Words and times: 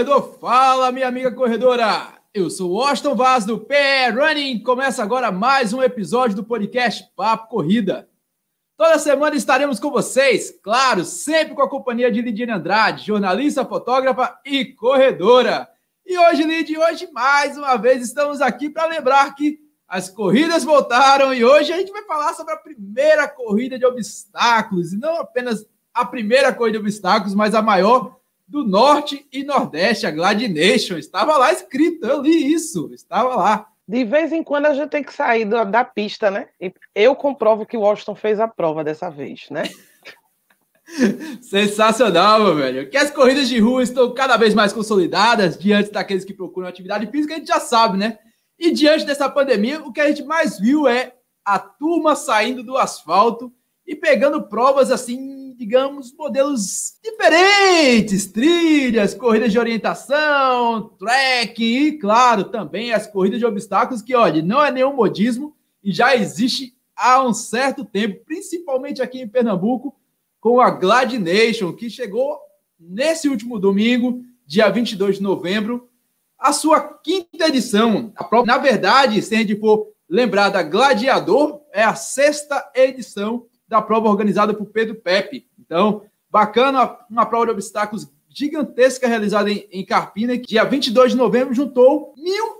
Corredor, 0.00 0.38
fala, 0.40 0.90
minha 0.90 1.08
amiga 1.08 1.30
corredora. 1.30 2.14
Eu 2.32 2.48
sou 2.48 2.70
o 2.70 2.82
Austin 2.82 3.14
Vaz 3.14 3.44
do 3.44 3.58
PR 3.58 4.16
Running. 4.16 4.62
Começa 4.62 5.02
agora 5.02 5.30
mais 5.30 5.74
um 5.74 5.82
episódio 5.82 6.34
do 6.34 6.42
podcast 6.42 7.04
Papo 7.14 7.48
Corrida. 7.48 8.08
Toda 8.78 8.98
semana 8.98 9.36
estaremos 9.36 9.78
com 9.78 9.90
vocês, 9.90 10.58
claro, 10.62 11.04
sempre 11.04 11.54
com 11.54 11.60
a 11.60 11.68
companhia 11.68 12.10
de 12.10 12.22
Lidiane 12.22 12.52
Andrade, 12.52 13.04
jornalista, 13.04 13.62
fotógrafa 13.62 14.38
e 14.42 14.64
corredora. 14.64 15.68
E 16.06 16.18
hoje, 16.18 16.44
Lid, 16.44 16.78
hoje 16.78 17.12
mais 17.12 17.58
uma 17.58 17.76
vez 17.76 18.02
estamos 18.02 18.40
aqui 18.40 18.70
para 18.70 18.86
lembrar 18.86 19.34
que 19.34 19.58
as 19.86 20.08
corridas 20.08 20.64
voltaram 20.64 21.34
e 21.34 21.44
hoje 21.44 21.74
a 21.74 21.76
gente 21.76 21.92
vai 21.92 22.04
falar 22.04 22.32
sobre 22.32 22.54
a 22.54 22.56
primeira 22.56 23.28
corrida 23.28 23.78
de 23.78 23.84
obstáculos, 23.84 24.94
e 24.94 24.98
não 24.98 25.16
apenas 25.16 25.66
a 25.92 26.06
primeira 26.06 26.54
corrida 26.54 26.78
de 26.78 26.84
obstáculos, 26.84 27.34
mas 27.34 27.54
a 27.54 27.60
maior 27.60 28.19
do 28.50 28.64
Norte 28.64 29.24
e 29.32 29.44
Nordeste, 29.44 30.06
a 30.06 30.10
Glad 30.10 30.42
Nation. 30.48 30.98
Estava 30.98 31.38
lá 31.38 31.52
escrito, 31.52 32.04
eu 32.04 32.20
li 32.20 32.52
isso, 32.52 32.90
estava 32.92 33.36
lá. 33.36 33.68
De 33.86 34.04
vez 34.04 34.32
em 34.32 34.42
quando 34.42 34.66
a 34.66 34.74
gente 34.74 34.90
tem 34.90 35.04
que 35.04 35.14
sair 35.14 35.44
da, 35.44 35.62
da 35.62 35.84
pista, 35.84 36.30
né? 36.30 36.48
E 36.60 36.72
eu 36.94 37.14
comprovo 37.14 37.64
que 37.64 37.76
o 37.76 37.80
Washington 37.80 38.16
fez 38.16 38.40
a 38.40 38.48
prova 38.48 38.82
dessa 38.82 39.08
vez, 39.08 39.46
né? 39.50 39.62
Sensacional, 41.40 42.42
meu 42.42 42.56
velho. 42.56 42.90
Que 42.90 42.96
as 42.96 43.10
corridas 43.12 43.48
de 43.48 43.60
rua 43.60 43.84
estão 43.84 44.12
cada 44.12 44.36
vez 44.36 44.52
mais 44.52 44.72
consolidadas 44.72 45.56
diante 45.56 45.92
daqueles 45.92 46.24
que 46.24 46.34
procuram 46.34 46.66
atividade 46.68 47.06
física, 47.06 47.34
a 47.34 47.38
gente 47.38 47.48
já 47.48 47.60
sabe, 47.60 47.96
né? 47.96 48.18
E 48.58 48.72
diante 48.72 49.06
dessa 49.06 49.28
pandemia, 49.28 49.80
o 49.80 49.92
que 49.92 50.00
a 50.00 50.08
gente 50.08 50.24
mais 50.24 50.58
viu 50.58 50.88
é 50.88 51.14
a 51.44 51.58
turma 51.58 52.16
saindo 52.16 52.64
do 52.64 52.76
asfalto 52.76 53.52
e 53.90 53.96
pegando 53.96 54.40
provas 54.40 54.88
assim, 54.92 55.52
digamos, 55.56 56.14
modelos 56.16 56.94
diferentes, 57.02 58.24
trilhas, 58.26 59.14
corridas 59.14 59.50
de 59.50 59.58
orientação, 59.58 60.90
trekking 60.96 61.64
e, 61.64 61.98
claro, 61.98 62.44
também 62.44 62.92
as 62.92 63.08
corridas 63.08 63.40
de 63.40 63.44
obstáculos 63.44 64.00
que, 64.00 64.14
olha, 64.14 64.40
não 64.42 64.64
é 64.64 64.70
nenhum 64.70 64.94
modismo 64.94 65.56
e 65.82 65.90
já 65.90 66.14
existe 66.14 66.72
há 66.94 67.26
um 67.26 67.34
certo 67.34 67.84
tempo, 67.84 68.24
principalmente 68.24 69.02
aqui 69.02 69.20
em 69.20 69.26
Pernambuco, 69.26 69.96
com 70.38 70.60
a 70.60 70.70
Glad 70.70 71.14
Nation, 71.14 71.72
que 71.72 71.90
chegou 71.90 72.38
nesse 72.78 73.28
último 73.28 73.58
domingo, 73.58 74.22
dia 74.46 74.68
22 74.68 75.16
de 75.16 75.22
novembro, 75.24 75.88
a 76.38 76.52
sua 76.52 76.80
quinta 76.80 77.48
edição. 77.48 78.12
Na 78.46 78.56
verdade, 78.56 79.20
se 79.20 79.34
a 79.34 79.38
gente 79.38 79.58
for 79.58 79.88
lembrar 80.08 80.48
da 80.50 80.62
Gladiador, 80.62 81.60
é 81.72 81.82
a 81.82 81.96
sexta 81.96 82.70
edição 82.72 83.49
da 83.70 83.80
prova 83.80 84.08
organizada 84.08 84.52
por 84.52 84.66
Pedro 84.66 84.96
Pepe. 84.96 85.46
Então, 85.56 86.02
bacana, 86.28 86.98
uma 87.08 87.24
prova 87.24 87.46
de 87.46 87.52
obstáculos 87.52 88.10
gigantesca 88.28 89.06
realizada 89.06 89.48
em, 89.48 89.66
em 89.70 89.84
Carpina, 89.84 90.36
que 90.36 90.48
dia 90.48 90.64
22 90.64 91.12
de 91.12 91.16
novembro 91.16 91.54
juntou 91.54 92.12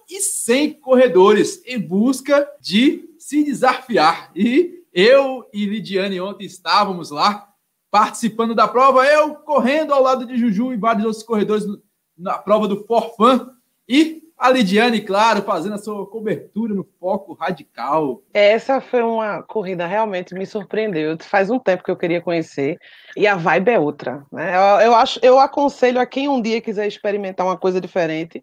1.100 0.08 0.78
corredores 0.78 1.62
em 1.66 1.80
busca 1.80 2.48
de 2.60 3.10
se 3.18 3.44
desafiar. 3.44 4.30
E 4.36 4.84
eu 4.94 5.44
e 5.52 5.66
Lidiane 5.66 6.20
ontem 6.20 6.46
estávamos 6.46 7.10
lá 7.10 7.48
participando 7.90 8.54
da 8.54 8.68
prova, 8.68 9.04
eu 9.04 9.34
correndo 9.34 9.92
ao 9.92 10.02
lado 10.02 10.24
de 10.24 10.36
Juju 10.36 10.72
e 10.72 10.76
vários 10.76 11.04
outros 11.04 11.24
corredores 11.24 11.64
na 12.16 12.38
prova 12.38 12.68
do 12.68 12.84
Forfan, 12.84 13.50
e 13.88 14.22
a 14.40 14.48
Lidiane, 14.48 15.02
claro, 15.02 15.42
fazendo 15.42 15.74
a 15.74 15.78
sua 15.78 16.06
cobertura 16.06 16.72
no 16.72 16.88
foco 16.98 17.34
radical. 17.34 18.22
Essa 18.32 18.80
foi 18.80 19.02
uma 19.02 19.42
corrida 19.42 19.86
realmente 19.86 20.32
me 20.32 20.46
surpreendeu. 20.46 21.14
Faz 21.20 21.50
um 21.50 21.58
tempo 21.58 21.84
que 21.84 21.90
eu 21.90 21.96
queria 21.96 22.22
conhecer 22.22 22.78
e 23.14 23.26
a 23.26 23.36
vibe 23.36 23.70
é 23.70 23.78
outra. 23.78 24.24
Né? 24.32 24.56
Eu, 24.56 24.86
eu, 24.86 24.94
acho, 24.94 25.20
eu 25.22 25.38
aconselho 25.38 26.00
a 26.00 26.06
quem 26.06 26.26
um 26.26 26.40
dia 26.40 26.58
quiser 26.62 26.86
experimentar 26.86 27.44
uma 27.44 27.58
coisa 27.58 27.78
diferente, 27.82 28.42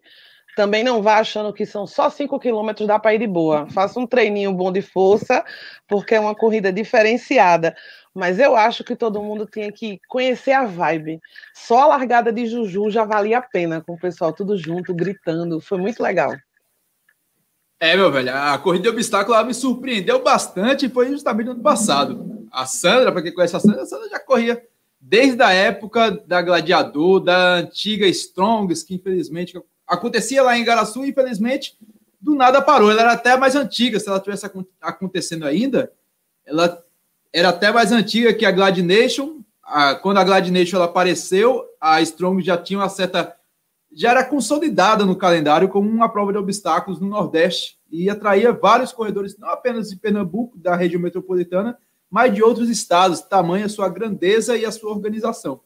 também 0.58 0.82
não 0.82 1.00
vá 1.00 1.18
achando 1.18 1.52
que 1.52 1.64
são 1.64 1.86
só 1.86 2.10
5 2.10 2.36
quilômetros, 2.40 2.86
dá 2.86 2.98
para 2.98 3.14
ir 3.14 3.18
de 3.18 3.28
boa. 3.28 3.68
Faça 3.70 4.00
um 4.00 4.06
treininho 4.06 4.52
bom 4.52 4.72
de 4.72 4.82
força, 4.82 5.44
porque 5.86 6.16
é 6.16 6.20
uma 6.20 6.34
corrida 6.34 6.72
diferenciada. 6.72 7.76
Mas 8.18 8.40
eu 8.40 8.56
acho 8.56 8.82
que 8.82 8.96
todo 8.96 9.22
mundo 9.22 9.46
tinha 9.46 9.70
que 9.70 10.00
conhecer 10.08 10.50
a 10.50 10.64
vibe. 10.64 11.20
Só 11.54 11.82
a 11.82 11.86
largada 11.86 12.32
de 12.32 12.46
Juju 12.46 12.90
já 12.90 13.04
valia 13.04 13.38
a 13.38 13.42
pena, 13.42 13.80
com 13.80 13.94
o 13.94 13.98
pessoal 13.98 14.32
tudo 14.32 14.58
junto, 14.58 14.92
gritando. 14.92 15.60
Foi 15.60 15.78
muito 15.78 16.02
legal. 16.02 16.34
É, 17.78 17.96
meu 17.96 18.10
velho, 18.10 18.34
a 18.34 18.58
corrida 18.58 18.82
de 18.82 18.88
obstáculo 18.88 19.36
ela 19.36 19.44
me 19.44 19.54
surpreendeu 19.54 20.20
bastante 20.20 20.86
e 20.86 20.88
foi 20.88 21.10
justamente 21.10 21.46
no 21.46 21.52
ano 21.52 21.62
passado. 21.62 22.44
A 22.50 22.66
Sandra, 22.66 23.12
para 23.12 23.22
quem 23.22 23.32
conhece 23.32 23.54
a 23.54 23.60
Sandra, 23.60 23.82
a 23.82 23.86
Sandra 23.86 24.08
já 24.08 24.18
corria 24.18 24.60
desde 25.00 25.40
a 25.40 25.52
época 25.52 26.10
da 26.26 26.42
Gladiador, 26.42 27.20
da 27.20 27.54
antiga 27.58 28.04
Strongs, 28.08 28.82
que 28.82 28.96
infelizmente 28.96 29.56
acontecia 29.86 30.42
lá 30.42 30.58
em 30.58 30.64
Garaçu, 30.64 31.04
e 31.04 31.10
infelizmente 31.10 31.78
do 32.20 32.34
nada 32.34 32.60
parou. 32.60 32.90
Ela 32.90 33.02
era 33.02 33.12
até 33.12 33.36
mais 33.36 33.54
antiga, 33.54 34.00
se 34.00 34.08
ela 34.08 34.18
tivesse 34.18 34.44
acontecendo 34.82 35.46
ainda, 35.46 35.92
ela 36.44 36.84
era 37.32 37.50
até 37.50 37.72
mais 37.72 37.92
antiga 37.92 38.34
que 38.34 38.46
a 38.46 38.50
Gladination. 38.50 39.38
A, 39.62 39.94
quando 39.94 40.18
a 40.18 40.24
Gladination 40.24 40.76
ela 40.76 40.86
apareceu, 40.86 41.64
a 41.80 42.00
Strong 42.00 42.42
já 42.42 42.56
tinha 42.56 42.78
uma 42.78 42.88
certa. 42.88 43.36
já 43.92 44.10
era 44.10 44.24
consolidada 44.24 45.04
no 45.04 45.16
calendário 45.16 45.68
como 45.68 45.88
uma 45.88 46.08
prova 46.08 46.32
de 46.32 46.38
obstáculos 46.38 47.00
no 47.00 47.08
Nordeste 47.08 47.78
e 47.90 48.08
atraía 48.08 48.52
vários 48.52 48.92
corredores, 48.92 49.36
não 49.38 49.48
apenas 49.48 49.90
de 49.90 49.96
Pernambuco, 49.96 50.58
da 50.58 50.74
região 50.74 51.00
metropolitana, 51.00 51.78
mas 52.10 52.34
de 52.34 52.42
outros 52.42 52.68
estados, 52.68 53.20
tamanha 53.20 53.68
sua 53.68 53.88
grandeza 53.88 54.56
e 54.56 54.64
a 54.64 54.72
sua 54.72 54.90
organização. 54.90 55.60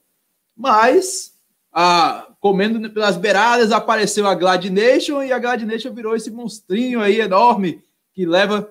Mas, 0.56 1.32
a, 1.72 2.28
comendo 2.40 2.90
pelas 2.90 3.16
beiradas, 3.16 3.72
apareceu 3.72 4.26
a 4.26 4.34
Gladination 4.34 5.22
e 5.22 5.32
a 5.32 5.38
Gladination 5.38 5.94
virou 5.94 6.16
esse 6.16 6.30
monstrinho 6.30 7.00
aí 7.00 7.20
enorme 7.20 7.84
que 8.12 8.26
leva 8.26 8.68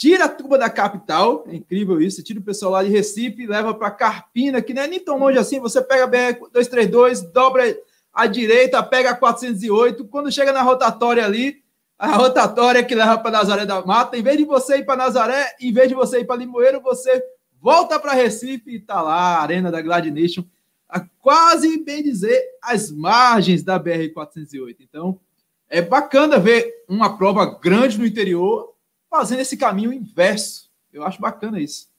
tira 0.00 0.24
a 0.24 0.28
turma 0.30 0.56
da 0.56 0.70
capital, 0.70 1.44
é 1.46 1.54
incrível 1.54 2.00
isso, 2.00 2.22
tira 2.22 2.40
o 2.40 2.42
pessoal 2.42 2.72
lá 2.72 2.82
de 2.82 2.88
Recife, 2.88 3.46
leva 3.46 3.74
para 3.74 3.90
Carpina, 3.90 4.62
que 4.62 4.72
não 4.72 4.80
é 4.80 4.86
nem 4.88 4.98
tão 4.98 5.18
longe 5.18 5.36
assim, 5.36 5.60
você 5.60 5.82
pega 5.82 6.04
a 6.04 6.08
BR-232, 6.08 7.30
dobra 7.30 7.62
à 8.10 8.26
direita, 8.26 8.82
pega 8.82 9.10
a 9.10 9.14
408, 9.14 10.06
quando 10.06 10.32
chega 10.32 10.54
na 10.54 10.62
rotatória 10.62 11.22
ali, 11.22 11.62
a 11.98 12.16
rotatória 12.16 12.82
que 12.82 12.94
leva 12.94 13.18
para 13.18 13.30
Nazaré 13.30 13.66
da 13.66 13.84
Mata, 13.84 14.16
em 14.16 14.22
vez 14.22 14.38
de 14.38 14.46
você 14.46 14.78
ir 14.78 14.86
para 14.86 14.96
Nazaré, 14.96 15.54
em 15.60 15.70
vez 15.70 15.90
de 15.90 15.94
você 15.94 16.20
ir 16.20 16.24
para 16.24 16.36
Limoeiro, 16.36 16.80
você 16.80 17.22
volta 17.60 18.00
para 18.00 18.14
Recife 18.14 18.70
e 18.70 18.76
está 18.76 19.02
lá, 19.02 19.36
a 19.36 19.42
Arena 19.42 19.70
da 19.70 19.82
Glad 19.82 20.06
Nation, 20.06 20.42
a 20.88 21.00
quase, 21.20 21.76
bem 21.84 22.02
dizer, 22.02 22.42
as 22.62 22.90
margens 22.90 23.62
da 23.62 23.78
BR-408. 23.78 24.76
Então, 24.80 25.20
é 25.68 25.82
bacana 25.82 26.38
ver 26.38 26.72
uma 26.88 27.18
prova 27.18 27.44
grande 27.60 27.98
no 27.98 28.06
interior 28.06 28.69
fazendo 29.10 29.40
esse 29.40 29.56
caminho 29.56 29.92
inverso. 29.92 30.70
Eu 30.92 31.04
acho 31.04 31.20
bacana 31.20 31.60
isso. 31.60 31.90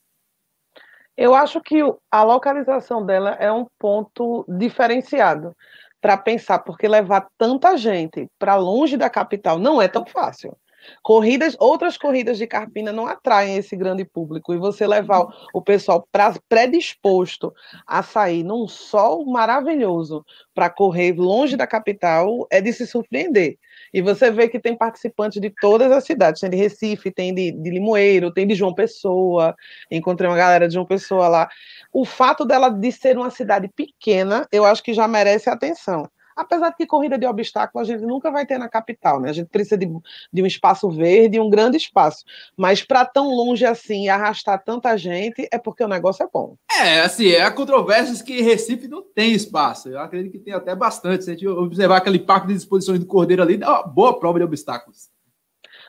Eu 1.17 1.35
acho 1.35 1.61
que 1.61 1.81
a 2.09 2.23
localização 2.23 3.05
dela 3.05 3.31
é 3.31 3.51
um 3.51 3.67
ponto 3.77 4.45
diferenciado 4.47 5.55
para 5.99 6.17
pensar, 6.17 6.59
porque 6.59 6.87
levar 6.87 7.27
tanta 7.37 7.77
gente 7.77 8.27
para 8.39 8.55
longe 8.55 8.97
da 8.97 9.09
capital 9.09 9.59
não 9.59 9.81
é 9.81 9.87
tão 9.87 10.05
fácil. 10.05 10.57
Corridas, 11.03 11.55
outras 11.59 11.95
corridas 11.95 12.39
de 12.39 12.47
carpina 12.47 12.91
não 12.91 13.05
atraem 13.05 13.55
esse 13.57 13.75
grande 13.75 14.03
público 14.03 14.51
e 14.51 14.57
você 14.57 14.87
levar 14.87 15.27
o 15.53 15.61
pessoal 15.61 16.07
pra, 16.11 16.33
predisposto 16.49 17.53
a 17.85 18.01
sair 18.01 18.43
num 18.43 18.67
sol 18.67 19.23
maravilhoso 19.25 20.25
para 20.55 20.71
correr 20.71 21.13
longe 21.13 21.55
da 21.55 21.67
capital 21.67 22.47
é 22.49 22.59
de 22.59 22.73
se 22.73 22.87
surpreender. 22.87 23.59
E 23.93 24.01
você 24.01 24.31
vê 24.31 24.47
que 24.47 24.59
tem 24.59 24.75
participantes 24.75 25.41
de 25.41 25.49
todas 25.49 25.91
as 25.91 26.03
cidades. 26.03 26.41
Tem 26.41 26.49
de 26.49 26.57
Recife, 26.57 27.11
tem 27.11 27.33
de, 27.33 27.51
de 27.51 27.69
Limoeiro, 27.69 28.31
tem 28.31 28.47
de 28.47 28.55
João 28.55 28.73
Pessoa. 28.73 29.55
Encontrei 29.89 30.29
uma 30.29 30.37
galera 30.37 30.67
de 30.67 30.73
João 30.73 30.85
Pessoa 30.85 31.27
lá. 31.27 31.49
O 31.91 32.05
fato 32.05 32.45
dela 32.45 32.69
de 32.69 32.91
ser 32.91 33.17
uma 33.17 33.29
cidade 33.29 33.67
pequena, 33.67 34.47
eu 34.51 34.65
acho 34.65 34.81
que 34.81 34.93
já 34.93 35.07
merece 35.07 35.49
atenção. 35.49 36.09
Apesar 36.35 36.69
de 36.69 36.77
que 36.77 36.85
corrida 36.85 37.17
de 37.17 37.25
obstáculo 37.25 37.81
a 37.81 37.85
gente 37.85 38.01
nunca 38.01 38.31
vai 38.31 38.45
ter 38.45 38.57
na 38.57 38.69
capital, 38.69 39.19
né? 39.19 39.29
A 39.29 39.33
gente 39.33 39.49
precisa 39.49 39.77
de, 39.77 39.87
de 40.31 40.41
um 40.41 40.45
espaço 40.45 40.89
verde, 40.89 41.39
um 41.39 41.49
grande 41.49 41.77
espaço. 41.77 42.23
Mas 42.57 42.83
para 42.83 43.05
tão 43.05 43.29
longe 43.29 43.65
assim, 43.65 44.09
arrastar 44.09 44.63
tanta 44.63 44.97
gente, 44.97 45.47
é 45.51 45.57
porque 45.57 45.83
o 45.83 45.87
negócio 45.87 46.23
é 46.23 46.29
bom. 46.31 46.55
É, 46.79 47.01
assim, 47.01 47.35
há 47.35 47.51
controvérsias 47.51 48.21
que 48.21 48.41
Recife 48.41 48.87
não 48.87 49.01
tem 49.01 49.33
espaço. 49.33 49.89
Eu 49.89 49.99
acredito 49.99 50.31
que 50.31 50.39
tem 50.39 50.53
até 50.53 50.75
bastante. 50.75 51.23
Se 51.23 51.31
a 51.31 51.33
gente 51.33 51.47
observar 51.47 51.97
aquele 51.97 52.19
parque 52.19 52.47
de 52.47 52.53
exposições 52.53 52.99
do 52.99 53.05
Cordeiro 53.05 53.41
ali, 53.41 53.57
dá 53.57 53.69
uma 53.69 53.87
boa 53.87 54.19
prova 54.19 54.39
de 54.39 54.45
obstáculos. 54.45 55.09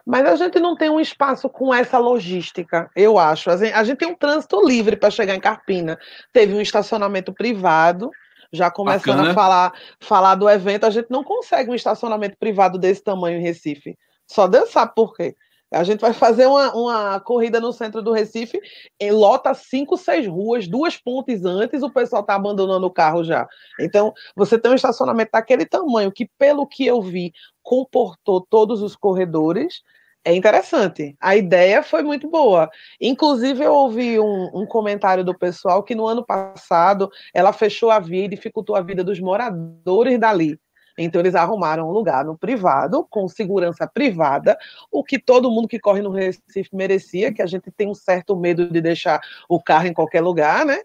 Mas 0.05 0.27
a 0.27 0.37
gente 0.37 0.59
não 0.59 0.77
tem 0.77 0.91
um 0.91 1.01
espaço 1.01 1.49
com 1.49 1.73
essa 1.73 1.99
logística, 1.99 2.91
eu 2.97 3.19
acho. 3.19 3.51
A 3.51 3.85
gente 3.85 3.99
tem 3.99 4.09
um 4.09 4.17
trânsito 4.17 4.61
livre 4.67 4.97
para 4.97 5.11
chegar 5.11 5.35
em 5.35 5.41
Carpina. 5.41 5.99
Teve 6.33 6.55
um 6.55 6.61
estacionamento 6.61 7.33
privado, 7.33 8.11
já 8.53 8.71
começando 8.71 9.17
Bacana. 9.17 9.31
a 9.31 9.35
falar, 9.35 9.73
falar 10.01 10.35
do 10.35 10.49
evento, 10.49 10.85
a 10.85 10.91
gente 10.91 11.11
não 11.11 11.25
consegue 11.25 11.71
um 11.71 11.75
estacionamento 11.75 12.37
privado 12.39 12.79
desse 12.79 13.03
tamanho 13.03 13.39
em 13.39 13.43
Recife. 13.43 13.97
Só 14.27 14.47
Deus 14.47 14.71
sabe 14.71 14.93
por 14.95 15.15
quê. 15.15 15.35
A 15.73 15.85
gente 15.85 16.01
vai 16.01 16.13
fazer 16.13 16.47
uma, 16.47 16.75
uma 16.75 17.21
corrida 17.21 17.59
no 17.59 17.73
centro 17.73 18.03
do 18.03 18.13
Recife, 18.13 18.61
em 19.01 19.11
lota 19.11 19.55
cinco, 19.55 19.97
seis 19.97 20.27
ruas, 20.27 20.69
duas 20.69 20.99
pontes 20.99 21.47
antes, 21.47 21.83
o 21.83 21.91
pessoal 21.91 22.21
está 22.21 22.35
abandonando 22.35 22.87
o 22.87 22.91
carro 22.91 23.25
já. 23.25 23.49
Então, 23.81 24.13
você 24.37 24.59
tem 24.59 24.71
um 24.71 24.75
estacionamento 24.75 25.31
daquele 25.33 25.65
tamanho 25.65 26.13
que, 26.13 26.29
pelo 26.39 26.67
que 26.67 26.87
eu 26.87 27.01
vi, 27.01 27.33
comportou 27.63 28.47
todos 28.51 28.83
os 28.83 28.95
corredores. 28.95 29.81
É 30.25 30.35
interessante. 30.35 31.17
A 31.21 31.35
ideia 31.37 31.83
foi 31.83 32.03
muito 32.03 32.29
boa. 32.31 32.71
Inclusive, 33.01 33.65
eu 33.65 33.73
ouvi 33.73 34.21
um, 34.21 34.51
um, 34.55 34.67
comentário 34.67 35.25
do 35.25 35.37
pessoal 35.37 35.83
que 35.83 35.97
no 35.97 36.07
ano 36.07 36.25
passado 36.25 37.11
ela 37.35 37.53
fechou 37.53 37.91
a 37.91 37.99
via 37.99 38.25
e 38.27 38.29
dificultou 38.29 38.77
a 38.77 38.81
vida 38.81 39.03
dos 39.03 39.19
moradores 39.19 40.19
dali. 40.21 40.59
Então, 40.97 41.21
eles 41.21 41.35
arrumaram 41.35 41.89
um 41.89 41.93
lugar 41.93 42.25
no 42.25 42.37
privado, 42.39 43.05
com 43.11 43.27
segurança 43.27 43.87
privada, 43.87 44.57
o 44.91 45.03
que 45.03 45.19
todo 45.19 45.51
mundo 45.51 45.67
que 45.67 45.81
corre 45.81 46.03
no 46.03 46.11
Recife 46.11 46.69
merecia, 46.73 47.33
que 47.33 47.43
a 47.43 47.47
gente 47.47 47.71
tem 47.73 47.89
um 47.89 47.95
certo 47.95 48.37
medo 48.37 48.71
de 48.71 48.81
deixar 48.81 49.21
o 49.49 49.61
carro 49.61 49.87
em 49.87 49.95
qualquer 49.95 50.21
lugar, 50.21 50.65
né? 50.65 50.79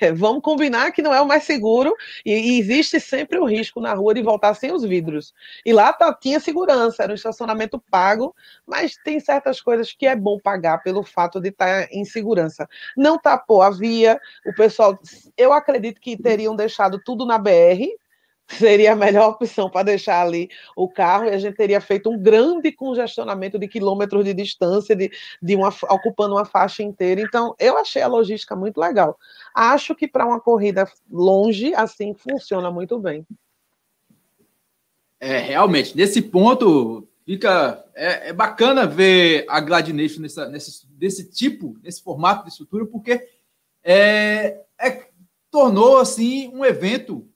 É, 0.00 0.12
vamos 0.12 0.42
combinar 0.42 0.92
que 0.92 1.02
não 1.02 1.12
é 1.12 1.20
o 1.20 1.26
mais 1.26 1.44
seguro 1.44 1.94
e, 2.24 2.32
e, 2.32 2.58
existe 2.58 2.98
sempre 2.98 3.38
o 3.38 3.44
risco 3.44 3.80
na 3.80 3.92
rua 3.92 4.14
de 4.14 4.22
voltar 4.22 4.54
sem 4.54 4.72
os 4.72 4.82
vidros. 4.82 5.34
E 5.64 5.72
lá 5.72 5.92
tá, 5.92 6.12
tinha 6.14 6.40
segurança, 6.40 7.02
era 7.02 7.12
um 7.12 7.14
estacionamento 7.14 7.82
pago, 7.90 8.34
mas 8.66 8.96
tem 9.04 9.20
certas 9.20 9.60
coisas 9.60 9.92
que 9.92 10.06
é 10.06 10.16
bom 10.16 10.38
pagar 10.38 10.82
pelo 10.82 11.02
fato 11.02 11.40
de 11.40 11.50
estar 11.50 11.86
tá 11.86 11.88
em 11.92 12.04
segurança. 12.04 12.68
Não 12.96 13.18
tapou 13.18 13.62
a 13.62 13.70
via, 13.70 14.18
o 14.46 14.54
pessoal, 14.54 14.98
eu 15.36 15.52
acredito 15.52 16.00
que 16.00 16.16
teriam 16.16 16.56
deixado 16.56 16.98
tudo 17.04 17.26
na 17.26 17.38
BR, 17.38 17.86
seria 18.46 18.92
a 18.92 18.96
melhor 18.96 19.30
opção 19.30 19.70
para 19.70 19.84
deixar 19.84 20.22
ali 20.22 20.48
o 20.76 20.88
carro 20.88 21.24
e 21.24 21.30
a 21.30 21.38
gente 21.38 21.56
teria 21.56 21.80
feito 21.80 22.10
um 22.10 22.18
grande 22.18 22.70
congestionamento 22.72 23.58
de 23.58 23.66
quilômetros 23.66 24.24
de 24.24 24.34
distância, 24.34 24.94
de, 24.94 25.10
de 25.42 25.56
uma, 25.56 25.68
ocupando 25.90 26.34
uma 26.34 26.44
faixa 26.44 26.82
inteira. 26.82 27.20
Então, 27.20 27.54
eu 27.58 27.76
achei 27.78 28.02
a 28.02 28.08
logística 28.08 28.54
muito 28.54 28.78
legal. 28.78 29.18
Acho 29.54 29.94
que 29.94 30.06
para 30.06 30.26
uma 30.26 30.40
corrida 30.40 30.86
longe, 31.10 31.74
assim, 31.74 32.14
funciona 32.14 32.70
muito 32.70 32.98
bem. 32.98 33.26
É, 35.18 35.38
realmente, 35.38 35.96
nesse 35.96 36.20
ponto, 36.20 37.08
fica 37.24 37.82
é, 37.94 38.28
é 38.28 38.32
bacana 38.32 38.86
ver 38.86 39.46
a 39.48 39.58
Gladination 39.58 40.20
nessa, 40.20 40.48
nesse, 40.48 40.86
desse 40.90 41.30
tipo, 41.30 41.78
nesse 41.82 42.02
formato 42.02 42.44
de 42.44 42.50
estrutura, 42.50 42.84
porque 42.84 43.26
é, 43.82 44.60
é 44.78 45.08
tornou 45.50 45.98
assim 45.98 46.50
um 46.52 46.64
evento 46.64 47.26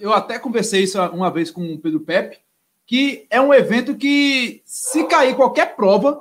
eu 0.00 0.12
até 0.12 0.38
conversei 0.38 0.82
isso 0.82 1.00
uma 1.08 1.30
vez 1.30 1.50
com 1.50 1.74
o 1.74 1.78
Pedro 1.78 2.00
Pepe, 2.00 2.38
que 2.86 3.26
é 3.30 3.40
um 3.40 3.54
evento 3.54 3.96
que, 3.96 4.62
se 4.64 5.04
cair 5.04 5.36
qualquer 5.36 5.76
prova 5.76 6.20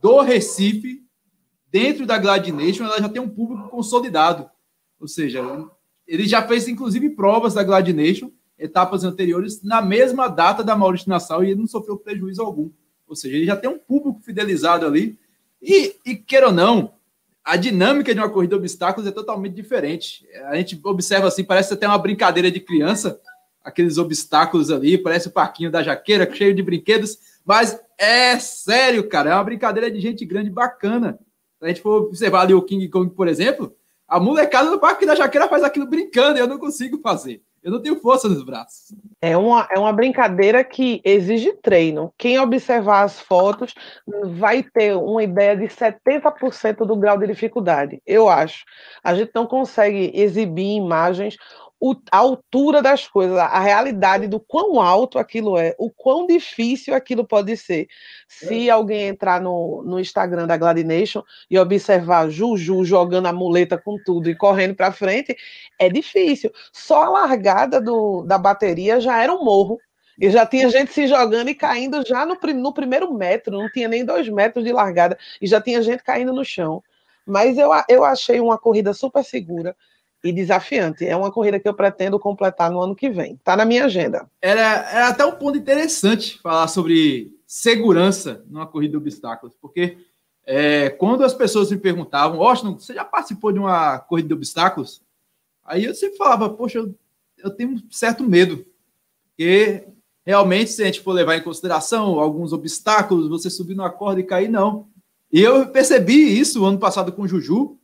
do 0.00 0.20
Recife, 0.20 1.02
dentro 1.70 2.06
da 2.06 2.18
Gladination, 2.18 2.84
ela 2.84 3.00
já 3.00 3.08
tem 3.08 3.20
um 3.20 3.28
público 3.28 3.68
consolidado. 3.68 4.48
Ou 5.00 5.08
seja, 5.08 5.42
ele 6.06 6.26
já 6.26 6.46
fez, 6.46 6.68
inclusive, 6.68 7.10
provas 7.10 7.54
da 7.54 7.64
Gladination, 7.64 8.30
etapas 8.58 9.02
anteriores, 9.02 9.62
na 9.62 9.82
mesma 9.82 10.28
data 10.28 10.62
da 10.62 10.76
Maurício 10.76 11.08
Nassau, 11.08 11.42
e 11.42 11.50
ele 11.50 11.60
não 11.60 11.66
sofreu 11.66 11.96
prejuízo 11.96 12.42
algum. 12.42 12.70
Ou 13.08 13.16
seja, 13.16 13.36
ele 13.36 13.46
já 13.46 13.56
tem 13.56 13.68
um 13.68 13.78
público 13.78 14.20
fidelizado 14.22 14.86
ali. 14.86 15.18
E, 15.60 15.96
e 16.04 16.14
queira 16.14 16.46
ou 16.46 16.52
não, 16.52 16.93
a 17.44 17.56
dinâmica 17.56 18.14
de 18.14 18.20
uma 18.20 18.30
corrida 18.30 18.56
de 18.56 18.60
obstáculos 18.60 19.06
é 19.06 19.12
totalmente 19.12 19.54
diferente. 19.54 20.26
A 20.46 20.56
gente 20.56 20.80
observa 20.82 21.28
assim, 21.28 21.44
parece 21.44 21.74
até 21.74 21.86
uma 21.86 21.98
brincadeira 21.98 22.50
de 22.50 22.58
criança, 22.58 23.20
aqueles 23.62 23.98
obstáculos 23.98 24.70
ali, 24.70 24.96
parece 24.96 25.28
o 25.28 25.30
parquinho 25.30 25.70
da 25.70 25.82
jaqueira, 25.82 26.32
cheio 26.32 26.54
de 26.54 26.62
brinquedos, 26.62 27.18
mas 27.44 27.78
é 27.98 28.38
sério, 28.38 29.06
cara, 29.08 29.30
é 29.30 29.34
uma 29.34 29.44
brincadeira 29.44 29.90
de 29.90 30.00
gente 30.00 30.24
grande 30.24 30.48
bacana. 30.48 31.18
Se 31.58 31.64
a 31.64 31.68
gente 31.68 31.82
for 31.82 32.02
observar 32.02 32.42
ali 32.42 32.54
o 32.54 32.62
King 32.62 32.88
Kong, 32.88 33.14
por 33.14 33.28
exemplo, 33.28 33.76
a 34.08 34.18
molecada 34.18 34.70
do 34.70 34.80
parque 34.80 35.04
da 35.04 35.14
jaqueira 35.14 35.48
faz 35.48 35.62
aquilo 35.62 35.86
brincando 35.86 36.38
e 36.38 36.40
eu 36.40 36.46
não 36.46 36.58
consigo 36.58 36.98
fazer. 36.98 37.42
Eu 37.64 37.72
não 37.72 37.80
tenho 37.80 37.98
força 37.98 38.28
nos 38.28 38.44
braços. 38.44 38.94
É 39.22 39.34
uma, 39.38 39.66
é 39.74 39.78
uma 39.78 39.90
brincadeira 39.90 40.62
que 40.62 41.00
exige 41.02 41.50
treino. 41.62 42.12
Quem 42.18 42.38
observar 42.38 43.04
as 43.04 43.18
fotos 43.18 43.74
vai 44.36 44.62
ter 44.62 44.94
uma 44.94 45.22
ideia 45.22 45.56
de 45.56 45.64
70% 45.64 46.84
do 46.84 46.94
grau 46.94 47.16
de 47.16 47.26
dificuldade, 47.26 48.02
eu 48.06 48.28
acho. 48.28 48.66
A 49.02 49.14
gente 49.14 49.30
não 49.34 49.46
consegue 49.46 50.12
exibir 50.12 50.76
imagens 50.76 51.38
o, 51.86 51.94
a 52.10 52.16
altura 52.16 52.80
das 52.80 53.06
coisas, 53.06 53.36
a 53.36 53.60
realidade 53.60 54.26
do 54.26 54.40
quão 54.40 54.80
alto 54.80 55.18
aquilo 55.18 55.58
é, 55.58 55.74
o 55.78 55.90
quão 55.90 56.26
difícil 56.26 56.94
aquilo 56.94 57.26
pode 57.26 57.54
ser. 57.58 57.88
Se 58.26 58.70
é. 58.70 58.72
alguém 58.72 59.08
entrar 59.08 59.38
no, 59.38 59.82
no 59.84 60.00
Instagram 60.00 60.46
da 60.46 60.56
Gladination 60.56 61.22
e 61.50 61.58
observar 61.58 62.30
Juju 62.30 62.86
jogando 62.86 63.26
a 63.26 63.34
muleta 63.34 63.76
com 63.76 63.98
tudo 64.02 64.30
e 64.30 64.34
correndo 64.34 64.74
para 64.74 64.92
frente, 64.92 65.36
é 65.78 65.90
difícil. 65.90 66.50
Só 66.72 67.02
a 67.02 67.10
largada 67.10 67.82
do, 67.82 68.22
da 68.22 68.38
bateria 68.38 68.98
já 68.98 69.22
era 69.22 69.34
um 69.34 69.44
morro. 69.44 69.78
E 70.18 70.30
já 70.30 70.46
tinha 70.46 70.70
gente 70.70 70.90
se 70.90 71.06
jogando 71.06 71.50
e 71.50 71.54
caindo 71.54 72.02
já 72.06 72.24
no, 72.24 72.38
no 72.54 72.72
primeiro 72.72 73.12
metro, 73.12 73.58
não 73.58 73.70
tinha 73.70 73.88
nem 73.88 74.06
dois 74.06 74.26
metros 74.26 74.64
de 74.64 74.72
largada, 74.72 75.18
e 75.38 75.46
já 75.46 75.60
tinha 75.60 75.82
gente 75.82 76.02
caindo 76.02 76.32
no 76.32 76.44
chão. 76.44 76.82
Mas 77.26 77.58
eu, 77.58 77.70
eu 77.90 78.04
achei 78.04 78.40
uma 78.40 78.56
corrida 78.56 78.94
super 78.94 79.22
segura 79.22 79.76
e 80.24 80.32
desafiante. 80.32 81.06
É 81.06 81.14
uma 81.14 81.30
corrida 81.30 81.60
que 81.60 81.68
eu 81.68 81.74
pretendo 81.74 82.18
completar 82.18 82.70
no 82.70 82.80
ano 82.80 82.96
que 82.96 83.10
vem. 83.10 83.34
Está 83.34 83.54
na 83.56 83.66
minha 83.66 83.84
agenda. 83.84 84.28
Era, 84.40 84.90
era 84.90 85.08
até 85.08 85.24
um 85.24 85.32
ponto 85.32 85.58
interessante 85.58 86.40
falar 86.40 86.66
sobre 86.68 87.30
segurança 87.46 88.42
numa 88.48 88.66
corrida 88.66 88.92
de 88.92 88.96
obstáculos, 88.96 89.54
porque 89.60 89.98
é, 90.46 90.90
quando 90.90 91.22
as 91.22 91.34
pessoas 91.34 91.70
me 91.70 91.78
perguntavam, 91.78 92.38
Washington, 92.38 92.78
você 92.78 92.94
já 92.94 93.04
participou 93.04 93.52
de 93.52 93.58
uma 93.58 93.98
corrida 93.98 94.28
de 94.28 94.34
obstáculos? 94.34 95.02
Aí 95.64 95.84
eu 95.84 95.94
sempre 95.94 96.16
falava, 96.16 96.50
poxa, 96.50 96.78
eu, 96.78 96.94
eu 97.38 97.50
tenho 97.50 97.70
um 97.70 97.82
certo 97.90 98.24
medo, 98.24 98.64
porque 99.28 99.86
realmente, 100.24 100.70
se 100.70 100.82
a 100.82 100.86
gente 100.86 101.00
for 101.00 101.12
levar 101.12 101.36
em 101.36 101.42
consideração 101.42 102.18
alguns 102.18 102.52
obstáculos, 102.52 103.28
você 103.28 103.50
subir 103.50 103.74
numa 103.74 103.90
corda 103.90 104.20
e 104.20 104.24
cair, 104.24 104.48
não. 104.48 104.88
E 105.30 105.40
eu 105.40 105.66
percebi 105.68 106.38
isso 106.38 106.64
ano 106.64 106.78
passado 106.78 107.12
com 107.12 107.22
o 107.22 107.28
Juju, 107.28 107.78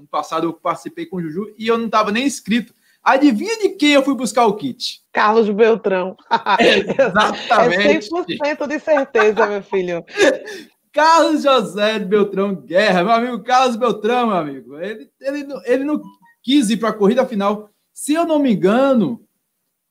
Ano 0.00 0.08
passado 0.08 0.46
eu 0.46 0.52
participei 0.54 1.04
com 1.04 1.18
o 1.18 1.20
Juju 1.20 1.54
e 1.58 1.66
eu 1.66 1.76
não 1.76 1.84
estava 1.84 2.10
nem 2.10 2.26
inscrito. 2.26 2.72
Adivinha 3.04 3.58
de 3.58 3.68
quem 3.70 3.92
eu 3.92 4.02
fui 4.02 4.14
buscar 4.14 4.46
o 4.46 4.56
kit? 4.56 5.02
Carlos 5.12 5.50
Beltrão. 5.50 6.16
Exatamente. 6.58 8.08
É 8.42 8.54
100% 8.56 8.66
de 8.66 8.80
certeza, 8.80 9.46
meu 9.46 9.62
filho. 9.62 10.02
Carlos 10.90 11.42
José 11.42 11.98
de 11.98 12.06
Beltrão 12.06 12.54
Guerra, 12.54 13.04
meu 13.04 13.12
amigo 13.12 13.42
Carlos 13.42 13.76
Beltrão, 13.76 14.28
meu 14.28 14.36
amigo. 14.36 14.78
Ele, 14.78 15.10
ele, 15.20 15.46
ele 15.66 15.84
não 15.84 16.00
quis 16.42 16.70
ir 16.70 16.78
para 16.78 16.88
a 16.88 16.94
corrida 16.94 17.26
final. 17.26 17.68
Se 17.92 18.14
eu 18.14 18.24
não 18.24 18.38
me 18.38 18.54
engano, 18.54 19.22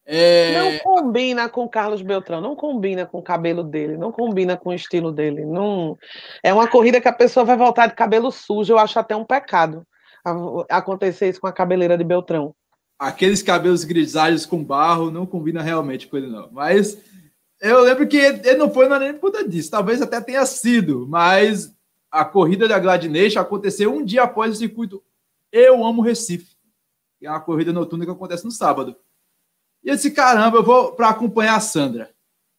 é... 0.08 0.60
Não 0.60 0.80
combina 0.80 1.48
com 1.48 1.66
o 1.66 1.70
Carlos 1.70 2.02
Beltrão, 2.02 2.42
não 2.42 2.56
combina 2.56 3.06
com 3.06 3.20
o 3.20 3.24
cabelo 3.24 3.64
dele, 3.64 3.96
não 3.96 4.12
combina 4.12 4.58
com 4.58 4.72
o 4.72 4.74
estilo 4.74 5.12
dele. 5.12 5.46
Não... 5.46 5.96
É 6.44 6.52
uma 6.52 6.68
corrida 6.68 7.00
que 7.00 7.08
a 7.08 7.14
pessoa 7.14 7.46
vai 7.46 7.56
voltar 7.56 7.86
de 7.86 7.94
cabelo 7.94 8.32
sujo, 8.32 8.74
eu 8.74 8.80
acho 8.80 8.98
até 8.98 9.16
um 9.16 9.24
pecado 9.24 9.86
acontecer 10.70 11.30
isso 11.30 11.42
com 11.42 11.48
a 11.48 11.54
cabeleira 11.54 11.98
de 11.98 12.04
Beltrão. 12.04 12.56
Aqueles 12.98 13.42
cabelos 13.42 13.84
grisalhos 13.84 14.46
com 14.46 14.64
barro 14.64 15.10
não 15.10 15.26
combina 15.26 15.62
realmente 15.62 16.08
com 16.08 16.18
ele, 16.18 16.28
não. 16.28 16.50
Mas 16.52 16.98
eu 17.62 17.82
lembro 17.82 18.08
que 18.08 18.18
ele 18.18 18.56
não 18.56 18.72
foi 18.72 18.88
nem 19.00 19.14
por 19.14 19.32
disso, 19.48 19.72
talvez 19.72 20.02
até 20.02 20.20
tenha 20.20 20.46
sido, 20.46 21.08
mas 21.08 21.74
a 22.12 22.26
corrida 22.26 22.68
da 22.68 22.80
Gladination 22.80 23.40
aconteceu 23.40 23.94
um 23.94 24.04
dia 24.04 24.24
após 24.24 24.56
o 24.56 24.58
circuito 24.58 25.04
Eu 25.52 25.86
Amo 25.86 26.02
Recife, 26.02 26.58
é 27.22 27.30
uma 27.30 27.42
corrida 27.42 27.74
noturna 27.74 28.06
que 28.06 28.12
acontece 28.12 28.46
no 28.46 28.52
sábado. 28.52 28.96
E 29.84 29.90
eu 29.90 29.96
disse: 29.96 30.12
caramba, 30.12 30.58
eu 30.58 30.64
vou 30.64 30.94
para 30.94 31.10
acompanhar 31.10 31.56
a 31.56 31.60
Sandra. 31.60 32.12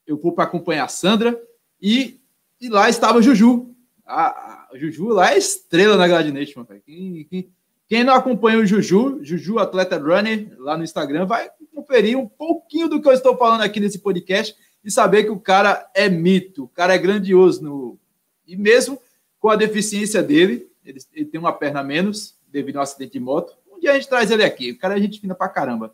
Eu 0.07 0.19
vou 0.19 0.33
para 0.33 0.45
acompanhar 0.45 0.85
a 0.85 0.89
Sandra 0.89 1.41
e, 1.81 2.21
e 2.61 2.69
lá 2.69 2.89
estava 2.89 3.23
Juju. 3.23 3.75
A, 4.05 4.67
a 4.71 4.71
Juju 4.75 5.09
lá 5.09 5.33
é 5.33 5.39
estrela 5.39 5.97
na 5.97 6.09
Gladination, 6.09 6.65
quem, 6.85 7.25
quem, 7.25 7.53
quem, 7.90 8.04
não 8.04 8.14
acompanha 8.14 8.59
o 8.59 8.64
Juju, 8.64 9.18
Juju 9.20 9.59
Atleta 9.59 9.99
Runner, 9.99 10.54
lá 10.59 10.78
no 10.78 10.85
Instagram, 10.85 11.26
vai 11.26 11.50
conferir 11.75 12.16
um 12.16 12.25
pouquinho 12.28 12.88
do 12.88 13.02
que 13.02 13.09
eu 13.09 13.12
estou 13.12 13.37
falando 13.37 13.62
aqui 13.62 13.80
nesse 13.80 13.99
podcast 13.99 14.54
e 14.85 14.88
saber 14.92 15.25
que 15.25 15.30
o 15.30 15.40
cara 15.40 15.90
é 15.92 16.09
mito, 16.09 16.62
o 16.62 16.68
cara 16.68 16.94
é 16.94 16.99
grandioso. 16.99 17.64
No, 17.64 17.99
e 18.47 18.56
mesmo 18.56 18.97
com 19.40 19.49
a 19.49 19.56
deficiência 19.56 20.23
dele, 20.23 20.70
ele, 20.85 21.00
ele 21.12 21.25
tem 21.25 21.40
uma 21.40 21.52
perna 21.52 21.80
a 21.80 21.82
menos 21.82 22.37
devido 22.47 22.76
a 22.76 22.78
um 22.78 22.82
acidente 22.82 23.14
de 23.14 23.18
moto. 23.18 23.56
Um 23.68 23.80
dia 23.80 23.90
a 23.90 23.94
gente 23.94 24.09
traz 24.09 24.30
ele 24.30 24.44
aqui, 24.44 24.70
o 24.70 24.78
cara 24.78 24.97
é 24.97 25.02
gente 25.02 25.18
fina 25.18 25.35
pra 25.35 25.49
caramba. 25.49 25.92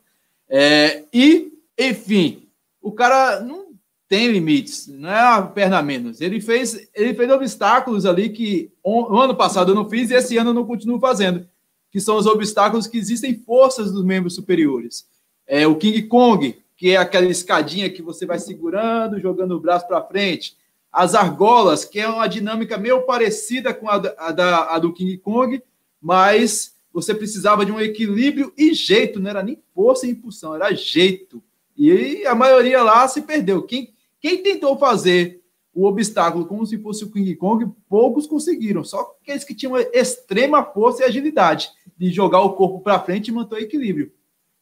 É, 0.50 1.02
e, 1.10 1.50
enfim, 1.78 2.46
o 2.82 2.92
cara 2.92 3.40
não 3.40 3.68
tem 4.06 4.30
limites, 4.30 4.86
não 4.86 5.10
é 5.10 5.22
uma 5.22 5.46
perna 5.46 5.80
menos. 5.80 6.20
Ele 6.20 6.42
fez, 6.42 6.90
ele 6.94 7.14
fez 7.14 7.30
obstáculos 7.30 8.04
ali 8.04 8.28
que 8.28 8.70
no 8.84 9.18
ano 9.18 9.34
passado 9.34 9.70
eu 9.70 9.74
não 9.74 9.88
fiz 9.88 10.10
e 10.10 10.14
esse 10.14 10.36
ano 10.36 10.50
eu 10.50 10.54
não 10.54 10.66
continuo 10.66 11.00
fazendo, 11.00 11.48
que 11.90 12.00
são 12.00 12.16
os 12.16 12.26
obstáculos 12.26 12.86
que 12.86 12.98
existem 12.98 13.34
forças 13.34 13.92
dos 13.92 14.04
membros 14.04 14.34
superiores. 14.34 15.06
É 15.46 15.66
o 15.66 15.76
King 15.76 16.02
Kong, 16.02 16.56
que 16.76 16.90
é 16.90 16.96
aquela 16.96 17.26
escadinha 17.26 17.90
que 17.90 18.02
você 18.02 18.26
vai 18.26 18.38
segurando, 18.38 19.20
jogando 19.20 19.52
o 19.52 19.60
braço 19.60 19.86
para 19.86 20.02
frente. 20.02 20.56
as 20.92 21.14
argolas, 21.14 21.84
que 21.84 22.00
é 22.00 22.08
uma 22.08 22.26
dinâmica 22.26 22.78
meio 22.78 23.02
parecida 23.02 23.74
com 23.74 23.88
a, 23.88 23.96
a, 24.16 24.32
da, 24.32 24.74
a 24.74 24.78
do 24.78 24.92
King 24.94 25.18
Kong, 25.18 25.62
mas 26.00 26.74
você 26.92 27.14
precisava 27.14 27.66
de 27.66 27.72
um 27.72 27.78
equilíbrio 27.78 28.52
e 28.56 28.72
jeito, 28.72 29.20
não 29.20 29.28
era 29.28 29.42
nem 29.42 29.58
força 29.74 30.06
e 30.06 30.10
impulsão, 30.10 30.54
era 30.54 30.72
jeito. 30.72 31.42
E 31.76 32.24
a 32.26 32.34
maioria 32.34 32.82
lá 32.82 33.06
se 33.06 33.20
perdeu. 33.20 33.62
Quem, 33.62 33.92
quem 34.18 34.42
tentou 34.42 34.78
fazer 34.78 35.42
o 35.76 35.84
obstáculo 35.84 36.46
como 36.46 36.64
se 36.64 36.78
fosse 36.78 37.04
o 37.04 37.10
King 37.10 37.36
Kong, 37.36 37.70
poucos 37.86 38.26
conseguiram. 38.26 38.82
Só 38.82 39.14
aqueles 39.20 39.44
que 39.44 39.54
tinham 39.54 39.76
extrema 39.76 40.64
força 40.64 41.02
e 41.02 41.04
agilidade 41.04 41.70
de 41.98 42.10
jogar 42.10 42.40
o 42.40 42.54
corpo 42.54 42.80
para 42.80 42.98
frente 42.98 43.28
e 43.28 43.32
manter 43.32 43.56
o 43.56 43.58
equilíbrio. 43.58 44.10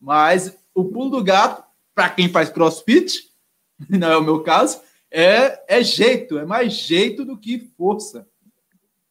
Mas 0.00 0.58
o 0.74 0.84
pulo 0.84 1.10
do 1.10 1.22
gato, 1.22 1.62
para 1.94 2.10
quem 2.10 2.28
faz 2.28 2.50
crossfit, 2.50 3.30
não 3.88 4.10
é 4.10 4.16
o 4.16 4.24
meu 4.24 4.42
caso, 4.42 4.80
é, 5.08 5.78
é 5.78 5.84
jeito, 5.84 6.36
é 6.36 6.44
mais 6.44 6.72
jeito 6.72 7.24
do 7.24 7.38
que 7.38 7.60
força. 7.78 8.26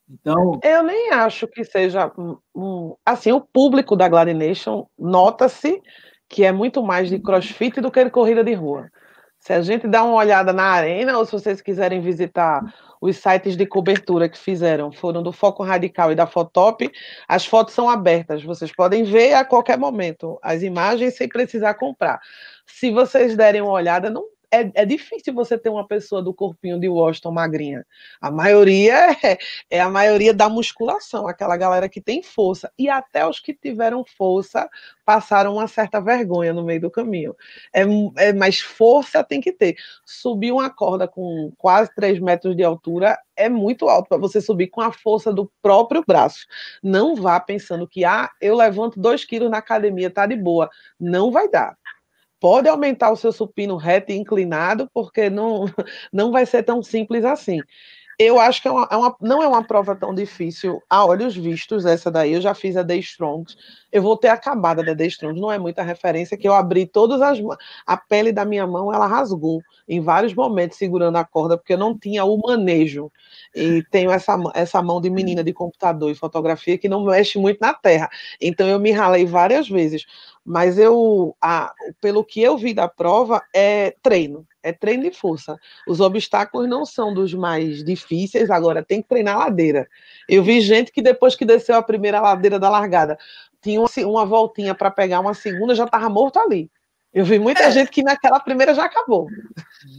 Então, 0.09 0.59
eu 0.61 0.83
nem 0.83 1.09
acho 1.11 1.47
que 1.47 1.63
seja 1.63 2.11
um, 2.53 2.97
assim, 3.05 3.31
o 3.31 3.39
público 3.39 3.95
da 3.95 4.09
Glad 4.09 4.27
Nation 4.33 4.85
nota-se 4.99 5.81
que 6.27 6.43
é 6.43 6.51
muito 6.51 6.83
mais 6.83 7.09
de 7.09 7.17
crossfit 7.19 7.79
do 7.79 7.89
que 7.89 8.03
de 8.03 8.09
corrida 8.09 8.43
de 8.43 8.53
rua. 8.53 8.89
Se 9.45 9.51
a 9.51 9.61
gente 9.61 9.85
dá 9.89 10.01
uma 10.05 10.15
olhada 10.15 10.53
na 10.53 10.63
arena, 10.63 11.17
ou 11.17 11.25
se 11.25 11.33
vocês 11.33 11.59
quiserem 11.59 11.99
visitar 11.99 12.61
os 13.01 13.17
sites 13.17 13.57
de 13.57 13.65
cobertura 13.65 14.29
que 14.29 14.37
fizeram, 14.37 14.89
foram 14.89 15.21
do 15.21 15.33
Foco 15.33 15.63
Radical 15.63 16.13
e 16.13 16.15
da 16.15 16.25
Fotop, 16.25 16.89
as 17.27 17.45
fotos 17.45 17.73
são 17.73 17.89
abertas, 17.89 18.41
vocês 18.41 18.73
podem 18.73 19.03
ver 19.03 19.33
a 19.33 19.43
qualquer 19.43 19.77
momento 19.77 20.39
as 20.41 20.63
imagens 20.63 21.17
sem 21.17 21.27
precisar 21.27 21.73
comprar. 21.73 22.21
Se 22.65 22.89
vocês 22.89 23.35
derem 23.35 23.61
uma 23.61 23.73
olhada, 23.73 24.09
não 24.09 24.23
é, 24.53 24.71
é, 24.75 24.85
difícil 24.85 25.33
você 25.33 25.57
ter 25.57 25.69
uma 25.69 25.87
pessoa 25.87 26.21
do 26.21 26.33
corpinho 26.33 26.79
de 26.79 26.87
Washington 26.87 27.31
magrinha. 27.31 27.85
A 28.21 28.29
maioria 28.29 29.11
é, 29.23 29.37
é, 29.69 29.79
a 29.79 29.89
maioria 29.89 30.33
da 30.33 30.47
musculação, 30.47 31.27
aquela 31.27 31.57
galera 31.57 31.89
que 31.89 31.99
tem 31.99 32.21
força. 32.21 32.71
E 32.77 32.87
até 32.87 33.27
os 33.27 33.39
que 33.39 33.53
tiveram 33.53 34.05
força 34.05 34.69
passaram 35.03 35.53
uma 35.55 35.67
certa 35.67 35.99
vergonha 35.99 36.53
no 36.53 36.63
meio 36.63 36.81
do 36.81 36.91
caminho. 36.91 37.35
É, 37.73 37.81
é 38.17 38.33
mais 38.33 38.59
força 38.59 39.23
tem 39.23 39.41
que 39.41 39.51
ter. 39.51 39.75
Subir 40.05 40.51
uma 40.51 40.69
corda 40.69 41.07
com 41.07 41.51
quase 41.57 41.93
3 41.95 42.19
metros 42.19 42.55
de 42.55 42.63
altura 42.63 43.17
é 43.35 43.49
muito 43.49 43.89
alto 43.89 44.07
para 44.07 44.19
você 44.19 44.39
subir 44.39 44.67
com 44.67 44.81
a 44.81 44.91
força 44.91 45.33
do 45.33 45.51
próprio 45.61 46.03
braço. 46.07 46.45
Não 46.83 47.15
vá 47.15 47.39
pensando 47.39 47.87
que, 47.87 48.05
ah, 48.05 48.29
eu 48.39 48.55
levanto 48.55 48.99
2 48.99 49.25
quilos 49.25 49.49
na 49.49 49.57
academia, 49.57 50.11
tá 50.11 50.27
de 50.27 50.35
boa. 50.35 50.69
Não 50.99 51.31
vai 51.31 51.49
dar 51.49 51.75
pode 52.43 52.67
aumentar 52.67 53.09
o 53.09 53.15
seu 53.15 53.31
supino 53.31 53.77
reto 53.77 54.11
e 54.11 54.17
inclinado, 54.17 54.89
porque 54.93 55.29
não, 55.29 55.63
não 56.11 56.29
vai 56.29 56.45
ser 56.45 56.61
tão 56.61 56.83
simples 56.83 57.23
assim. 57.23 57.61
Eu 58.19 58.37
acho 58.39 58.61
que 58.61 58.67
é 58.67 58.71
uma, 58.71 58.87
é 58.91 58.97
uma, 58.97 59.15
não 59.21 59.41
é 59.41 59.47
uma 59.47 59.63
prova 59.63 59.95
tão 59.95 60.13
difícil 60.13 60.83
a 60.89 61.05
olhos 61.05 61.35
vistos, 61.35 61.85
essa 61.85 62.11
daí. 62.11 62.33
Eu 62.33 62.41
já 62.41 62.53
fiz 62.53 62.77
a 62.77 62.83
The 62.83 62.97
Strong. 62.97 63.45
Eu 63.91 64.01
vou 64.01 64.17
ter 64.17 64.27
acabado 64.27 64.83
da 64.83 64.95
The 64.95 65.05
Strong, 65.07 65.39
não 65.39 65.51
é 65.51 65.57
muita 65.57 65.81
referência, 65.81 66.37
que 66.37 66.47
eu 66.47 66.53
abri 66.53 66.85
todas 66.85 67.21
as. 67.21 67.39
A 67.87 67.97
pele 67.97 68.31
da 68.31 68.45
minha 68.45 68.67
mão, 68.67 68.93
ela 68.93 69.07
rasgou 69.07 69.61
em 69.87 69.99
vários 69.99 70.33
momentos 70.33 70.77
segurando 70.77 71.15
a 71.15 71.23
corda, 71.25 71.57
porque 71.57 71.73
eu 71.73 71.77
não 71.77 71.97
tinha 71.97 72.23
o 72.23 72.37
manejo. 72.37 73.11
E 73.55 73.83
tenho 73.89 74.11
essa, 74.11 74.37
essa 74.53 74.81
mão 74.81 75.01
de 75.01 75.09
menina 75.09 75.43
de 75.43 75.53
computador 75.53 76.11
e 76.11 76.15
fotografia 76.15 76.77
que 76.77 76.89
não 76.89 77.05
mexe 77.05 77.39
muito 77.39 77.59
na 77.61 77.73
terra. 77.73 78.09
Então 78.39 78.67
eu 78.67 78.79
me 78.79 78.91
ralei 78.91 79.25
várias 79.25 79.67
vezes. 79.67 80.05
Mas 80.45 80.77
eu, 80.77 81.35
a, 81.41 81.73
pelo 82.01 82.23
que 82.23 82.41
eu 82.41 82.57
vi 82.57 82.73
da 82.73 82.87
prova, 82.87 83.41
é 83.53 83.95
treino, 84.01 84.45
é 84.61 84.73
treino 84.73 85.03
de 85.03 85.11
força. 85.11 85.57
Os 85.87 86.01
obstáculos 86.01 86.67
não 86.67 86.85
são 86.85 87.13
dos 87.13 87.33
mais 87.33 87.83
difíceis, 87.83 88.49
agora 88.49 88.83
tem 88.83 89.01
que 89.01 89.07
treinar 89.07 89.35
a 89.35 89.45
ladeira. 89.45 89.87
Eu 90.27 90.43
vi 90.43 90.59
gente 90.59 90.91
que 90.91 91.01
depois 91.01 91.35
que 91.35 91.45
desceu 91.45 91.75
a 91.75 91.83
primeira 91.83 92.19
ladeira 92.19 92.59
da 92.59 92.69
largada, 92.69 93.17
tinha 93.61 93.79
uma, 93.79 93.89
uma 94.05 94.25
voltinha 94.25 94.75
para 94.75 94.91
pegar 94.91 95.21
uma 95.21 95.33
segunda, 95.33 95.73
já 95.73 95.85
estava 95.85 96.09
morto 96.09 96.37
ali. 96.37 96.69
Eu 97.13 97.23
vi 97.23 97.39
muita 97.39 97.63
é. 97.63 97.71
gente 97.71 97.91
que 97.91 98.03
naquela 98.03 98.39
primeira 98.39 98.73
já 98.73 98.85
acabou. 98.85 99.27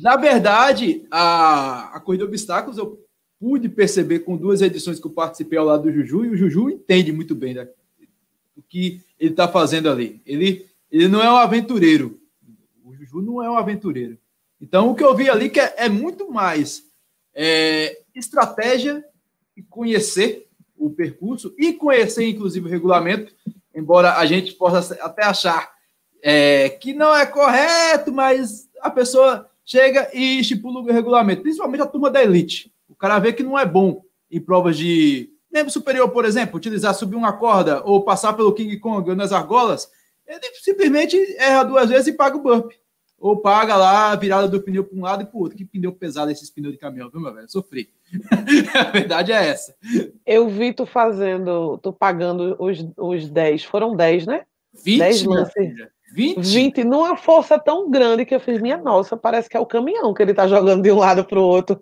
Na 0.02 0.16
verdade, 0.16 1.06
a, 1.10 1.96
a 1.96 2.00
corrida 2.00 2.24
de 2.24 2.28
obstáculos 2.28 2.76
eu 2.76 3.00
pude 3.38 3.68
perceber 3.68 4.20
com 4.20 4.36
duas 4.36 4.60
edições 4.60 4.98
que 4.98 5.06
eu 5.06 5.10
participei 5.12 5.58
ao 5.58 5.66
lado 5.66 5.84
do 5.84 5.92
Juju, 5.92 6.24
e 6.24 6.30
o 6.30 6.36
Juju 6.36 6.70
entende 6.70 7.12
muito 7.12 7.34
bem 7.34 7.54
né, 7.54 7.68
o 8.56 8.62
que 8.62 9.02
ele 9.24 9.32
está 9.32 9.48
fazendo 9.48 9.90
ali. 9.90 10.20
Ele, 10.26 10.66
ele 10.90 11.08
não 11.08 11.22
é 11.22 11.30
um 11.30 11.36
aventureiro. 11.36 12.20
O 12.84 12.94
Juju 12.94 13.22
não 13.22 13.42
é 13.42 13.50
um 13.50 13.56
aventureiro. 13.56 14.18
Então, 14.60 14.90
o 14.90 14.94
que 14.94 15.04
eu 15.04 15.14
vi 15.14 15.28
ali 15.28 15.48
que 15.48 15.60
é, 15.60 15.74
é 15.78 15.88
muito 15.88 16.30
mais 16.30 16.84
é, 17.34 18.02
estratégia 18.14 19.04
e 19.56 19.62
conhecer 19.62 20.46
o 20.76 20.90
percurso 20.90 21.54
e 21.58 21.72
conhecer, 21.72 22.28
inclusive, 22.28 22.66
o 22.66 22.70
regulamento, 22.70 23.32
embora 23.74 24.16
a 24.18 24.26
gente 24.26 24.52
possa 24.52 24.94
até 25.02 25.24
achar 25.24 25.72
é, 26.22 26.68
que 26.68 26.92
não 26.92 27.14
é 27.14 27.26
correto, 27.26 28.12
mas 28.12 28.68
a 28.80 28.90
pessoa 28.90 29.48
chega 29.64 30.10
e 30.12 30.40
estipula 30.40 30.80
o 30.80 30.92
regulamento, 30.92 31.42
principalmente 31.42 31.82
a 31.82 31.86
turma 31.86 32.10
da 32.10 32.22
elite. 32.22 32.72
O 32.88 32.94
cara 32.94 33.18
vê 33.18 33.32
que 33.32 33.42
não 33.42 33.58
é 33.58 33.64
bom 33.64 34.02
em 34.30 34.40
provas 34.40 34.76
de 34.76 35.33
membro 35.54 35.70
superior, 35.70 36.10
por 36.10 36.24
exemplo, 36.24 36.56
utilizar 36.56 36.92
subir 36.94 37.14
uma 37.14 37.32
corda 37.32 37.80
ou 37.84 38.02
passar 38.02 38.32
pelo 38.32 38.52
King 38.52 38.76
Kong 38.78 39.14
nas 39.14 39.32
argolas, 39.32 39.88
ele 40.26 40.40
simplesmente 40.60 41.16
erra 41.38 41.62
duas 41.62 41.88
vezes 41.88 42.08
e 42.08 42.12
paga 42.12 42.36
o 42.36 42.42
bump. 42.42 42.74
Ou 43.16 43.38
paga 43.38 43.76
lá 43.76 44.10
a 44.10 44.16
virada 44.16 44.48
do 44.48 44.60
pneu 44.60 44.84
para 44.84 44.98
um 44.98 45.02
lado 45.02 45.22
e 45.22 45.26
para 45.26 45.36
o 45.36 45.40
outro. 45.40 45.56
Que 45.56 45.64
pneu 45.64 45.92
pesado 45.92 46.30
esses 46.30 46.50
pneus 46.50 46.74
de 46.74 46.78
caminhão, 46.78 47.08
viu, 47.08 47.20
meu 47.20 47.32
velho? 47.32 47.48
Sofri. 47.48 47.88
a 48.74 48.90
verdade 48.90 49.32
é 49.32 49.46
essa. 49.46 49.74
Eu 50.26 50.48
vi 50.48 50.74
tu 50.74 50.84
fazendo, 50.84 51.78
tu 51.78 51.90
pagando 51.92 52.56
os, 52.58 52.84
os 52.98 53.30
10. 53.30 53.64
Foram 53.64 53.96
10, 53.96 54.26
né? 54.26 54.44
20 54.84 54.98
10 54.98 55.24
lances. 55.24 55.74
20? 56.14 56.40
20, 56.40 56.84
numa 56.84 57.16
força 57.16 57.58
tão 57.58 57.90
grande 57.90 58.24
que 58.24 58.34
eu 58.34 58.40
fiz, 58.40 58.60
minha 58.60 58.76
nossa, 58.76 59.16
parece 59.16 59.48
que 59.48 59.56
é 59.56 59.60
o 59.60 59.66
caminhão 59.66 60.12
que 60.12 60.22
ele 60.22 60.30
está 60.30 60.46
jogando 60.46 60.82
de 60.82 60.92
um 60.92 60.98
lado 60.98 61.24
para 61.24 61.40
o 61.40 61.42
outro. 61.42 61.80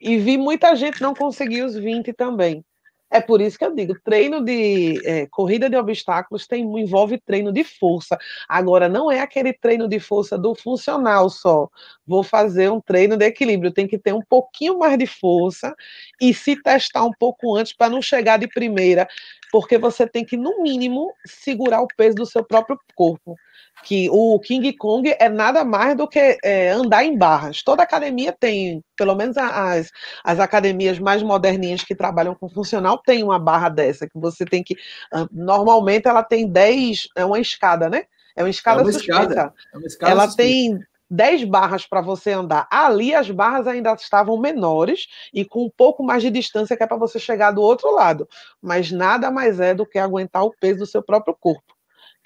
E 0.00 0.16
vi 0.18 0.38
muita 0.38 0.74
gente 0.76 1.02
não 1.02 1.14
conseguir 1.14 1.62
os 1.62 1.74
20 1.74 2.12
também. 2.12 2.64
É 3.10 3.20
por 3.20 3.40
isso 3.40 3.56
que 3.56 3.64
eu 3.64 3.72
digo, 3.74 3.94
treino 4.04 4.44
de 4.44 5.00
é, 5.06 5.26
corrida 5.28 5.70
de 5.70 5.76
obstáculos 5.76 6.46
tem, 6.46 6.64
envolve 6.80 7.18
treino 7.20 7.52
de 7.52 7.62
força. 7.62 8.18
Agora, 8.48 8.88
não 8.88 9.10
é 9.10 9.20
aquele 9.20 9.52
treino 9.52 9.88
de 9.88 10.00
força 10.00 10.36
do 10.36 10.56
funcional 10.56 11.30
só. 11.30 11.68
Vou 12.04 12.24
fazer 12.24 12.70
um 12.70 12.80
treino 12.80 13.16
de 13.16 13.24
equilíbrio, 13.24 13.70
tem 13.72 13.86
que 13.86 13.96
ter 13.96 14.12
um 14.12 14.22
pouquinho 14.22 14.78
mais 14.78 14.98
de 14.98 15.06
força 15.06 15.74
e 16.20 16.34
se 16.34 16.60
testar 16.60 17.04
um 17.04 17.12
pouco 17.12 17.54
antes 17.56 17.72
para 17.72 17.90
não 17.90 18.02
chegar 18.02 18.38
de 18.38 18.48
primeira, 18.48 19.06
porque 19.52 19.78
você 19.78 20.06
tem 20.06 20.24
que, 20.24 20.36
no 20.36 20.60
mínimo, 20.62 21.12
segurar 21.24 21.82
o 21.82 21.88
peso 21.96 22.16
do 22.16 22.26
seu 22.26 22.44
próprio 22.44 22.78
corpo 22.94 23.36
que 23.84 24.08
o 24.10 24.38
King 24.40 24.72
Kong 24.72 25.14
é 25.18 25.28
nada 25.28 25.64
mais 25.64 25.96
do 25.96 26.08
que 26.08 26.38
é, 26.42 26.70
andar 26.70 27.04
em 27.04 27.16
barras. 27.16 27.62
Toda 27.62 27.82
academia 27.82 28.32
tem, 28.32 28.82
pelo 28.96 29.14
menos 29.14 29.36
as, 29.36 29.90
as 30.24 30.40
academias 30.40 30.98
mais 30.98 31.22
moderninhas 31.22 31.84
que 31.84 31.94
trabalham 31.94 32.34
com 32.34 32.48
funcional, 32.48 32.98
tem 32.98 33.22
uma 33.22 33.38
barra 33.38 33.68
dessa, 33.68 34.08
que 34.08 34.18
você 34.18 34.44
tem 34.44 34.62
que. 34.62 34.76
Ah, 35.12 35.26
normalmente 35.30 36.08
ela 36.08 36.22
tem 36.22 36.48
10, 36.48 37.08
é 37.16 37.24
uma 37.24 37.38
escada, 37.38 37.88
né? 37.88 38.04
É 38.34 38.42
uma 38.42 38.50
escada 38.50 38.80
é 38.80 38.84
uma 38.84 38.92
suspensa. 38.92 39.22
Escada. 39.22 39.54
É 39.72 39.76
uma 39.76 39.86
escada 39.86 40.12
ela 40.12 40.26
suspensa. 40.26 40.48
tem 40.48 40.80
10 41.10 41.44
barras 41.44 41.86
para 41.86 42.00
você 42.00 42.32
andar. 42.32 42.66
Ali 42.70 43.14
as 43.14 43.30
barras 43.30 43.66
ainda 43.66 43.92
estavam 43.94 44.36
menores 44.38 45.06
e 45.32 45.44
com 45.44 45.64
um 45.64 45.70
pouco 45.70 46.02
mais 46.02 46.22
de 46.22 46.30
distância 46.30 46.76
que 46.76 46.82
é 46.82 46.86
para 46.86 46.96
você 46.96 47.18
chegar 47.18 47.52
do 47.52 47.62
outro 47.62 47.92
lado. 47.92 48.28
Mas 48.60 48.90
nada 48.90 49.30
mais 49.30 49.60
é 49.60 49.72
do 49.74 49.86
que 49.86 49.98
aguentar 49.98 50.44
o 50.44 50.54
peso 50.60 50.80
do 50.80 50.86
seu 50.86 51.02
próprio 51.02 51.36
corpo. 51.38 51.75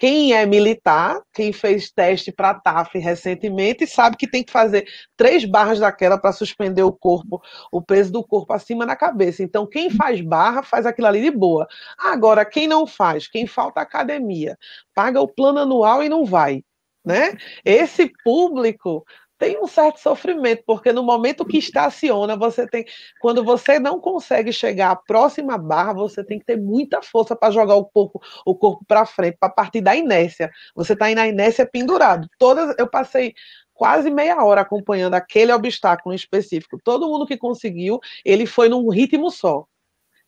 Quem 0.00 0.33
é 0.33 0.47
militar, 0.47 1.21
quem 1.30 1.52
fez 1.52 1.90
teste 1.90 2.33
para 2.33 2.54
TAF 2.54 2.99
recentemente, 2.99 3.87
sabe 3.87 4.16
que 4.16 4.26
tem 4.26 4.42
que 4.42 4.50
fazer 4.50 4.88
três 5.14 5.45
barras 5.45 5.78
daquela 5.78 6.16
para 6.16 6.33
suspender 6.33 6.83
o 6.83 6.90
corpo, 6.90 7.42
o 7.71 7.83
peso 7.83 8.11
do 8.11 8.25
corpo 8.25 8.50
acima 8.54 8.87
na 8.87 8.97
cabeça. 8.97 9.42
Então, 9.42 9.66
quem 9.66 9.90
faz 9.90 10.23
barra, 10.23 10.62
faz 10.62 10.87
aquilo 10.87 11.07
ali 11.07 11.21
de 11.21 11.30
boa. 11.30 11.69
Agora, 11.99 12.47
quem 12.47 12.66
não 12.66 12.87
faz, 12.87 13.28
quem 13.28 13.47
falta 13.47 13.83
academia, 13.83 14.57
paga 14.95 15.21
o 15.21 15.28
plano 15.28 15.59
anual 15.59 16.02
e 16.02 16.09
não 16.09 16.25
vai. 16.25 16.64
Né? 17.04 17.37
Esse 17.62 18.11
público 18.25 19.04
tem 19.40 19.59
um 19.59 19.66
certo 19.66 19.99
sofrimento, 19.99 20.62
porque 20.66 20.92
no 20.92 21.02
momento 21.02 21.47
que 21.47 21.56
estaciona, 21.56 22.37
você 22.37 22.66
tem. 22.68 22.85
Quando 23.18 23.42
você 23.42 23.78
não 23.78 23.99
consegue 23.99 24.52
chegar 24.52 24.90
à 24.90 24.97
próxima 24.97 25.56
barra, 25.56 25.94
você 25.94 26.23
tem 26.23 26.38
que 26.38 26.44
ter 26.44 26.59
muita 26.59 27.00
força 27.00 27.35
para 27.35 27.50
jogar 27.50 27.75
o 27.75 27.87
corpo, 27.87 28.20
o 28.44 28.54
corpo 28.54 28.85
para 28.87 29.06
frente, 29.06 29.38
para 29.40 29.49
partir 29.49 29.80
da 29.80 29.97
inércia. 29.97 30.50
Você 30.76 30.92
está 30.92 31.06
aí 31.06 31.14
na 31.14 31.26
inércia 31.26 31.66
pendurado. 31.66 32.28
Todas, 32.38 32.76
eu 32.78 32.87
passei 32.87 33.32
quase 33.73 34.11
meia 34.11 34.44
hora 34.44 34.61
acompanhando 34.61 35.14
aquele 35.14 35.50
obstáculo 35.54 36.12
em 36.12 36.16
específico. 36.16 36.78
Todo 36.85 37.09
mundo 37.09 37.26
que 37.26 37.38
conseguiu, 37.38 37.99
ele 38.23 38.44
foi 38.44 38.68
num 38.68 38.90
ritmo 38.90 39.30
só. 39.30 39.64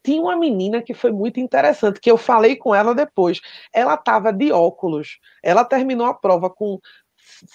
Tinha 0.02 0.21
uma 0.21 0.37
menina 0.37 0.83
que 0.83 0.95
foi 0.95 1.12
muito 1.12 1.38
interessante, 1.38 2.00
que 2.00 2.11
eu 2.11 2.16
falei 2.16 2.57
com 2.57 2.75
ela 2.75 2.95
depois. 2.95 3.40
Ela 3.73 3.95
estava 3.95 4.33
de 4.33 4.50
óculos. 4.50 5.19
Ela 5.42 5.64
terminou 5.64 6.07
a 6.07 6.14
prova 6.14 6.50
com 6.50 6.81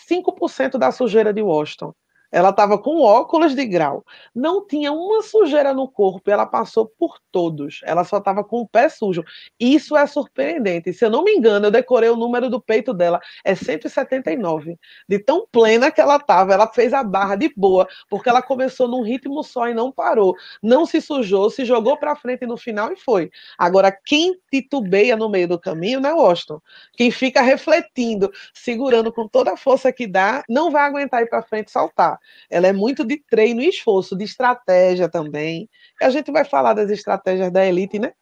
5% 0.10 0.78
da 0.78 0.92
sujeira 0.92 1.34
de 1.34 1.42
Washington. 1.42 1.94
Ela 2.32 2.50
estava 2.50 2.78
com 2.78 3.02
óculos 3.02 3.56
de 3.56 3.66
grau. 3.66 4.04
Não 4.34 4.66
tinha 4.66 4.92
uma 4.92 5.22
sujeira 5.22 5.74
no 5.74 5.88
corpo. 5.88 6.30
Ela 6.30 6.46
passou 6.46 6.86
por 6.86 7.20
todos. 7.32 7.82
Ela 7.84 8.04
só 8.04 8.18
estava 8.18 8.44
com 8.44 8.62
o 8.62 8.68
pé 8.68 8.90
sujo. 8.90 9.24
Isso 9.60 9.96
é 9.96 10.06
surpreendente. 10.06 10.94
Se 10.94 11.06
eu 11.06 11.10
não 11.10 11.24
me 11.24 11.34
engano, 11.34 11.68
eu 11.68 11.72
decorei 11.72 12.10
o 12.10 12.16
número 12.16 12.50
do 12.50 12.62
peito 12.62 12.94
dela. 12.94 13.20
É 13.44 13.56
179. 13.56 14.78
De 15.08 15.20
tão 15.20 15.48
plena 15.52 15.92
que 15.92 16.02
ela 16.02 16.18
estava. 16.18 16.54
Ela 16.54 16.68
fez 16.68 16.94
a 16.94 17.04
barra 17.04 17.36
de 17.36 17.52
boa, 17.56 17.88
porque 18.10 18.30
ela 18.30 18.42
começou 18.42 18.88
num 18.88 19.02
ritmo 19.02 19.44
só 19.44 19.68
e 19.68 19.74
não 19.74 19.92
parou. 19.92 20.36
Não 20.62 20.86
se 20.86 21.02
sujou, 21.02 21.50
se 21.50 21.66
jogou 21.66 21.98
para 21.98 22.16
frente 22.16 22.46
no 22.46 22.58
final 22.58 22.92
e 22.92 22.96
foi. 22.96 23.32
Agora, 23.58 23.92
quem 23.92 24.38
titubeia 24.52 25.16
no 25.16 25.30
meio 25.30 25.48
do 25.48 25.60
caminho 25.60 26.00
não 26.00 26.10
é 26.10 26.14
Washington. 26.14 26.62
Quem 26.94 27.12
fica 27.12 27.42
refletindo, 27.42 28.32
segurando 28.54 29.12
com 29.12 29.28
toda 29.28 29.54
a 29.54 29.58
força 29.58 29.92
que 29.92 30.08
dá, 30.08 30.44
não 30.50 30.72
vai 30.72 30.84
aguentar 30.84 31.22
ir 31.22 31.30
para 31.30 31.42
frente 31.42 31.70
e 31.70 31.72
saltar. 31.72 32.17
Ela 32.50 32.68
é 32.68 32.74
muito 32.74 33.06
de 33.06 33.18
treino 33.30 33.62
e 33.62 33.70
esforço, 33.70 34.16
de 34.16 34.24
estratégia 34.24 35.10
também. 35.10 35.70
E 36.02 36.06
a 36.06 36.10
gente 36.10 36.32
vai 36.32 36.46
falar 36.46 36.74
das 36.74 36.90
estratégias 36.90 37.52
da 37.52 37.66
elite, 37.66 38.00
né? 38.00 38.14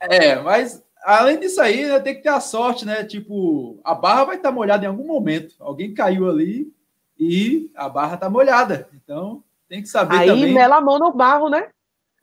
É, 0.00 0.36
mas 0.36 0.82
além 1.04 1.38
disso 1.38 1.60
aí, 1.60 1.86
né, 1.86 2.00
tem 2.00 2.14
que 2.14 2.22
ter 2.22 2.28
a 2.28 2.40
sorte, 2.40 2.84
né? 2.84 3.04
Tipo, 3.04 3.80
a 3.84 3.94
barra 3.94 4.24
vai 4.24 4.36
estar 4.36 4.48
tá 4.48 4.54
molhada 4.54 4.84
em 4.84 4.88
algum 4.88 5.06
momento. 5.06 5.54
Alguém 5.60 5.94
caiu 5.94 6.28
ali 6.28 6.72
e 7.18 7.70
a 7.74 7.88
barra 7.88 8.14
está 8.14 8.28
molhada. 8.28 8.88
Então, 8.92 9.42
tem 9.68 9.82
que 9.82 9.88
saber 9.88 10.16
aí, 10.16 10.28
também. 10.28 10.44
Aí 10.44 10.52
mela 10.52 10.76
a 10.76 10.80
mão 10.80 10.98
no 10.98 11.12
barro, 11.12 11.48
né? 11.48 11.68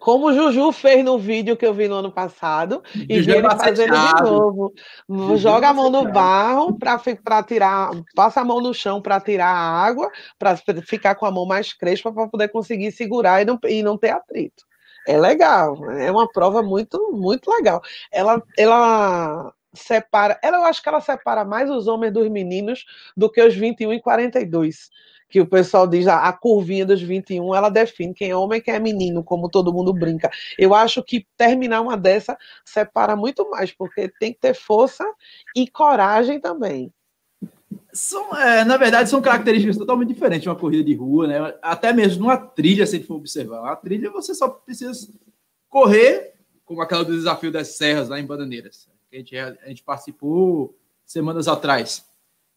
Como 0.03 0.27
o 0.27 0.33
Juju 0.33 0.73
fez 0.73 1.01
no 1.01 1.17
vídeo 1.17 1.55
que 1.55 1.65
eu 1.65 1.73
vi 1.73 1.87
no 1.87 1.95
ano 1.95 2.11
passado, 2.11 2.83
e 2.93 3.21
vi 3.21 3.31
ele 3.31 3.49
fazendo 3.49 3.93
de 3.93 4.21
novo. 4.21 4.73
Juju 5.09 5.37
Joga 5.37 5.69
a 5.69 5.73
mão 5.73 5.89
no 5.89 6.11
barro 6.11 6.77
para 6.77 7.41
tirar, 7.41 7.91
passa 8.13 8.41
a 8.41 8.43
mão 8.43 8.59
no 8.59 8.73
chão 8.73 9.01
para 9.01 9.21
tirar 9.21 9.47
a 9.47 9.85
água, 9.85 10.11
para 10.37 10.57
ficar 10.57 11.15
com 11.15 11.25
a 11.25 11.31
mão 11.31 11.45
mais 11.45 11.71
crespa 11.71 12.11
para 12.11 12.27
poder 12.27 12.49
conseguir 12.49 12.91
segurar 12.91 13.43
e 13.43 13.45
não, 13.45 13.57
e 13.63 13.81
não 13.81 13.97
ter 13.97 14.09
atrito. 14.09 14.65
É 15.07 15.17
legal, 15.17 15.89
é 15.91 16.11
uma 16.11 16.27
prova 16.27 16.61
muito, 16.61 17.13
muito 17.13 17.49
legal. 17.49 17.81
Ela, 18.11 18.43
ela 18.57 19.53
separa, 19.73 20.37
ela, 20.43 20.57
eu 20.57 20.63
acho 20.65 20.83
que 20.83 20.89
ela 20.89 20.99
separa 20.99 21.45
mais 21.45 21.69
os 21.69 21.87
homens 21.87 22.11
dos 22.11 22.27
meninos 22.27 22.83
do 23.15 23.31
que 23.31 23.41
os 23.41 23.55
21 23.55 23.93
e 23.93 24.01
42 24.01 24.89
que 25.33 25.41
o 25.41 25.47
pessoal 25.47 25.87
diz 25.87 26.07
a, 26.07 26.27
a 26.27 26.31
curvinha 26.31 26.85
dos 26.85 27.01
21, 27.01 27.55
ela 27.55 27.67
define 27.67 28.13
quem 28.13 28.29
é 28.29 28.35
homem 28.35 28.59
e 28.59 28.61
quem 28.61 28.75
é 28.75 28.79
menino, 28.79 29.23
como 29.23 29.49
todo 29.49 29.73
mundo 29.73 29.91
brinca. 29.91 30.29
Eu 30.59 30.75
acho 30.75 31.01
que 31.01 31.25
terminar 31.35 31.81
uma 31.81 31.97
dessa 31.97 32.37
separa 32.63 33.15
muito 33.15 33.49
mais, 33.49 33.71
porque 33.71 34.13
tem 34.19 34.31
que 34.31 34.39
ter 34.39 34.53
força 34.53 35.03
e 35.55 35.67
coragem 35.67 36.39
também. 36.39 36.93
São, 37.91 38.37
é, 38.37 38.63
na 38.63 38.77
verdade, 38.77 39.09
são 39.09 39.23
características 39.23 39.75
totalmente 39.75 40.09
diferentes 40.09 40.43
de 40.43 40.49
uma 40.49 40.55
corrida 40.55 40.83
de 40.83 40.93
rua, 40.93 41.25
né? 41.25 41.55
Até 41.63 41.91
mesmo 41.91 42.25
numa 42.25 42.37
trilha, 42.37 42.85
se 42.85 42.95
a 42.95 42.99
gente 42.99 43.07
for 43.07 43.15
observar. 43.15 43.71
A 43.71 43.75
trilha 43.75 44.11
você 44.11 44.35
só 44.35 44.47
precisa 44.47 44.93
correr, 45.67 46.35
como 46.63 46.79
aquela 46.79 47.03
do 47.03 47.11
desafio 47.11 47.51
das 47.51 47.69
serras 47.69 48.07
lá 48.07 48.19
em 48.19 48.25
Bananeiras, 48.25 48.87
a 49.11 49.15
gente, 49.15 49.35
a 49.35 49.67
gente 49.67 49.81
participou 49.81 50.77
semanas 51.03 51.47
atrás. 51.47 52.05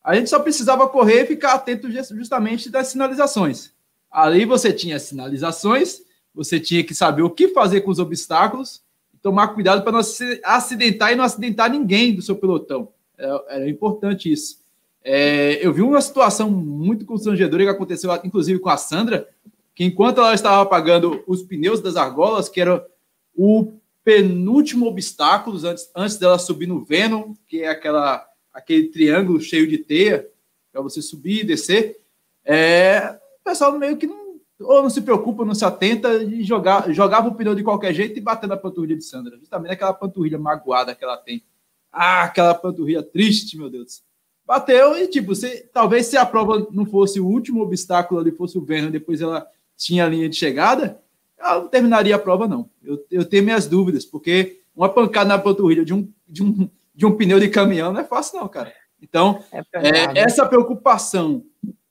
A 0.07 0.15
gente 0.15 0.31
só 0.31 0.39
precisava 0.39 0.89
correr 0.89 1.25
e 1.25 1.27
ficar 1.27 1.55
atento 1.55 1.91
justamente 1.91 2.71
das 2.71 2.87
sinalizações. 2.87 3.73
Ali 4.09 4.45
você 4.45 4.73
tinha 4.73 5.01
sinalizações, 5.01 6.01
você 6.33 6.61
tinha 6.61 6.85
que 6.85 6.95
saber 6.95 7.23
o 7.23 7.31
que 7.31 7.49
fazer 7.49 7.81
com 7.81 7.91
os 7.91 7.99
obstáculos, 7.99 8.85
tomar 9.21 9.49
cuidado 9.49 9.83
para 9.83 9.91
não 9.91 10.05
se 10.05 10.41
acidentar 10.45 11.13
e 11.13 11.17
não 11.17 11.25
acidentar 11.25 11.69
ninguém 11.69 12.15
do 12.15 12.23
seu 12.23 12.37
pelotão. 12.37 12.91
Era, 13.19 13.45
era 13.49 13.69
importante 13.69 14.33
isso. 14.33 14.61
É, 15.03 15.59
eu 15.61 15.73
vi 15.73 15.83
uma 15.83 16.01
situação 16.01 16.53
muito 16.53 17.05
constrangedora 17.05 17.65
que 17.65 17.71
aconteceu, 17.71 18.15
inclusive, 18.23 18.61
com 18.61 18.69
a 18.69 18.77
Sandra, 18.77 19.29
que 19.75 19.83
enquanto 19.83 20.19
ela 20.19 20.35
estava 20.35 20.63
apagando 20.63 21.25
os 21.27 21.43
pneus 21.43 21.81
das 21.81 21.97
argolas, 21.97 22.49
que 22.49 22.61
era 22.61 22.87
o 23.35 23.73
penúltimo 24.05 24.87
obstáculo 24.87 25.59
antes, 25.67 25.91
antes 25.97 26.17
dela 26.17 26.39
subir 26.39 26.69
no 26.69 26.85
Venom, 26.85 27.35
que 27.49 27.63
é 27.63 27.69
aquela 27.69 28.25
aquele 28.57 28.89
triângulo 28.89 29.39
cheio 29.39 29.69
de 29.69 29.77
teia 29.77 30.27
para 30.73 30.81
você 30.81 31.03
subir 31.03 31.41
e 31.41 31.45
descer, 31.45 32.01
é, 32.43 33.19
o 33.41 33.45
pessoal 33.45 33.79
meio 33.79 33.99
que 33.99 34.07
não, 34.07 34.37
ou 34.61 34.83
não 34.83 34.89
se 34.89 35.03
preocupa, 35.03 35.45
não 35.45 35.55
se 35.55 35.65
atenta 35.65 36.15
e 36.23 36.43
jogar, 36.43 36.91
jogava 36.91 37.29
o 37.29 37.35
pneu 37.35 37.55
de 37.55 37.63
qualquer 37.63 37.93
jeito 37.93 38.17
e 38.19 38.21
batendo 38.23 38.51
na 38.51 38.57
panturrilha 38.57 38.97
de 38.97 39.05
Sandra. 39.05 39.37
Justamente 39.39 39.73
aquela 39.73 39.93
panturrilha 39.93 40.39
magoada 40.39 40.95
que 40.95 41.05
ela 41.05 41.19
tem. 41.19 41.45
Ah, 41.93 42.23
aquela 42.23 42.55
panturrilha 42.55 43.03
triste, 43.03 43.59
meu 43.59 43.69
Deus. 43.69 44.03
Bateu 44.47 44.97
e, 44.97 45.07
tipo, 45.09 45.35
se, 45.35 45.69
talvez 45.73 46.07
se 46.07 46.17
a 46.17 46.25
prova 46.25 46.67
não 46.73 46.87
fosse 46.87 47.21
o 47.21 47.27
último 47.27 47.61
obstáculo 47.61 48.21
ali, 48.21 48.31
fosse 48.31 48.57
o 48.57 48.65
Vernon, 48.65 48.91
depois 48.91 49.21
ela 49.21 49.47
tinha 49.77 50.07
a 50.07 50.09
linha 50.09 50.29
de 50.31 50.37
chegada, 50.37 50.99
ela 51.39 51.61
não 51.61 51.69
terminaria 51.69 52.17
a 52.17 52.19
prova, 52.19 52.49
não. 52.49 52.71
Eu, 52.83 53.05
eu 53.11 53.25
tenho 53.25 53.45
minhas 53.45 53.67
dúvidas, 53.67 54.07
porque 54.07 54.61
uma 54.75 54.89
pancada 54.89 55.29
na 55.29 55.39
panturrilha 55.39 55.85
de 55.85 55.93
um, 55.93 56.11
de 56.27 56.43
um 56.43 56.71
de 56.97 57.05
um 57.05 57.15
pneu 57.15 57.39
de 57.39 57.49
caminhão 57.49 57.93
não 57.93 58.01
é 58.01 58.05
fácil, 58.05 58.41
não, 58.41 58.49
cara. 58.49 58.73
Então, 59.01 59.45
é 59.53 59.61
é, 59.75 60.19
essa 60.19 60.47
preocupação, 60.47 61.45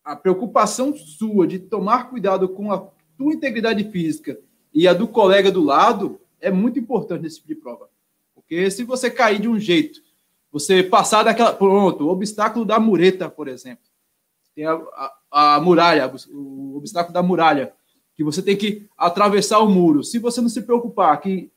a 0.04 0.16
preocupação 0.16 0.96
sua 0.98 1.48
de 1.48 1.60
tomar 1.60 2.10
cuidado 2.10 2.50
com 2.50 2.72
a 2.72 2.90
tua 3.16 3.34
integridade 3.34 3.84
física 3.92 4.40
e 4.74 4.88
a 4.88 4.94
do 4.94 5.08
colega 5.08 5.52
do 5.52 5.64
lado 5.64 6.20
é 6.42 6.50
muito 6.50 6.80
importante 6.80 7.22
nesse 7.22 7.38
tipo 7.38 7.50
de 7.50 7.56
prova. 7.56 7.88
Porque 8.34 8.70
se 8.72 8.84
você 8.84 9.10
cair 9.10 9.40
de 9.40 9.48
um 9.48 9.60
jeito, 9.60 10.02
você 10.52 10.82
passar 10.82 11.24
daquela. 11.24 11.54
Pronto, 11.54 12.06
o 12.06 12.10
obstáculo 12.10 12.66
da 12.66 12.80
mureta, 12.80 13.30
por 13.30 13.48
exemplo. 13.48 13.86
Tem 14.56 14.66
a, 14.66 14.74
a, 15.32 15.56
a 15.56 15.62
muralha, 15.62 16.12
o 16.32 16.78
obstáculo 16.78 17.14
da 17.14 17.22
muralha, 17.22 17.74
que 18.16 18.24
você 18.24 18.42
tem 18.42 18.56
que 18.56 18.88
atravessar 18.98 19.60
o 19.60 19.70
muro. 19.70 20.04
Se 20.04 20.18
você 20.18 20.42
não 20.42 20.50
se 20.50 20.62
preocupar 20.62 21.20
que 21.20 21.52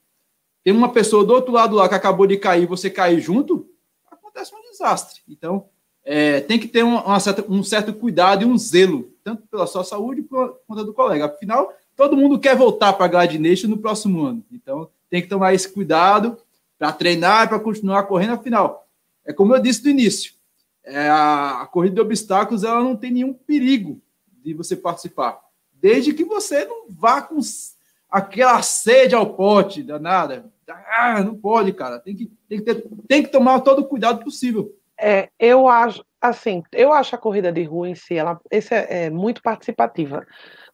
tem 0.69 0.77
uma 0.77 0.91
pessoa 0.91 1.25
do 1.25 1.33
outro 1.33 1.51
lado 1.51 1.75
lá 1.75 1.89
que 1.89 1.95
acabou 1.95 2.27
de 2.27 2.37
cair, 2.37 2.67
você 2.67 2.91
cair 2.91 3.19
junto, 3.19 3.67
acontece 4.05 4.53
um 4.53 4.61
desastre. 4.69 5.19
Então, 5.27 5.65
é, 6.05 6.41
tem 6.41 6.59
que 6.59 6.67
ter 6.67 6.83
uma 6.83 7.19
certa, 7.19 7.43
um 7.49 7.63
certo 7.63 7.91
cuidado 7.91 8.43
e 8.43 8.45
um 8.45 8.55
zelo, 8.55 9.11
tanto 9.23 9.47
pela 9.47 9.65
sua 9.65 9.83
saúde 9.83 10.21
quanto 10.21 10.85
do 10.85 10.93
colega. 10.93 11.25
Afinal, 11.25 11.73
todo 11.95 12.15
mundo 12.15 12.37
quer 12.37 12.55
voltar 12.55 12.93
para 12.93 13.05
a 13.05 13.07
Gladiation 13.07 13.67
no 13.67 13.79
próximo 13.79 14.23
ano. 14.23 14.45
Então, 14.51 14.87
tem 15.09 15.23
que 15.23 15.27
tomar 15.27 15.55
esse 15.55 15.67
cuidado 15.67 16.37
para 16.77 16.93
treinar, 16.93 17.49
para 17.49 17.59
continuar 17.59 18.03
correndo. 18.03 18.33
Afinal, 18.33 18.87
é 19.25 19.33
como 19.33 19.55
eu 19.55 19.59
disse 19.59 19.83
no 19.83 19.89
início, 19.89 20.33
é, 20.83 21.09
a, 21.09 21.61
a 21.61 21.65
corrida 21.65 21.95
de 21.95 22.01
obstáculos 22.01 22.63
ela 22.63 22.83
não 22.83 22.95
tem 22.95 23.09
nenhum 23.09 23.33
perigo 23.33 23.99
de 24.43 24.53
você 24.53 24.75
participar, 24.75 25.39
desde 25.73 26.13
que 26.13 26.23
você 26.23 26.63
não 26.63 26.85
vá 26.91 27.23
com 27.23 27.39
aquela 28.09 28.61
sede 28.61 29.13
ao 29.15 29.33
pote 29.33 29.83
danada. 29.83 30.45
Ah, 30.69 31.23
não 31.23 31.35
pode, 31.35 31.73
cara. 31.73 31.99
Tem 31.99 32.15
que, 32.15 32.31
tem 32.47 32.59
que, 32.59 32.65
ter, 32.65 32.87
tem 33.07 33.23
que 33.23 33.29
tomar 33.29 33.61
todo 33.61 33.79
o 33.79 33.87
cuidado 33.87 34.23
possível. 34.23 34.73
É, 35.01 35.29
eu 35.39 35.67
acho, 35.67 36.03
assim, 36.19 36.61
eu 36.73 36.91
acho 36.91 37.15
a 37.15 37.17
corrida 37.17 37.51
de 37.51 37.63
rua 37.63 37.87
em 37.87 37.95
si, 37.95 38.15
ela 38.15 38.37
esse 38.51 38.73
é, 38.75 39.05
é 39.05 39.09
muito 39.09 39.41
participativa. 39.41 40.25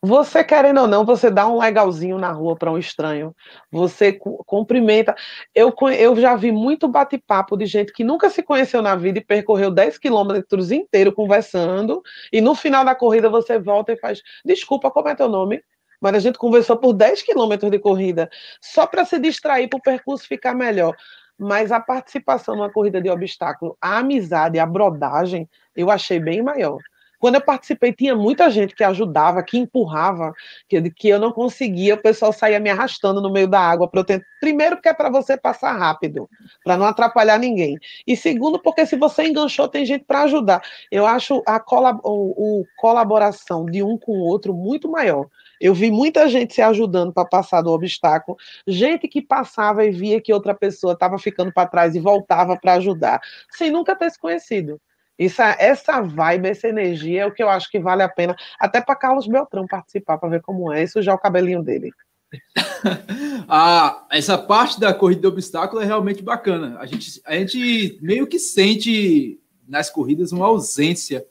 Você 0.02 0.44
querendo 0.44 0.82
ou 0.82 0.88
não, 0.88 1.06
você 1.06 1.30
dá 1.30 1.48
um 1.48 1.60
legalzinho 1.60 2.18
na 2.18 2.32
rua 2.32 2.56
para 2.56 2.72
um 2.72 2.78
estranho, 2.78 3.36
você 3.72 4.14
cumprimenta. 4.46 5.16
Eu, 5.54 5.74
eu 5.98 6.16
já 6.16 6.36
vi 6.36 6.52
muito 6.52 6.88
bate-papo 6.88 7.56
de 7.56 7.66
gente 7.66 7.94
que 7.94 8.04
nunca 8.04 8.30
se 8.30 8.42
conheceu 8.42 8.82
na 8.82 8.96
vida 8.96 9.20
e 9.20 9.24
percorreu 9.24 9.72
10 9.72 9.98
quilômetros 10.00 10.72
inteiro 10.72 11.14
conversando, 11.14 12.02
e 12.32 12.42
no 12.42 12.56
final 12.56 12.84
da 12.84 12.96
corrida 12.96 13.30
você 13.30 13.60
volta 13.60 13.94
e 13.94 13.98
faz: 13.98 14.22
Desculpa, 14.44 14.90
como 14.90 15.10
é 15.10 15.16
teu 15.16 15.30
nome? 15.30 15.62
Mas 16.02 16.16
a 16.16 16.20
gente 16.20 16.38
conversou 16.38 16.78
por 16.78 16.94
10 16.94 17.22
quilômetros 17.22 17.72
de 17.72 17.80
corrida, 17.80 18.30
só 18.62 18.86
para 18.86 19.06
se 19.06 19.20
distrair, 19.20 19.68
para 19.68 19.78
o 19.78 19.82
percurso 19.82 20.28
ficar 20.28 20.54
melhor. 20.54 20.96
Mas 21.38 21.72
a 21.72 21.80
participação 21.80 22.56
numa 22.56 22.72
corrida 22.72 23.02
de 23.02 23.10
obstáculo, 23.10 23.78
a 23.82 23.98
amizade, 23.98 24.58
a 24.60 24.66
brodagem, 24.66 25.50
eu 25.76 25.92
achei 25.92 26.20
bem 26.20 26.42
maior. 26.42 26.80
Quando 27.20 27.36
eu 27.36 27.42
participei, 27.42 27.92
tinha 27.94 28.16
muita 28.16 28.50
gente 28.50 28.76
que 28.76 28.84
ajudava, 28.84 29.42
que 29.42 29.58
empurrava, 29.58 30.34
que, 30.68 30.90
que 30.92 31.10
eu 31.10 31.20
não 31.20 31.32
conseguia, 31.32 31.96
o 31.96 32.02
pessoal 32.02 32.32
saía 32.32 32.60
me 32.60 32.70
arrastando 32.70 33.22
no 33.22 33.32
meio 33.32 33.48
da 33.48 33.60
água 33.60 33.88
para 33.88 34.02
eu. 34.02 34.22
Primeiro, 34.40 34.76
porque 34.76 34.90
é 34.90 34.94
para 34.94 35.10
você 35.10 35.36
passar 35.38 35.72
rápido, 35.72 36.30
para 36.64 36.78
não 36.78 36.86
atrapalhar 36.86 37.40
ninguém. 37.40 37.78
E 38.06 38.16
segundo, 38.16 38.60
porque 38.60 38.86
se 38.86 38.96
você 38.96 39.24
enganchou, 39.24 39.68
tem 39.68 39.86
gente 39.86 40.06
para 40.06 40.22
ajudar. 40.22 40.62
Eu 40.92 41.06
acho 41.06 41.42
a 41.48 41.60
colab 41.60 42.00
o, 42.04 42.60
o 42.62 42.66
colaboração 42.78 43.66
de 43.66 43.82
um 43.82 43.98
com 43.98 44.12
o 44.12 44.24
outro 44.24 44.54
muito 44.54 44.88
maior. 44.88 45.26
Eu 45.60 45.74
vi 45.74 45.92
muita 45.92 46.28
gente 46.28 46.54
se 46.54 46.62
ajudando 46.62 47.14
para 47.14 47.28
passar 47.28 47.62
do 47.62 47.72
obstáculo, 47.72 48.38
gente 48.68 49.08
que 49.08 49.22
passava 49.22 49.86
e 49.86 49.92
via 49.92 50.22
que 50.22 50.34
outra 50.34 50.54
pessoa 50.54 50.94
estava 50.94 51.18
ficando 51.18 51.52
para 51.52 51.68
trás 51.68 51.96
e 51.96 52.00
voltava 52.00 52.58
para 52.58 52.74
ajudar, 52.74 53.22
sem 53.50 53.72
nunca 53.72 53.96
ter 53.96 54.10
se 54.12 54.20
conhecido. 54.20 54.80
Isso, 55.18 55.42
essa 55.42 56.02
vibe, 56.02 56.50
essa 56.50 56.68
energia 56.68 57.22
é 57.22 57.26
o 57.26 57.32
que 57.32 57.42
eu 57.42 57.50
acho 57.50 57.72
que 57.72 57.80
vale 57.80 58.04
a 58.04 58.10
pena, 58.10 58.36
até 58.60 58.82
para 58.82 58.96
Carlos 58.96 59.28
Beltrão 59.28 59.66
participar, 59.66 60.18
para 60.18 60.30
ver 60.30 60.42
como 60.42 60.72
é, 60.74 60.86
já 60.86 61.12
é 61.12 61.16
o 61.16 61.20
cabelinho 61.20 61.64
dele. 61.64 61.92
ah, 63.48 64.06
essa 64.12 64.38
parte 64.38 64.78
da 64.78 64.94
corrida 64.94 65.22
de 65.22 65.28
obstáculo 65.28 65.82
é 65.82 65.86
realmente 65.86 66.22
bacana. 66.22 66.78
A 66.80 66.86
gente, 66.86 67.22
a 67.26 67.34
gente 67.34 67.98
meio 68.02 68.28
que 68.28 68.38
sente 68.38 69.40
nas 69.66 69.90
corridas 69.90 70.34
uma 70.34 70.46
ausência 70.46 71.26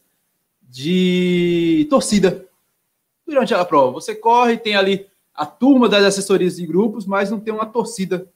de 0.62 1.86
torcida 1.90 2.46
durante 3.26 3.54
a 3.54 3.64
prova. 3.64 3.92
Você 3.92 4.14
corre, 4.14 4.56
tem 4.56 4.76
ali 4.76 5.06
a 5.34 5.44
turma 5.44 5.88
das 5.88 6.04
assessorias 6.04 6.56
de 6.56 6.66
grupos, 6.66 7.06
mas 7.06 7.30
não 7.30 7.40
tem 7.40 7.52
uma 7.52 7.66
torcida. 7.66 8.28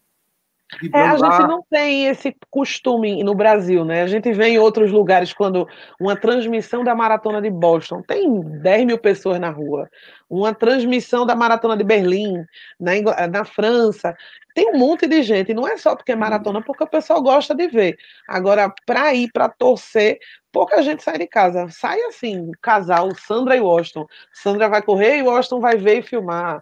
É, 0.93 1.01
a 1.01 1.17
gente 1.17 1.49
não 1.49 1.65
tem 1.71 2.07
esse 2.09 2.37
costume 2.51 3.25
no 3.25 3.35
Brasil, 3.35 3.85
né? 3.85 4.03
A 4.03 4.07
gente 4.07 4.31
vê 4.33 4.49
em 4.49 4.59
outros 4.59 4.91
lugares 4.91 5.33
quando 5.33 5.67
uma 5.99 6.15
transmissão 6.15 6.85
da 6.85 6.95
maratona 6.95 7.41
de 7.41 7.49
Boston 7.49 8.03
tem 8.03 8.41
10 8.41 8.85
mil 8.85 8.99
pessoas 8.99 9.41
na 9.41 9.49
rua, 9.49 9.89
uma 10.29 10.55
transmissão 10.55 11.25
da 11.25 11.35
maratona 11.35 11.77
de 11.77 11.85
Berlim, 11.85 12.45
na, 12.79 12.93
na 13.29 13.45
França, 13.45 14.15
tem 14.55 14.71
um 14.75 14.79
monte 14.79 15.07
de 15.07 15.23
gente, 15.23 15.55
não 15.55 15.69
é 15.69 15.77
só 15.77 15.95
porque 15.95 16.13
é 16.13 16.17
maratona, 16.17 16.61
porque 16.61 16.83
o 16.83 16.89
pessoal 16.89 17.23
gosta 17.23 17.55
de 17.55 17.69
ver. 17.69 17.97
Agora, 18.27 18.73
para 18.85 19.15
ir, 19.15 19.31
para 19.33 19.49
torcer, 19.49 20.19
pouca 20.51 20.83
gente 20.83 21.03
sai 21.03 21.17
de 21.17 21.29
casa. 21.29 21.69
Sai 21.71 22.01
assim, 22.03 22.51
casal, 22.61 23.15
Sandra 23.15 23.57
e 23.57 23.61
Washington. 23.61 24.07
Sandra 24.33 24.69
vai 24.69 24.83
correr 24.83 25.19
e 25.19 25.23
Washington 25.23 25.61
vai 25.61 25.77
ver 25.77 25.99
e 26.01 26.03
filmar. 26.03 26.61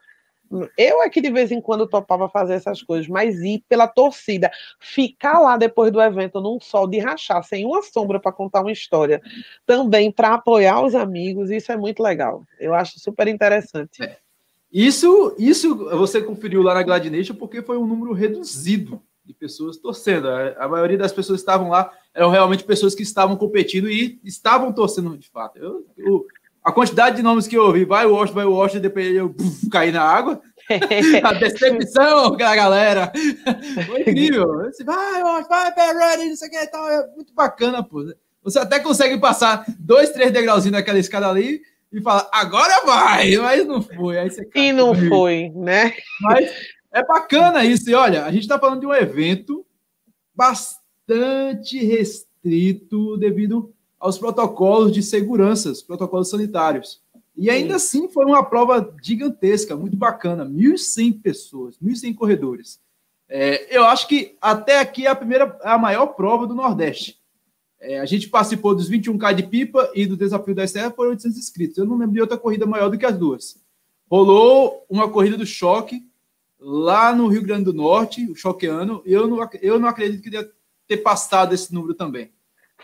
Eu 0.76 1.02
é 1.02 1.08
que 1.08 1.20
de 1.20 1.30
vez 1.30 1.50
em 1.50 1.60
quando 1.60 1.86
topava 1.86 2.28
fazer 2.28 2.54
essas 2.54 2.82
coisas, 2.82 3.08
mas 3.08 3.36
ir 3.40 3.64
pela 3.68 3.86
torcida, 3.86 4.50
ficar 4.80 5.40
lá 5.40 5.56
depois 5.56 5.92
do 5.92 6.00
evento 6.00 6.40
num 6.40 6.60
sol 6.60 6.86
de 6.86 6.98
rachar, 6.98 7.42
sem 7.44 7.64
uma 7.64 7.82
sombra 7.82 8.20
para 8.20 8.32
contar 8.32 8.60
uma 8.60 8.72
história, 8.72 9.20
também 9.64 10.10
para 10.10 10.34
apoiar 10.34 10.82
os 10.82 10.94
amigos, 10.94 11.50
isso 11.50 11.72
é 11.72 11.76
muito 11.76 12.02
legal. 12.02 12.44
Eu 12.58 12.74
acho 12.74 12.98
super 13.00 13.28
interessante. 13.28 14.02
É. 14.02 14.16
Isso, 14.72 15.34
isso 15.38 15.74
você 15.96 16.20
conferiu 16.20 16.62
lá 16.62 16.74
na 16.74 16.82
Gladination 16.82 17.34
porque 17.34 17.62
foi 17.62 17.78
um 17.78 17.86
número 17.86 18.12
reduzido 18.12 19.00
de 19.24 19.34
pessoas 19.34 19.76
torcendo. 19.76 20.28
A, 20.28 20.68
maioria 20.68 20.96
das 20.98 21.12
pessoas 21.12 21.40
que 21.40 21.42
estavam 21.42 21.68
lá 21.68 21.92
eram 22.14 22.30
realmente 22.30 22.64
pessoas 22.64 22.94
que 22.94 23.02
estavam 23.02 23.36
competindo 23.36 23.90
e 23.90 24.20
estavam 24.22 24.72
torcendo 24.72 25.16
de 25.16 25.28
fato. 25.28 25.58
Eu, 25.58 25.86
eu 25.96 26.26
a 26.66 26.72
quantidade 26.72 27.14
de 27.14 27.22
nomes 27.22 27.46
que 27.46 27.56
eu 27.56 27.62
ouvi, 27.62 27.84
vai 27.84 28.04
o 28.06 28.12
Washington, 28.12 28.34
vai 28.34 28.44
o 28.44 28.54
Washington, 28.54 28.82
depois 28.82 29.14
eu 29.14 29.30
puf, 29.30 29.70
caí 29.70 29.92
na 29.92 30.02
água. 30.02 30.42
a 31.22 31.32
decepção 31.34 32.36
da 32.36 32.56
galera. 32.56 33.12
Foi 33.86 34.00
incrível. 34.00 34.48
vai, 34.84 35.22
Washington, 35.22 35.48
vai, 35.48 35.72
Perrone, 35.72 36.28
não 36.30 36.36
sei 36.36 36.48
o 36.48 36.50
que 36.50 36.56
e 36.56 36.66
tal. 36.66 36.88
É 36.88 37.06
muito 37.14 37.32
bacana, 37.32 37.84
pô. 37.84 38.12
Você 38.42 38.58
até 38.58 38.80
consegue 38.80 39.16
passar 39.18 39.64
dois, 39.78 40.10
três 40.10 40.32
degrauzinhos 40.32 40.76
naquela 40.76 40.98
escada 40.98 41.28
ali 41.28 41.62
e 41.92 42.02
falar, 42.02 42.28
agora 42.32 42.84
vai, 42.84 43.36
mas 43.36 43.64
não 43.64 43.80
foi. 43.80 44.18
Aí 44.18 44.28
você 44.28 44.50
e 44.52 44.72
não 44.72 44.92
foi, 44.92 45.52
né? 45.54 45.94
Mas 46.20 46.50
é 46.92 47.04
bacana 47.04 47.64
isso. 47.64 47.88
E 47.88 47.94
olha, 47.94 48.24
a 48.24 48.32
gente 48.32 48.42
está 48.42 48.58
falando 48.58 48.80
de 48.80 48.86
um 48.86 48.94
evento 48.94 49.64
bastante 50.34 51.78
restrito 51.84 53.16
devido 53.18 53.72
aos 53.98 54.18
protocolos 54.18 54.92
de 54.92 55.02
segurança, 55.02 55.70
os 55.70 55.82
protocolos 55.82 56.30
sanitários. 56.30 57.00
E 57.36 57.50
ainda 57.50 57.78
Sim. 57.78 58.00
assim 58.00 58.08
foi 58.08 58.24
uma 58.24 58.42
prova 58.42 58.94
gigantesca, 59.02 59.76
muito 59.76 59.96
bacana, 59.96 60.46
1.100 60.46 61.20
pessoas, 61.20 61.78
1.100 61.78 62.14
corredores. 62.14 62.80
É, 63.28 63.76
eu 63.76 63.84
acho 63.84 64.08
que 64.08 64.36
até 64.40 64.78
aqui 64.78 65.06
é 65.06 65.10
a 65.10 65.14
primeira, 65.14 65.58
a 65.62 65.76
maior 65.76 66.06
prova 66.08 66.46
do 66.46 66.54
Nordeste. 66.54 67.18
É, 67.78 68.00
a 68.00 68.06
gente 68.06 68.28
participou 68.28 68.74
dos 68.74 68.90
21K 68.90 69.34
de 69.34 69.42
pipa 69.42 69.90
e 69.94 70.06
do 70.06 70.16
desafio 70.16 70.54
da 70.54 70.66
Serra, 70.66 70.90
foram 70.90 71.10
800 71.10 71.36
inscritos. 71.36 71.76
Eu 71.76 71.84
não 71.84 71.98
lembro 71.98 72.14
de 72.14 72.20
outra 72.20 72.38
corrida 72.38 72.64
maior 72.64 72.88
do 72.88 72.96
que 72.96 73.04
as 73.04 73.16
duas. 73.16 73.56
Rolou 74.10 74.86
uma 74.88 75.10
corrida 75.10 75.36
do 75.36 75.44
choque 75.44 76.06
lá 76.58 77.14
no 77.14 77.26
Rio 77.26 77.42
Grande 77.42 77.64
do 77.64 77.74
Norte, 77.74 78.24
o 78.30 78.34
choqueano, 78.34 79.02
e 79.04 79.12
eu 79.12 79.26
não, 79.26 79.46
eu 79.60 79.78
não 79.78 79.88
acredito 79.88 80.22
que 80.22 80.30
ia 80.30 80.50
ter 80.86 80.98
passado 80.98 81.52
esse 81.52 81.74
número 81.74 81.92
também 81.92 82.30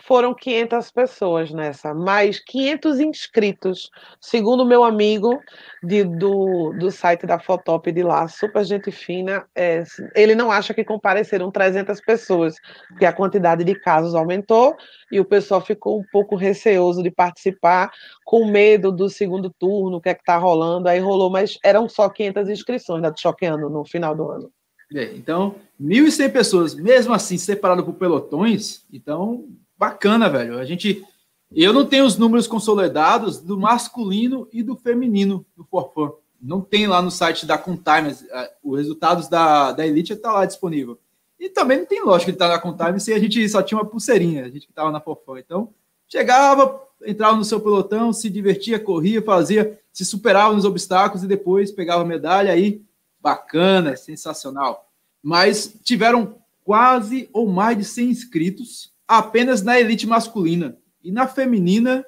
foram 0.05 0.33
500 0.33 0.91
pessoas 0.91 1.51
nessa, 1.51 1.93
mais 1.93 2.37
500 2.39 2.99
inscritos, 2.99 3.89
segundo 4.19 4.65
meu 4.65 4.83
amigo 4.83 5.39
de, 5.81 6.03
do, 6.03 6.73
do 6.77 6.91
site 6.91 7.25
da 7.25 7.39
Fotop 7.39 7.89
de 7.89 8.03
lá, 8.03 8.27
super 8.27 8.65
gente 8.65 8.91
fina, 8.91 9.45
é, 9.55 9.83
ele 10.13 10.35
não 10.35 10.51
acha 10.51 10.73
que 10.73 10.83
compareceram 10.83 11.49
300 11.49 12.01
pessoas, 12.01 12.55
porque 12.89 13.05
a 13.05 13.13
quantidade 13.13 13.63
de 13.63 13.75
casos 13.75 14.13
aumentou 14.13 14.75
e 15.09 15.21
o 15.21 15.25
pessoal 15.25 15.61
ficou 15.61 15.99
um 15.99 16.03
pouco 16.11 16.35
receoso 16.35 17.01
de 17.01 17.09
participar, 17.09 17.89
com 18.25 18.45
medo 18.45 18.91
do 18.91 19.09
segundo 19.09 19.49
turno, 19.57 19.97
o 19.97 20.01
que 20.01 20.09
é 20.09 20.13
que 20.13 20.21
está 20.21 20.35
rolando, 20.37 20.89
aí 20.89 20.99
rolou, 20.99 21.29
mas 21.29 21.57
eram 21.63 21.87
só 21.87 22.09
500 22.09 22.49
inscrições 22.49 23.01
da 23.01 23.13
Choqueando 23.15 23.69
no 23.69 23.85
final 23.85 24.13
do 24.13 24.29
ano. 24.29 24.51
É, 24.93 25.15
então, 25.15 25.55
1.100 25.81 26.31
pessoas, 26.31 26.75
mesmo 26.75 27.13
assim, 27.13 27.37
separado 27.37 27.85
por 27.85 27.93
pelotões, 27.93 28.85
então 28.91 29.47
bacana, 29.83 30.29
velho. 30.29 30.57
A 30.57 30.65
gente. 30.65 31.03
Eu 31.51 31.71
não 31.71 31.85
tenho 31.85 32.05
os 32.05 32.17
números 32.17 32.47
consolidados 32.47 33.39
do 33.39 33.59
masculino 33.59 34.47
e 34.51 34.63
do 34.63 34.75
feminino 34.75 35.45
do 35.55 35.63
Forfan. 35.63 36.13
Não 36.41 36.61
tem 36.61 36.87
lá 36.87 37.01
no 37.01 37.11
site 37.11 37.45
da 37.45 37.57
Contimes. 37.57 38.25
Os 38.63 38.77
resultados 38.77 39.27
da, 39.27 39.71
da 39.71 39.85
Elite 39.85 40.13
está 40.13 40.31
lá 40.31 40.45
disponível. 40.45 40.97
E 41.39 41.49
também 41.49 41.79
não 41.79 41.85
tem 41.85 42.03
lógica 42.03 42.31
de 42.31 42.35
estar 42.35 42.47
na 42.47 42.57
Contime 42.57 42.99
se 42.99 43.13
a 43.13 43.19
gente 43.19 43.47
só 43.49 43.61
tinha 43.61 43.77
uma 43.77 43.85
pulseirinha, 43.85 44.45
a 44.45 44.49
gente 44.49 44.65
que 44.65 44.71
estava 44.71 44.91
na 44.91 45.01
Forfan. 45.01 45.39
Então, 45.39 45.73
chegava, 46.07 46.81
entrava 47.05 47.35
no 47.35 47.43
seu 47.43 47.59
pelotão, 47.59 48.13
se 48.13 48.29
divertia, 48.29 48.79
corria, 48.79 49.21
fazia, 49.21 49.79
se 49.91 50.05
superava 50.05 50.53
nos 50.53 50.65
obstáculos 50.65 51.23
e 51.23 51.27
depois 51.27 51.71
pegava 51.71 52.05
medalha 52.05 52.51
aí. 52.51 52.81
Bacana, 53.19 53.95
sensacional. 53.95 54.89
Mas 55.21 55.77
tiveram 55.83 56.35
quase 56.63 57.29
ou 57.31 57.47
mais 57.47 57.77
de 57.77 57.85
100 57.85 58.09
inscritos 58.09 58.92
apenas 59.07 59.61
na 59.61 59.79
elite 59.79 60.07
masculina. 60.07 60.77
E 61.03 61.11
na 61.11 61.27
feminina, 61.27 62.05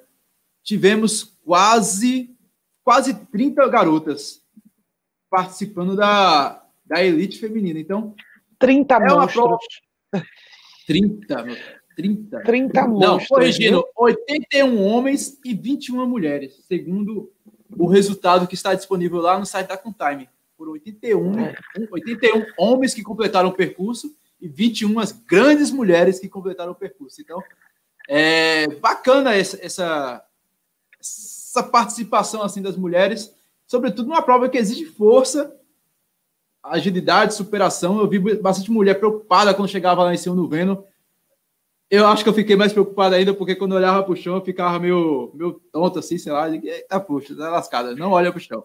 tivemos 0.63 1.23
quase, 1.43 2.35
quase 2.83 3.13
30 3.13 3.67
garotas 3.67 4.41
participando 5.29 5.95
da, 5.95 6.63
da 6.85 7.03
elite 7.03 7.39
feminina. 7.39 7.79
Então, 7.79 8.15
30 8.57 8.95
é 8.95 8.99
monstros. 8.99 9.33
Prova... 9.33 9.57
30, 10.87 11.45
30. 11.95 12.41
30 12.41 12.87
monstros. 12.87 13.09
Não, 13.09 13.25
corrigindo, 13.25 13.85
81 13.97 14.83
homens 14.83 15.39
e 15.43 15.53
21 15.53 16.07
mulheres, 16.07 16.65
segundo 16.67 17.31
o 17.77 17.87
resultado 17.87 18.47
que 18.47 18.55
está 18.55 18.73
disponível 18.73 19.19
lá 19.19 19.37
no 19.37 19.45
site 19.45 19.67
da 19.67 19.77
Contime. 19.77 20.29
Foram 20.57 20.71
81, 20.71 21.33
81 21.91 22.45
homens 22.57 22.93
que 22.93 23.03
completaram 23.03 23.49
o 23.49 23.53
percurso 23.53 24.15
e 24.45 24.47
21 24.47 24.93
grandes 25.25 25.71
mulheres 25.71 26.19
que 26.19 26.29
completaram 26.29 26.71
o 26.71 26.75
percurso. 26.75 27.19
Então, 27.19 27.41
é 28.07 28.67
bacana 28.67 29.33
essa, 29.33 29.57
essa, 29.59 30.23
essa 30.99 31.63
participação 31.63 32.43
assim 32.43 32.61
das 32.61 32.77
mulheres, 32.77 33.33
sobretudo 33.65 34.07
numa 34.07 34.21
prova 34.21 34.47
que 34.47 34.57
exige 34.57 34.85
força, 34.85 35.55
agilidade, 36.61 37.33
superação. 37.33 37.99
Eu 37.99 38.07
vi 38.07 38.19
bastante 38.35 38.71
mulher 38.71 38.99
preocupada 38.99 39.53
quando 39.53 39.69
chegava 39.69 40.03
lá 40.03 40.13
em 40.13 40.17
cima 40.17 40.35
do 40.35 40.47
Veno. 40.47 40.83
Eu 41.89 42.07
acho 42.07 42.23
que 42.23 42.29
eu 42.29 42.33
fiquei 42.33 42.55
mais 42.55 42.73
preocupado 42.73 43.15
ainda, 43.15 43.33
porque 43.33 43.55
quando 43.55 43.71
eu 43.71 43.77
olhava 43.77 44.03
para 44.03 44.13
o 44.13 44.15
chão, 44.15 44.35
eu 44.35 44.41
ficava 44.41 44.79
meio, 44.79 45.31
meio 45.33 45.53
tonto, 45.71 45.99
assim, 45.99 46.17
sei 46.17 46.31
lá. 46.31 46.49
Eita, 46.49 46.99
puxa, 46.99 47.35
tá 47.35 47.49
lascada, 47.49 47.95
não 47.95 48.11
olha 48.11 48.31
para 48.31 48.39
o 48.39 48.41
chão. 48.41 48.63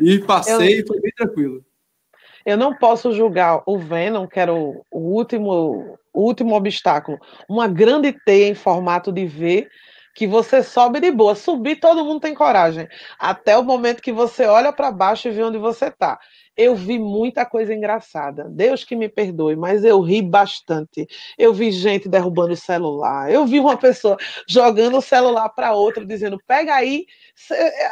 E 0.00 0.18
passei 0.20 0.74
eu... 0.74 0.80
e 0.80 0.86
foi 0.86 1.00
bem 1.00 1.12
tranquilo. 1.16 1.64
Eu 2.44 2.56
não 2.56 2.74
posso 2.74 3.12
julgar 3.12 3.62
o 3.66 3.78
Venom, 3.78 4.26
que 4.26 4.40
era 4.40 4.52
o, 4.54 4.84
o 4.90 4.98
último, 4.98 5.98
o 6.12 6.22
último 6.22 6.54
obstáculo, 6.54 7.18
uma 7.48 7.68
grande 7.68 8.12
teia 8.12 8.48
em 8.48 8.54
formato 8.54 9.12
de 9.12 9.26
V, 9.26 9.68
que 10.14 10.26
você 10.26 10.62
sobe 10.62 11.00
de 11.00 11.10
boa. 11.10 11.34
Subir, 11.34 11.76
todo 11.76 12.04
mundo 12.04 12.20
tem 12.20 12.34
coragem. 12.34 12.88
Até 13.18 13.56
o 13.56 13.62
momento 13.62 14.02
que 14.02 14.12
você 14.12 14.46
olha 14.46 14.72
para 14.72 14.90
baixo 14.90 15.28
e 15.28 15.30
vê 15.30 15.42
onde 15.42 15.58
você 15.58 15.86
está 15.86 16.18
eu 16.56 16.74
vi 16.74 16.98
muita 16.98 17.46
coisa 17.46 17.72
engraçada. 17.74 18.44
Deus 18.48 18.84
que 18.84 18.94
me 18.96 19.08
perdoe, 19.08 19.56
mas 19.56 19.84
eu 19.84 20.00
ri 20.00 20.20
bastante. 20.20 21.06
Eu 21.38 21.54
vi 21.54 21.70
gente 21.72 22.08
derrubando 22.08 22.52
o 22.52 22.56
celular. 22.56 23.32
Eu 23.32 23.46
vi 23.46 23.58
uma 23.60 23.76
pessoa 23.76 24.16
jogando 24.48 24.98
o 24.98 25.02
celular 25.02 25.48
para 25.50 25.72
outra, 25.72 26.04
dizendo: 26.04 26.38
pega 26.46 26.74
aí. 26.74 27.06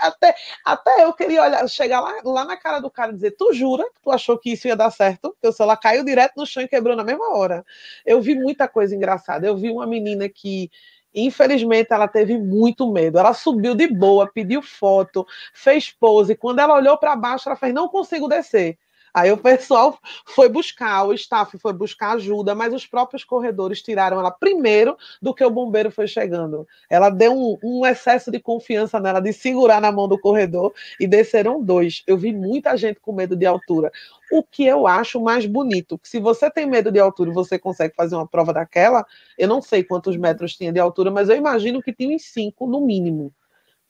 Até, 0.02 0.34
até 0.64 1.04
eu 1.04 1.12
queria 1.14 1.42
olhar, 1.42 1.66
chegar 1.68 2.00
lá, 2.00 2.20
lá 2.24 2.44
na 2.44 2.56
cara 2.56 2.80
do 2.80 2.90
cara 2.90 3.12
e 3.12 3.14
dizer: 3.14 3.32
tu 3.32 3.52
jura 3.52 3.84
que 3.84 4.00
tu 4.02 4.10
achou 4.10 4.38
que 4.38 4.52
isso 4.52 4.68
ia 4.68 4.76
dar 4.76 4.90
certo? 4.90 5.30
Porque 5.30 5.48
o 5.48 5.52
celular 5.52 5.76
caiu 5.76 6.04
direto 6.04 6.34
no 6.36 6.46
chão 6.46 6.62
e 6.62 6.68
quebrou 6.68 6.96
na 6.96 7.04
mesma 7.04 7.36
hora. 7.36 7.64
Eu 8.04 8.20
vi 8.20 8.34
muita 8.34 8.68
coisa 8.68 8.94
engraçada. 8.94 9.46
Eu 9.46 9.56
vi 9.56 9.70
uma 9.70 9.86
menina 9.86 10.28
que 10.28 10.70
Infelizmente, 11.14 11.92
ela 11.92 12.06
teve 12.08 12.38
muito 12.38 12.90
medo. 12.92 13.18
Ela 13.18 13.32
subiu 13.34 13.74
de 13.74 13.88
boa, 13.88 14.30
pediu 14.30 14.62
foto, 14.62 15.26
fez 15.54 15.90
pose. 15.90 16.34
Quando 16.36 16.60
ela 16.60 16.74
olhou 16.74 16.98
para 16.98 17.16
baixo, 17.16 17.48
ela 17.48 17.56
fez: 17.56 17.72
Não 17.74 17.88
consigo 17.88 18.28
descer. 18.28 18.78
Aí 19.12 19.30
o 19.32 19.36
pessoal 19.36 19.98
foi 20.26 20.48
buscar, 20.48 21.04
o 21.04 21.12
staff 21.12 21.58
foi 21.58 21.72
buscar 21.72 22.12
ajuda, 22.12 22.54
mas 22.54 22.72
os 22.72 22.86
próprios 22.86 23.24
corredores 23.24 23.82
tiraram 23.82 24.18
ela 24.18 24.30
primeiro 24.30 24.96
do 25.20 25.34
que 25.34 25.44
o 25.44 25.50
bombeiro 25.50 25.90
foi 25.90 26.06
chegando. 26.06 26.66
Ela 26.90 27.10
deu 27.10 27.32
um, 27.32 27.58
um, 27.62 27.86
excesso 27.86 28.30
de 28.30 28.40
confiança 28.40 29.00
nela, 29.00 29.20
de 29.20 29.32
segurar 29.32 29.80
na 29.80 29.92
mão 29.92 30.08
do 30.08 30.18
corredor, 30.18 30.72
e 31.00 31.06
desceram 31.06 31.62
dois. 31.62 32.02
Eu 32.06 32.16
vi 32.16 32.32
muita 32.32 32.76
gente 32.76 33.00
com 33.00 33.12
medo 33.12 33.36
de 33.36 33.46
altura 33.46 33.90
o 34.30 34.42
que 34.42 34.64
eu 34.64 34.86
acho 34.86 35.20
mais 35.20 35.46
bonito. 35.46 35.98
Se 36.02 36.20
você 36.20 36.50
tem 36.50 36.66
medo 36.66 36.92
de 36.92 36.98
altura 36.98 37.30
e 37.30 37.34
você 37.34 37.58
consegue 37.58 37.94
fazer 37.94 38.14
uma 38.14 38.26
prova 38.26 38.52
daquela, 38.52 39.06
eu 39.38 39.48
não 39.48 39.62
sei 39.62 39.82
quantos 39.82 40.16
metros 40.16 40.56
tinha 40.56 40.72
de 40.72 40.78
altura, 40.78 41.10
mas 41.10 41.28
eu 41.28 41.36
imagino 41.36 41.82
que 41.82 41.92
tinha 41.92 42.14
uns 42.14 42.24
cinco 42.24 42.66
no 42.66 42.80
mínimo. 42.80 43.32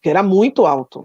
Que 0.02 0.08
era 0.08 0.22
muito 0.22 0.66
alto. 0.66 1.04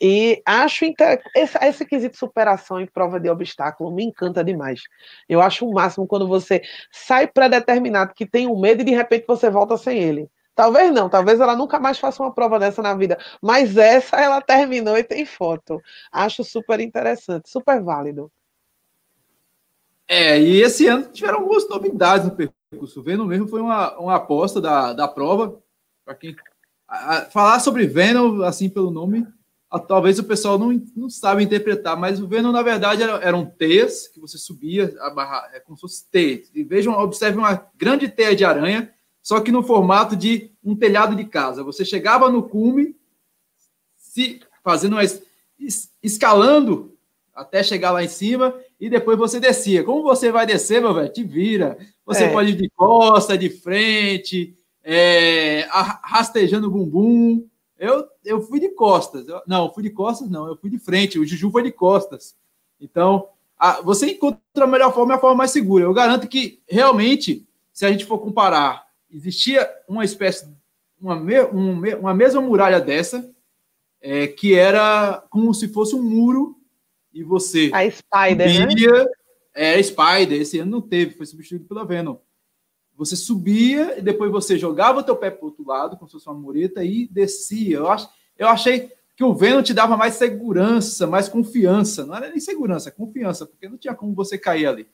E 0.00 0.42
acho 0.44 0.84
inter... 0.84 1.22
esse, 1.34 1.56
esse 1.64 1.86
quesito 1.86 2.16
superação 2.16 2.80
em 2.80 2.86
prova 2.86 3.20
de 3.20 3.30
obstáculo 3.30 3.92
me 3.92 4.04
encanta 4.04 4.42
demais. 4.42 4.82
Eu 5.28 5.40
acho 5.40 5.66
o 5.66 5.72
máximo 5.72 6.06
quando 6.06 6.26
você 6.26 6.60
sai 6.90 7.26
pré-determinado 7.28 8.12
que 8.14 8.26
tem 8.26 8.48
um 8.48 8.58
medo 8.58 8.82
e 8.82 8.84
de 8.84 8.90
repente 8.90 9.26
você 9.28 9.48
volta 9.48 9.76
sem 9.76 9.98
ele. 9.98 10.28
Talvez 10.54 10.92
não, 10.92 11.08
talvez 11.08 11.40
ela 11.40 11.56
nunca 11.56 11.78
mais 11.78 11.98
faça 11.98 12.22
uma 12.22 12.34
prova 12.34 12.58
dessa 12.58 12.82
na 12.82 12.94
vida, 12.94 13.16
mas 13.40 13.76
essa 13.76 14.20
ela 14.20 14.40
terminou 14.40 14.98
e 14.98 15.04
tem 15.04 15.24
foto. 15.24 15.80
Acho 16.10 16.44
super 16.44 16.78
interessante, 16.80 17.48
super 17.48 17.82
válido. 17.82 18.30
É, 20.06 20.38
e 20.38 20.60
esse 20.60 20.86
ano 20.88 21.06
tiveram 21.10 21.38
algumas 21.38 21.66
novidades 21.68 22.26
no 22.26 22.36
percurso. 22.36 23.00
O 23.00 23.02
Venom 23.02 23.24
mesmo 23.24 23.48
foi 23.48 23.60
uma, 23.60 23.96
uma 23.98 24.16
aposta 24.16 24.60
da, 24.60 24.92
da 24.92 25.08
prova. 25.08 25.58
Para 26.04 26.14
quem 26.14 26.34
a, 26.92 27.22
falar 27.30 27.58
sobre 27.60 27.86
Venom, 27.86 28.42
assim 28.42 28.68
pelo 28.68 28.90
nome, 28.90 29.26
talvez 29.88 30.18
o 30.18 30.24
pessoal 30.24 30.58
não, 30.58 30.78
não 30.94 31.08
sabe 31.08 31.42
interpretar, 31.42 31.96
mas 31.96 32.20
o 32.20 32.28
Venom, 32.28 32.52
na 32.52 32.60
verdade, 32.60 33.02
era, 33.02 33.14
eram 33.24 33.46
teias 33.46 34.06
que 34.08 34.20
você 34.20 34.36
subia, 34.36 34.94
a 35.00 35.08
barra, 35.08 35.50
é 35.54 35.60
como 35.60 35.76
se 35.76 35.80
fosse 35.80 36.10
teia. 36.10 36.42
E 36.54 36.62
vejam, 36.62 36.92
observe 36.92 37.38
uma 37.38 37.66
grande 37.74 38.08
teia 38.08 38.36
de 38.36 38.44
aranha, 38.44 38.92
só 39.22 39.40
que 39.40 39.50
no 39.50 39.62
formato 39.62 40.14
de 40.14 40.50
um 40.62 40.76
telhado 40.76 41.16
de 41.16 41.24
casa. 41.24 41.64
Você 41.64 41.84
chegava 41.84 42.28
no 42.30 42.42
cume, 42.42 42.94
se 43.96 44.40
fazendo 44.62 44.96
uma, 44.96 45.02
escalando 46.02 46.94
até 47.34 47.62
chegar 47.62 47.92
lá 47.92 48.04
em 48.04 48.08
cima, 48.08 48.54
e 48.78 48.90
depois 48.90 49.16
você 49.16 49.40
descia. 49.40 49.82
Como 49.82 50.02
você 50.02 50.30
vai 50.30 50.44
descer, 50.44 50.82
meu 50.82 50.92
velho? 50.92 51.10
Te 51.10 51.24
vira. 51.24 51.78
Você 52.04 52.24
é. 52.24 52.32
pode 52.32 52.50
ir 52.50 52.56
de 52.56 52.68
costa, 52.68 53.38
de 53.38 53.48
frente, 53.48 54.54
é, 54.84 55.66
rastejando 56.02 56.68
o 56.68 56.70
bumbum. 56.70 57.46
Eu, 57.78 58.06
eu 58.24 58.40
fui 58.40 58.60
de 58.60 58.68
costas. 58.70 59.26
Eu, 59.26 59.42
não, 59.46 59.72
fui 59.72 59.82
de 59.82 59.90
costas, 59.90 60.30
não. 60.30 60.46
Eu 60.46 60.56
fui 60.56 60.70
de 60.70 60.78
frente. 60.78 61.18
O 61.18 61.26
Juju 61.26 61.50
foi 61.50 61.62
de 61.62 61.72
costas. 61.72 62.36
Então, 62.80 63.28
a, 63.58 63.80
você 63.80 64.10
encontra 64.10 64.64
a 64.64 64.66
melhor 64.66 64.92
forma 64.92 65.14
e 65.14 65.16
a 65.16 65.20
forma 65.20 65.36
mais 65.36 65.50
segura. 65.50 65.84
Eu 65.84 65.94
garanto 65.94 66.28
que, 66.28 66.60
realmente, 66.68 67.46
se 67.72 67.86
a 67.86 67.90
gente 67.90 68.04
for 68.04 68.18
comparar, 68.18 68.86
existia 69.10 69.68
uma 69.88 70.04
espécie, 70.04 70.48
uma, 71.00 71.16
me, 71.16 71.42
um, 71.44 71.80
uma 71.98 72.14
mesma 72.14 72.40
muralha 72.40 72.80
dessa, 72.80 73.30
é, 74.00 74.26
que 74.26 74.54
era 74.54 75.22
como 75.30 75.54
se 75.54 75.68
fosse 75.68 75.94
um 75.94 76.02
muro 76.02 76.56
e 77.12 77.22
você. 77.22 77.70
A 77.72 77.88
Spider, 77.88 78.48
né? 78.48 78.68
subia, 78.68 79.04
né? 79.04 79.10
É, 79.54 79.82
Spider. 79.82 80.40
Esse 80.40 80.58
ano 80.58 80.70
não 80.70 80.80
teve, 80.80 81.14
foi 81.14 81.26
substituído 81.26 81.64
pela 81.66 81.84
Venom. 81.84 82.16
Você 82.96 83.16
subia 83.16 83.98
e 83.98 84.02
depois 84.02 84.30
você 84.30 84.58
jogava 84.58 85.00
o 85.00 85.02
teu 85.02 85.16
pé 85.16 85.30
para 85.30 85.42
o 85.42 85.48
outro 85.48 85.66
lado, 85.66 85.96
como 85.96 86.08
se 86.08 86.12
fosse 86.12 86.28
uma 86.28 86.38
mureta, 86.38 86.84
e 86.84 87.08
descia. 87.08 87.78
Eu, 87.78 87.90
ach, 87.90 88.08
eu 88.38 88.48
achei 88.48 88.90
que 89.16 89.24
o 89.24 89.34
Venom 89.34 89.62
te 89.62 89.74
dava 89.74 89.96
mais 89.96 90.14
segurança, 90.14 91.06
mais 91.06 91.28
confiança. 91.28 92.04
Não 92.04 92.14
era 92.14 92.28
nem 92.28 92.40
segurança, 92.40 92.88
é 92.88 92.92
confiança, 92.92 93.46
porque 93.46 93.68
não 93.68 93.78
tinha 93.78 93.94
como 93.94 94.14
você 94.14 94.38
cair 94.38 94.66
ali. 94.66 94.88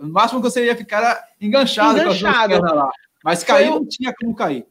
No 0.00 0.08
máximo 0.08 0.40
que 0.40 0.48
você 0.48 0.64
ia 0.64 0.76
ficar 0.76 1.28
enganchado, 1.40 1.98
enganchado. 2.00 2.58
com 2.58 2.66
as 2.66 2.72
lá. 2.72 2.90
Mas 3.22 3.44
cair 3.44 3.70
não 3.70 3.84
tinha 3.86 4.14
como 4.14 4.34
cair. 4.34 4.66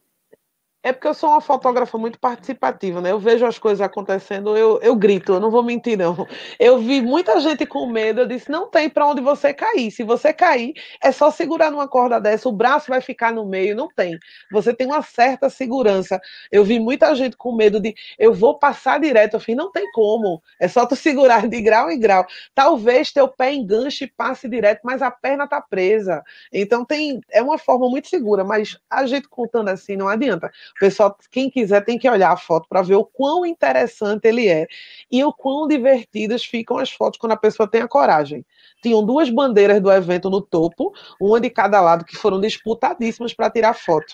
É 0.85 0.93
porque 0.93 1.07
eu 1.07 1.15
sou 1.15 1.31
uma 1.31 1.41
fotógrafa 1.41 1.97
muito 1.97 2.19
participativa, 2.19 3.01
né? 3.01 3.09
Eu 3.09 3.17
vejo 3.17 3.43
as 3.43 3.57
coisas 3.57 3.81
acontecendo, 3.81 4.55
eu, 4.55 4.79
eu 4.83 4.95
grito, 4.95 5.33
eu 5.33 5.39
não 5.39 5.49
vou 5.49 5.63
mentir, 5.63 5.97
não. 5.97 6.27
Eu 6.59 6.77
vi 6.77 7.01
muita 7.01 7.39
gente 7.39 7.65
com 7.65 7.87
medo, 7.87 8.21
eu 8.21 8.27
disse: 8.27 8.51
não 8.51 8.69
tem 8.69 8.87
para 8.87 9.07
onde 9.07 9.19
você 9.19 9.51
cair. 9.51 9.89
Se 9.89 10.03
você 10.03 10.31
cair, 10.31 10.73
é 11.03 11.11
só 11.11 11.31
segurar 11.31 11.71
numa 11.71 11.87
corda 11.87 12.21
dessa, 12.21 12.47
o 12.47 12.51
braço 12.51 12.89
vai 12.89 13.01
ficar 13.01 13.33
no 13.33 13.47
meio, 13.47 13.75
não 13.75 13.87
tem. 13.87 14.15
Você 14.51 14.75
tem 14.75 14.85
uma 14.85 15.01
certa 15.01 15.49
segurança. 15.49 16.21
Eu 16.51 16.63
vi 16.63 16.79
muita 16.79 17.15
gente 17.15 17.35
com 17.35 17.55
medo 17.55 17.79
de 17.79 17.95
eu 18.19 18.31
vou 18.31 18.59
passar 18.59 18.99
direto. 18.99 19.33
Eu 19.33 19.39
falei, 19.39 19.55
não 19.55 19.71
tem 19.71 19.91
como. 19.91 20.39
É 20.59 20.67
só 20.67 20.85
tu 20.85 20.93
segurar 20.95 21.47
de 21.47 21.61
grau 21.63 21.89
em 21.89 21.99
grau. 21.99 22.27
Talvez 22.53 23.11
teu 23.11 23.27
pé 23.27 23.55
enganche 23.55 24.05
e 24.05 24.11
passe 24.15 24.47
direto, 24.47 24.81
mas 24.83 25.01
a 25.01 25.09
perna 25.09 25.47
tá 25.47 25.59
presa. 25.59 26.21
Então 26.53 26.85
tem. 26.85 27.21
É 27.31 27.41
uma 27.41 27.57
forma 27.57 27.89
muito 27.89 28.07
segura, 28.07 28.43
mas 28.43 28.77
a 28.87 29.07
gente 29.07 29.27
contando 29.27 29.69
assim 29.69 29.95
não 29.95 30.07
adianta 30.07 30.51
pessoal, 30.79 31.15
quem 31.31 31.49
quiser 31.49 31.83
tem 31.83 31.97
que 31.97 32.09
olhar 32.09 32.31
a 32.31 32.37
foto 32.37 32.67
para 32.69 32.81
ver 32.81 32.95
o 32.95 33.05
quão 33.05 33.45
interessante 33.45 34.27
ele 34.27 34.47
é 34.47 34.67
e 35.11 35.23
o 35.23 35.33
quão 35.33 35.67
divertidas 35.67 36.43
ficam 36.43 36.77
as 36.77 36.91
fotos 36.91 37.19
quando 37.19 37.33
a 37.33 37.37
pessoa 37.37 37.67
tem 37.67 37.81
a 37.81 37.87
coragem. 37.87 38.45
Tinham 38.81 39.05
duas 39.05 39.29
bandeiras 39.29 39.81
do 39.81 39.91
evento 39.91 40.29
no 40.29 40.41
topo, 40.41 40.93
uma 41.19 41.39
de 41.39 41.49
cada 41.49 41.81
lado, 41.81 42.05
que 42.05 42.15
foram 42.15 42.39
disputadíssimas 42.39 43.33
para 43.33 43.49
tirar 43.49 43.73
foto. 43.73 44.13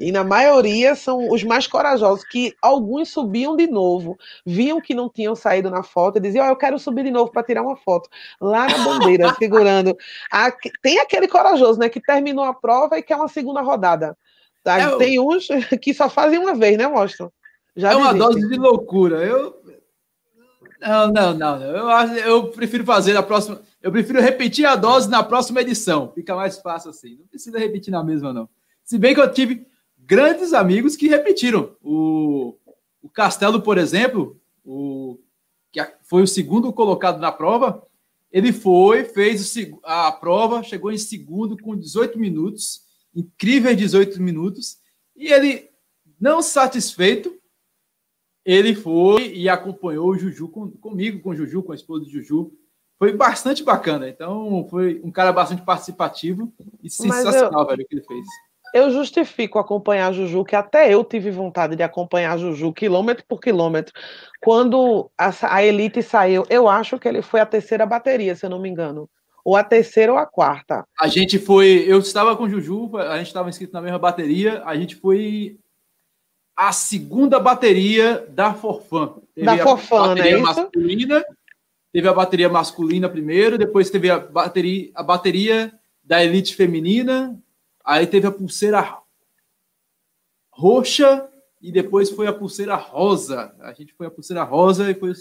E 0.00 0.10
na 0.10 0.24
maioria 0.24 0.94
são 0.94 1.28
os 1.30 1.44
mais 1.44 1.66
corajosos, 1.66 2.24
que 2.24 2.54
alguns 2.60 3.10
subiam 3.10 3.54
de 3.56 3.66
novo, 3.66 4.16
viam 4.44 4.80
que 4.80 4.94
não 4.94 5.08
tinham 5.08 5.36
saído 5.36 5.70
na 5.70 5.82
foto 5.82 6.18
e 6.18 6.20
diziam: 6.20 6.46
oh, 6.46 6.48
Eu 6.50 6.56
quero 6.56 6.78
subir 6.78 7.04
de 7.04 7.10
novo 7.10 7.30
para 7.30 7.42
tirar 7.42 7.62
uma 7.62 7.76
foto. 7.76 8.08
Lá 8.40 8.66
na 8.66 8.78
bandeira, 8.78 9.32
segurando. 9.38 9.96
Tem 10.82 10.98
aquele 10.98 11.28
corajoso, 11.28 11.78
né? 11.78 11.88
Que 11.88 12.00
terminou 12.00 12.44
a 12.44 12.54
prova 12.54 12.98
e 12.98 13.02
quer 13.02 13.16
uma 13.16 13.28
segunda 13.28 13.60
rodada. 13.60 14.16
Tá? 14.62 14.78
É, 14.78 14.96
Tem 14.96 15.18
uns 15.18 15.48
que 15.80 15.92
só 15.92 16.08
fazem 16.08 16.38
uma 16.38 16.54
vez, 16.54 16.78
né, 16.78 16.86
Mostro? 16.86 17.32
Já 17.76 17.92
é 17.92 17.96
uma 17.96 18.12
dose 18.12 18.46
de 18.48 18.56
loucura. 18.56 19.24
Eu. 19.24 19.60
Não, 20.80 21.12
não, 21.12 21.34
não. 21.34 21.62
Eu, 21.62 22.16
eu 22.18 22.48
prefiro 22.48 22.84
fazer 22.84 23.12
na 23.14 23.22
próxima. 23.22 23.62
Eu 23.82 23.90
prefiro 23.90 24.20
repetir 24.20 24.66
a 24.66 24.76
dose 24.76 25.08
na 25.08 25.22
próxima 25.22 25.60
edição. 25.60 26.12
Fica 26.14 26.36
mais 26.36 26.58
fácil 26.58 26.90
assim. 26.90 27.16
Não 27.16 27.26
precisa 27.26 27.58
repetir 27.58 27.90
na 27.90 28.04
mesma, 28.04 28.32
não. 28.32 28.48
Se 28.84 28.98
bem 28.98 29.14
que 29.14 29.20
eu 29.20 29.32
tive 29.32 29.66
grandes 29.98 30.52
amigos 30.52 30.96
que 30.96 31.08
repetiram. 31.08 31.74
O, 31.82 32.56
o 33.00 33.08
Castelo, 33.08 33.62
por 33.62 33.78
exemplo, 33.78 34.40
o, 34.64 35.18
que 35.72 35.80
foi 36.02 36.22
o 36.22 36.28
segundo 36.28 36.72
colocado 36.72 37.18
na 37.18 37.32
prova, 37.32 37.82
ele 38.30 38.52
foi, 38.52 39.04
fez 39.04 39.54
a 39.82 40.12
prova, 40.12 40.62
chegou 40.62 40.92
em 40.92 40.98
segundo 40.98 41.56
com 41.56 41.76
18 41.76 42.18
minutos 42.18 42.81
incríveis 43.14 43.76
18 43.76 44.20
minutos, 44.20 44.78
e 45.16 45.32
ele, 45.32 45.70
não 46.20 46.42
satisfeito, 46.42 47.38
ele 48.44 48.74
foi 48.74 49.32
e 49.34 49.48
acompanhou 49.48 50.08
o 50.08 50.18
Juju 50.18 50.48
com, 50.48 50.70
comigo, 50.70 51.20
com 51.20 51.30
o 51.30 51.36
Juju, 51.36 51.62
com 51.62 51.72
a 51.72 51.76
esposa 51.76 52.04
do 52.04 52.10
Juju. 52.10 52.52
Foi 52.98 53.12
bastante 53.12 53.62
bacana. 53.62 54.08
Então, 54.08 54.66
foi 54.68 55.00
um 55.04 55.10
cara 55.10 55.32
bastante 55.32 55.62
participativo 55.62 56.52
e 56.82 56.90
sensacional, 56.90 57.62
eu, 57.62 57.66
velho, 57.68 57.84
o 57.84 57.86
que 57.86 57.94
ele 57.94 58.04
fez. 58.04 58.26
Eu 58.74 58.90
justifico 58.90 59.58
acompanhar 59.58 60.08
a 60.08 60.12
Juju, 60.12 60.44
que 60.44 60.56
até 60.56 60.92
eu 60.92 61.04
tive 61.04 61.30
vontade 61.30 61.76
de 61.76 61.82
acompanhar 61.82 62.32
a 62.32 62.36
Juju 62.38 62.72
quilômetro 62.72 63.24
por 63.28 63.40
quilômetro. 63.40 63.92
Quando 64.40 65.10
a, 65.16 65.30
a 65.54 65.62
Elite 65.62 66.02
saiu, 66.02 66.44
eu 66.48 66.68
acho 66.68 66.98
que 66.98 67.06
ele 67.06 67.22
foi 67.22 67.40
a 67.40 67.46
terceira 67.46 67.84
bateria, 67.84 68.34
se 68.34 68.46
eu 68.46 68.50
não 68.50 68.60
me 68.60 68.68
engano 68.68 69.08
ou 69.44 69.56
a 69.56 69.64
terceira 69.64 70.12
ou 70.12 70.18
a 70.18 70.26
quarta. 70.26 70.86
A 70.98 71.08
gente 71.08 71.38
foi, 71.38 71.84
eu 71.86 71.98
estava 71.98 72.36
com 72.36 72.44
o 72.44 72.48
Juju, 72.48 72.96
a 72.96 73.18
gente 73.18 73.28
estava 73.28 73.48
inscrito 73.48 73.72
na 73.72 73.80
mesma 73.80 73.98
bateria, 73.98 74.62
a 74.64 74.76
gente 74.76 74.96
foi 74.96 75.58
a 76.56 76.72
segunda 76.72 77.40
bateria 77.40 78.26
da 78.28 78.54
Forfan. 78.54 79.14
Teve 79.34 79.46
da 79.46 79.58
Forfan, 79.58 80.14
né? 80.14 80.36
Masculina, 80.36 81.24
teve 81.92 82.08
a 82.08 82.12
bateria 82.12 82.48
masculina 82.48 83.08
primeiro, 83.08 83.58
depois 83.58 83.90
teve 83.90 84.10
a 84.10 84.18
bateria, 84.18 84.90
a 84.94 85.02
bateria 85.02 85.72
da 86.02 86.22
elite 86.22 86.54
feminina, 86.54 87.38
aí 87.84 88.06
teve 88.06 88.26
a 88.26 88.32
pulseira 88.32 88.98
roxa 90.50 91.28
e 91.60 91.72
depois 91.72 92.10
foi 92.10 92.26
a 92.26 92.32
pulseira 92.32 92.76
rosa. 92.76 93.54
A 93.60 93.72
gente 93.72 93.92
foi 93.94 94.06
a 94.06 94.10
pulseira 94.10 94.42
rosa 94.42 94.90
e 94.90 94.94
foi 94.94 95.12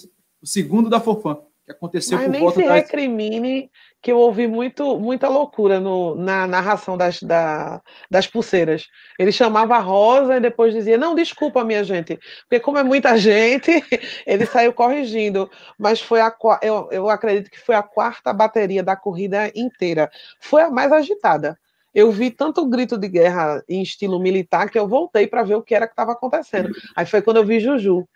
o 0.42 0.46
segundo 0.46 0.90
da 0.90 1.00
Forfan 1.00 1.40
que 1.72 1.78
aconteceu 1.78 2.18
Mas 2.18 2.28
por 2.28 2.32
nem 2.32 2.42
volta 2.42 2.60
se 2.60 2.68
das... 2.68 2.76
recrimine 2.76 3.72
que 4.02 4.12
eu 4.12 4.18
ouvi 4.18 4.48
muito, 4.48 5.00
muita 5.00 5.30
loucura 5.30 5.80
no, 5.80 6.16
na 6.16 6.48
narração 6.48 6.98
das, 6.98 7.22
da, 7.22 7.82
das 8.10 8.26
pulseiras. 8.26 8.88
Ele 9.18 9.32
chamava 9.32 9.78
Rosa 9.78 10.38
e 10.38 10.40
depois 10.40 10.74
dizia, 10.74 10.98
não, 10.98 11.14
desculpa, 11.14 11.64
minha 11.64 11.84
gente, 11.84 12.20
porque 12.42 12.60
como 12.60 12.80
é 12.80 12.84
muita 12.84 13.16
gente, 13.18 13.72
ele 14.26 14.46
saiu 14.46 14.74
corrigindo, 14.74 15.50
mas 15.78 16.02
foi 16.02 16.20
a 16.20 16.36
eu, 16.64 16.90
eu 16.92 17.10
acredito 17.10 17.52
que 17.52 17.60
foi 17.60 17.76
a 17.76 17.84
quarta 17.84 18.34
bateria 18.34 18.82
da 18.82 18.96
corrida 18.96 19.52
inteira. 19.56 20.10
Foi 20.40 20.64
a 20.64 20.72
mais 20.72 20.92
agitada. 20.92 21.58
Eu 21.94 22.10
vi 22.12 22.32
tanto 22.32 22.66
grito 22.66 22.98
de 22.98 23.08
guerra 23.08 23.62
em 23.68 23.82
estilo 23.82 24.20
militar 24.20 24.70
que 24.70 24.80
eu 24.80 24.88
voltei 24.88 25.28
para 25.28 25.44
ver 25.44 25.56
o 25.56 25.62
que 25.62 25.76
era 25.76 25.86
que 25.86 25.94
estava 25.94 26.14
acontecendo. 26.14 26.70
Aí 26.96 27.06
foi 27.06 27.22
quando 27.22 27.38
eu 27.38 27.46
vi 27.46 27.60
Juju. 27.60 28.08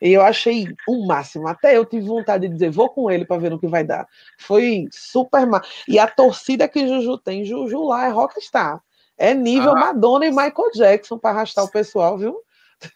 E 0.00 0.12
eu 0.12 0.22
achei 0.22 0.66
o 0.88 1.06
máximo. 1.06 1.46
Até 1.48 1.76
eu 1.76 1.84
tive 1.84 2.06
vontade 2.06 2.46
de 2.46 2.52
dizer, 2.52 2.70
vou 2.70 2.88
com 2.88 3.10
ele 3.10 3.24
para 3.24 3.40
ver 3.40 3.50
no 3.50 3.58
que 3.58 3.66
vai 3.66 3.84
dar. 3.84 4.06
Foi 4.38 4.86
super 4.90 5.46
mal. 5.46 5.62
E 5.88 5.98
a 5.98 6.06
torcida 6.06 6.68
que 6.68 6.86
Juju 6.86 7.18
tem, 7.18 7.44
Juju 7.44 7.84
lá 7.84 8.06
é 8.06 8.10
rockstar. 8.10 8.82
É 9.16 9.32
nível 9.32 9.70
ah. 9.70 9.80
Madonna 9.80 10.26
e 10.26 10.30
Michael 10.30 10.70
Jackson 10.74 11.18
para 11.18 11.30
arrastar 11.30 11.64
o 11.64 11.70
pessoal, 11.70 12.18
viu? 12.18 12.36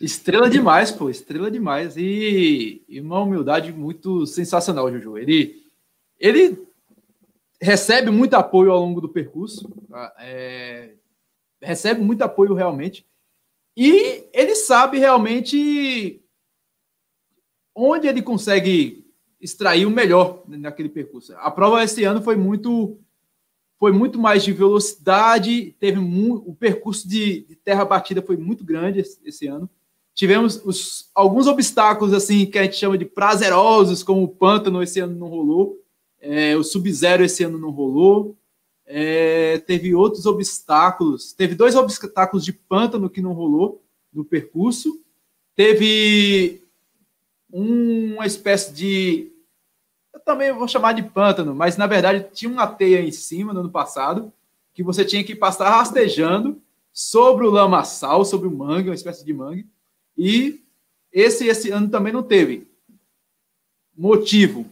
Estrela 0.01 0.51
demais, 0.51 0.91
pô, 0.91 1.09
estrela 1.09 1.51
demais. 1.51 1.97
E, 1.97 2.83
e 2.89 3.01
uma 3.01 3.21
humildade 3.21 3.73
muito 3.73 4.27
sensacional, 4.27 4.91
Juju. 4.93 5.17
Ele, 5.17 5.63
ele 6.19 6.67
recebe 7.61 8.11
muito 8.11 8.35
apoio 8.35 8.73
ao 8.73 8.81
longo 8.81 9.01
do 9.01 9.09
percurso, 9.09 9.71
tá? 9.89 10.13
é, 10.19 10.91
recebe 11.63 12.01
muito 12.01 12.23
apoio 12.23 12.55
realmente. 12.55 13.07
E 13.77 14.29
ele 14.33 14.57
sabe 14.57 14.99
realmente 14.99 16.21
onde 17.79 18.09
ele 18.09 18.21
consegue 18.21 19.07
extrair 19.41 19.87
o 19.87 19.91
melhor 19.91 20.43
naquele 20.49 20.89
percurso. 20.89 21.33
A 21.37 21.51
prova 21.51 21.83
esse 21.85 22.03
ano 22.05 22.21
foi 22.21 22.37
muito 22.37 22.99
foi 23.79 23.93
muito 23.93 24.19
mais 24.19 24.43
de 24.43 24.53
velocidade, 24.53 25.77
teve 25.79 26.01
o 26.01 26.53
percurso 26.53 27.09
de, 27.09 27.43
de, 27.43 27.55
terra 27.55 27.85
batida 27.85 28.21
foi 28.21 28.37
muito 28.37 28.65
grande 28.65 28.99
esse, 28.99 29.21
esse 29.25 29.47
ano. 29.47 29.71
Tivemos 30.13 30.61
os, 30.65 31.09
alguns 31.15 31.47
obstáculos 31.47 32.13
assim 32.13 32.45
que 32.45 32.59
a 32.59 32.65
gente 32.65 32.75
chama 32.75 32.99
de 32.99 33.05
prazerosos, 33.05 34.03
como 34.03 34.25
o 34.25 34.29
pântano 34.29 34.83
esse 34.83 34.99
ano 34.99 35.17
não 35.17 35.29
rolou, 35.29 35.81
é, 36.21 36.57
o 36.57 36.65
sub-zero 36.65 37.25
esse 37.25 37.45
ano 37.45 37.57
não 37.57 37.71
rolou. 37.71 38.37
É, 38.85 39.59
teve 39.59 39.95
outros 39.95 40.27
obstáculos, 40.27 41.33
teve 41.33 41.55
dois 41.55 41.77
obstáculos 41.77 42.45
de 42.45 42.53
pântano 42.53 43.09
que 43.09 43.23
não 43.23 43.33
rolou 43.33 43.81
no 44.13 44.25
percurso. 44.25 45.01
Teve 45.55 46.68
uma 47.51 48.27
espécie 48.27 48.73
de. 48.73 49.33
Eu 50.13 50.21
também 50.21 50.53
vou 50.53 50.69
chamar 50.69 50.93
de 50.93 51.03
pântano, 51.03 51.55
mas 51.55 51.77
na 51.77 51.87
verdade 51.87 52.29
tinha 52.33 52.51
uma 52.51 52.67
teia 52.67 53.01
em 53.01 53.13
cima 53.13 53.53
no 53.53 53.61
ano 53.61 53.71
passado 53.71 54.33
que 54.75 54.83
você 54.83 55.05
tinha 55.05 55.25
que 55.25 55.35
passar 55.35 55.71
rastejando 55.71 56.61
sobre 56.93 57.47
o 57.47 57.51
lamaçal, 57.51 58.25
sobre 58.25 58.49
o 58.49 58.51
mangue, 58.51 58.89
uma 58.89 58.95
espécie 58.95 59.25
de 59.25 59.33
mangue. 59.33 59.67
E 60.17 60.63
esse 61.13 61.47
esse 61.47 61.71
ano 61.71 61.89
também 61.89 62.13
não 62.13 62.23
teve. 62.23 62.69
Motivo: 63.97 64.67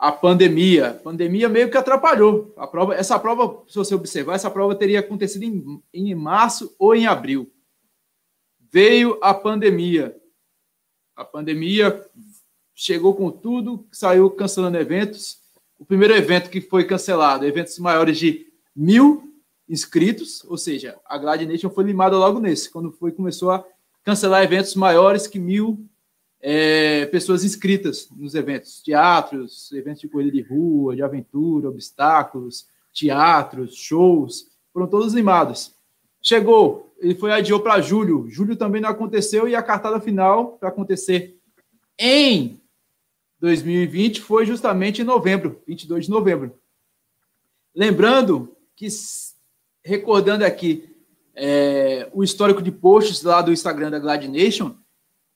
a 0.00 0.10
pandemia. 0.10 0.90
A 0.90 0.94
pandemia 0.94 1.48
meio 1.48 1.70
que 1.70 1.76
atrapalhou. 1.76 2.54
A 2.56 2.66
prova, 2.66 2.94
essa 2.94 3.18
prova, 3.18 3.62
se 3.68 3.76
você 3.76 3.94
observar, 3.94 4.34
essa 4.34 4.50
prova 4.50 4.74
teria 4.74 5.00
acontecido 5.00 5.42
em, 5.42 5.82
em 5.92 6.14
março 6.14 6.74
ou 6.78 6.94
em 6.94 7.06
abril. 7.06 7.52
Veio 8.72 9.18
a 9.20 9.34
pandemia. 9.34 10.19
A 11.20 11.24
pandemia 11.26 12.02
chegou 12.74 13.14
com 13.14 13.30
tudo, 13.30 13.86
saiu 13.92 14.30
cancelando 14.30 14.78
eventos. 14.78 15.38
O 15.78 15.84
primeiro 15.84 16.14
evento 16.14 16.48
que 16.48 16.62
foi 16.62 16.84
cancelado, 16.84 17.44
eventos 17.44 17.78
maiores 17.78 18.18
de 18.18 18.46
mil 18.74 19.30
inscritos, 19.68 20.42
ou 20.46 20.56
seja, 20.56 20.98
a 21.04 21.18
Glad 21.18 21.42
Nation 21.42 21.68
foi 21.68 21.84
limada 21.84 22.16
logo 22.16 22.40
nesse, 22.40 22.70
quando 22.70 22.90
foi 22.90 23.12
começou 23.12 23.50
a 23.50 23.62
cancelar 24.02 24.42
eventos 24.42 24.74
maiores 24.74 25.26
que 25.26 25.38
mil 25.38 25.86
é, 26.40 27.04
pessoas 27.04 27.44
inscritas 27.44 28.08
nos 28.16 28.34
eventos, 28.34 28.80
teatros, 28.80 29.70
eventos 29.72 30.00
de 30.00 30.08
corrida 30.08 30.32
de 30.32 30.40
rua, 30.40 30.96
de 30.96 31.02
aventura, 31.02 31.68
obstáculos, 31.68 32.66
teatros, 32.94 33.74
shows, 33.74 34.50
foram 34.72 34.86
todos 34.86 35.12
limados. 35.12 35.74
Chegou, 36.22 36.92
ele 36.98 37.14
foi 37.14 37.32
adiou 37.32 37.60
para 37.60 37.80
julho, 37.80 38.28
julho 38.28 38.56
também 38.56 38.80
não 38.80 38.90
aconteceu 38.90 39.48
e 39.48 39.54
a 39.54 39.62
cartada 39.62 40.00
final 40.00 40.58
para 40.58 40.68
acontecer 40.68 41.38
em 41.98 42.60
2020 43.40 44.20
foi 44.20 44.44
justamente 44.44 45.00
em 45.00 45.04
novembro, 45.04 45.62
22 45.66 46.04
de 46.04 46.10
novembro. 46.10 46.54
Lembrando 47.74 48.54
que, 48.76 48.86
recordando 49.82 50.44
aqui 50.44 50.94
é, 51.34 52.08
o 52.12 52.22
histórico 52.22 52.60
de 52.60 52.70
posts 52.70 53.22
lá 53.22 53.40
do 53.40 53.52
Instagram 53.52 53.90
da 53.90 53.98
Glad 53.98 54.24
Nation, 54.26 54.74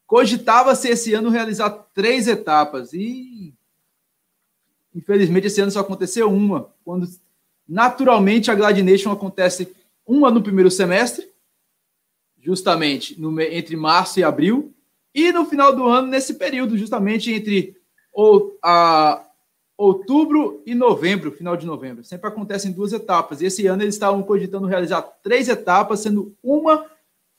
Cogitava-se 0.07 0.89
esse 0.89 1.15
ano 1.15 1.31
realizar 1.31 1.71
três 1.95 2.29
etapas 2.29 2.93
e 2.93 3.55
infelizmente 4.95 5.47
esse 5.47 5.61
ano 5.61 5.71
só 5.71 5.81
aconteceu 5.81 6.31
uma, 6.31 6.73
quando 6.85 7.09
naturalmente 7.67 8.51
a 8.51 8.55
Gladination 8.55 9.11
acontece 9.11 9.75
uma 10.07 10.31
no 10.31 10.43
primeiro 10.43 10.71
semestre, 10.71 11.29
justamente 12.41 13.21
no, 13.21 13.41
entre 13.41 13.77
março 13.77 14.21
e 14.21 14.25
abril, 14.25 14.75
e 15.15 15.33
no 15.33 15.47
final 15.47 15.75
do 15.75 15.87
ano, 15.87 16.09
nesse 16.09 16.35
período, 16.35 16.77
justamente 16.77 17.33
entre 17.33 17.77
ou, 18.13 18.59
a, 18.63 19.25
outubro 19.77 20.63
e 20.67 20.75
novembro, 20.75 21.33
final 21.33 21.57
de 21.57 21.67
novembro. 21.67 22.05
Sempre 22.05 22.29
acontece 22.29 22.69
em 22.69 22.73
duas 22.73 22.93
etapas. 22.93 23.41
E 23.41 23.47
esse 23.47 23.67
ano 23.67 23.83
eles 23.83 23.95
estavam 23.95 24.23
cogitando 24.23 24.67
realizar 24.67 25.03
três 25.23 25.49
etapas, 25.49 26.01
sendo 26.01 26.35
uma 26.43 26.87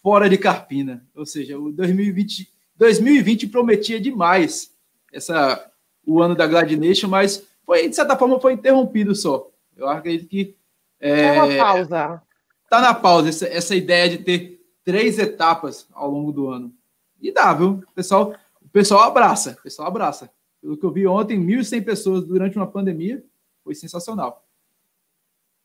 fora 0.01 0.29
de 0.29 0.37
Carpina. 0.37 1.05
Ou 1.15 1.25
seja, 1.25 1.59
o 1.59 1.71
2020 1.71 2.55
2020 2.77 3.47
prometia 3.47 3.99
demais 3.99 4.71
essa, 5.13 5.71
o 6.05 6.21
ano 6.21 6.35
da 6.35 6.45
Gladination, 6.45 7.07
mas 7.07 7.45
foi, 7.65 7.87
de 7.89 7.95
certa 7.95 8.17
forma, 8.17 8.39
foi 8.39 8.53
interrompido 8.53 9.15
só. 9.15 9.49
Eu 9.75 9.87
acredito 9.87 10.27
que. 10.27 10.55
É, 10.99 11.35
na 11.35 11.63
pausa. 11.63 12.21
Tá 12.69 12.81
na 12.81 12.93
pausa 12.93 13.29
essa, 13.29 13.47
essa 13.47 13.75
ideia 13.75 14.09
de 14.09 14.17
ter 14.19 14.61
três 14.83 15.17
etapas 15.17 15.87
ao 15.93 16.09
longo 16.09 16.31
do 16.31 16.49
ano. 16.49 16.73
E 17.21 17.31
dá, 17.31 17.53
viu? 17.53 17.83
O 17.89 17.93
pessoal, 17.93 18.35
o 18.61 18.69
pessoal 18.69 19.03
abraça, 19.03 19.55
o 19.59 19.63
pessoal 19.63 19.87
abraça. 19.87 20.29
Pelo 20.61 20.77
que 20.77 20.85
eu 20.85 20.91
vi 20.91 21.07
ontem, 21.07 21.39
1.100 21.39 21.83
pessoas 21.83 22.23
durante 22.23 22.57
uma 22.57 22.67
pandemia, 22.67 23.23
foi 23.63 23.75
sensacional. 23.75 24.43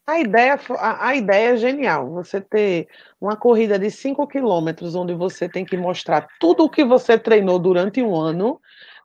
A 0.06 0.18
ideia, 0.18 0.58
a, 0.78 1.08
a, 1.08 1.14
ideia 1.14 1.50
é 1.50 1.56
genial. 1.56 2.10
Você 2.10 2.40
ter 2.40 2.88
uma 3.20 3.36
corrida 3.36 3.78
de 3.78 3.90
5 3.90 4.26
quilômetros, 4.26 4.94
onde 4.94 5.14
você 5.14 5.48
tem 5.48 5.64
que 5.64 5.76
mostrar 5.76 6.26
tudo 6.40 6.64
o 6.64 6.70
que 6.70 6.84
você 6.84 7.16
treinou 7.16 7.58
durante 7.58 8.02
um 8.02 8.16
ano, 8.16 8.60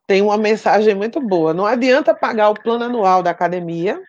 tem 0.07 0.21
uma 0.21 0.37
mensagem 0.37 0.95
muito 0.95 1.19
boa. 1.19 1.53
Não 1.53 1.65
adianta 1.65 2.15
pagar 2.15 2.49
o 2.49 2.59
plano 2.59 2.85
anual 2.85 3.21
da 3.21 3.31
academia, 3.31 4.01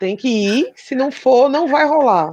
tem 0.00 0.16
que 0.16 0.28
ir, 0.28 0.72
se 0.74 0.94
não 0.94 1.12
for, 1.12 1.48
não 1.48 1.68
vai 1.68 1.86
rolar. 1.86 2.32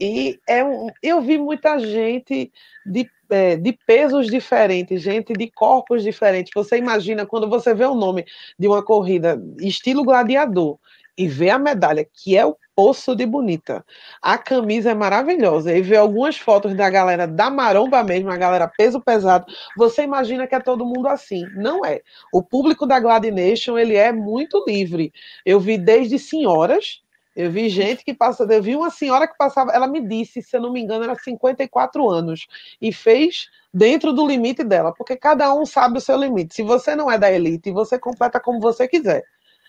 E 0.00 0.38
é 0.48 0.64
um, 0.64 0.88
eu 1.02 1.20
vi 1.20 1.38
muita 1.38 1.78
gente 1.78 2.52
de, 2.84 3.08
é, 3.30 3.56
de 3.56 3.72
pesos 3.86 4.26
diferentes, 4.26 5.02
gente 5.02 5.32
de 5.32 5.50
corpos 5.50 6.02
diferentes. 6.02 6.52
Você 6.54 6.76
imagina 6.76 7.24
quando 7.24 7.48
você 7.48 7.72
vê 7.74 7.84
o 7.84 7.94
nome 7.94 8.24
de 8.58 8.66
uma 8.66 8.82
corrida 8.82 9.40
estilo 9.60 10.04
gladiador 10.04 10.78
e 11.16 11.28
vê 11.28 11.50
a 11.50 11.58
medalha, 11.58 12.04
que 12.12 12.36
é 12.36 12.44
o 12.44 12.56
poço 12.74 13.14
de 13.14 13.24
bonita. 13.24 13.84
A 14.20 14.36
camisa 14.36 14.90
é 14.90 14.94
maravilhosa. 14.94 15.72
E 15.72 15.80
vê 15.80 15.96
algumas 15.96 16.36
fotos 16.36 16.74
da 16.74 16.90
galera 16.90 17.26
da 17.26 17.48
maromba 17.50 18.02
mesmo, 18.02 18.30
a 18.30 18.36
galera 18.36 18.66
peso 18.76 19.00
pesado. 19.00 19.46
Você 19.76 20.02
imagina 20.02 20.46
que 20.46 20.54
é 20.54 20.60
todo 20.60 20.84
mundo 20.84 21.06
assim. 21.06 21.44
Não 21.54 21.84
é. 21.84 22.00
O 22.32 22.42
público 22.42 22.84
da 22.86 22.98
Gladination, 22.98 23.78
ele 23.78 23.94
é 23.94 24.12
muito 24.12 24.64
livre. 24.66 25.12
Eu 25.46 25.60
vi 25.60 25.78
desde 25.78 26.18
senhoras, 26.18 27.00
eu 27.34 27.50
vi 27.50 27.68
gente 27.68 28.04
que 28.04 28.14
passa, 28.14 28.44
eu 28.44 28.62
vi 28.62 28.76
uma 28.76 28.90
senhora 28.90 29.26
que 29.26 29.36
passava, 29.36 29.72
ela 29.72 29.86
me 29.86 30.00
disse, 30.06 30.42
se 30.42 30.56
eu 30.56 30.60
não 30.60 30.72
me 30.72 30.80
engano, 30.80 31.04
era 31.04 31.14
54 31.14 32.08
anos 32.08 32.46
e 32.80 32.92
fez 32.92 33.48
dentro 33.72 34.12
do 34.12 34.26
limite 34.26 34.62
dela, 34.62 34.92
porque 34.92 35.16
cada 35.16 35.52
um 35.52 35.66
sabe 35.66 35.98
o 35.98 36.00
seu 36.00 36.16
limite. 36.16 36.54
Se 36.54 36.62
você 36.62 36.94
não 36.94 37.10
é 37.10 37.18
da 37.18 37.30
elite, 37.30 37.72
você 37.72 37.98
completa 37.98 38.38
como 38.38 38.60
você 38.60 38.86
quiser. 38.86 39.24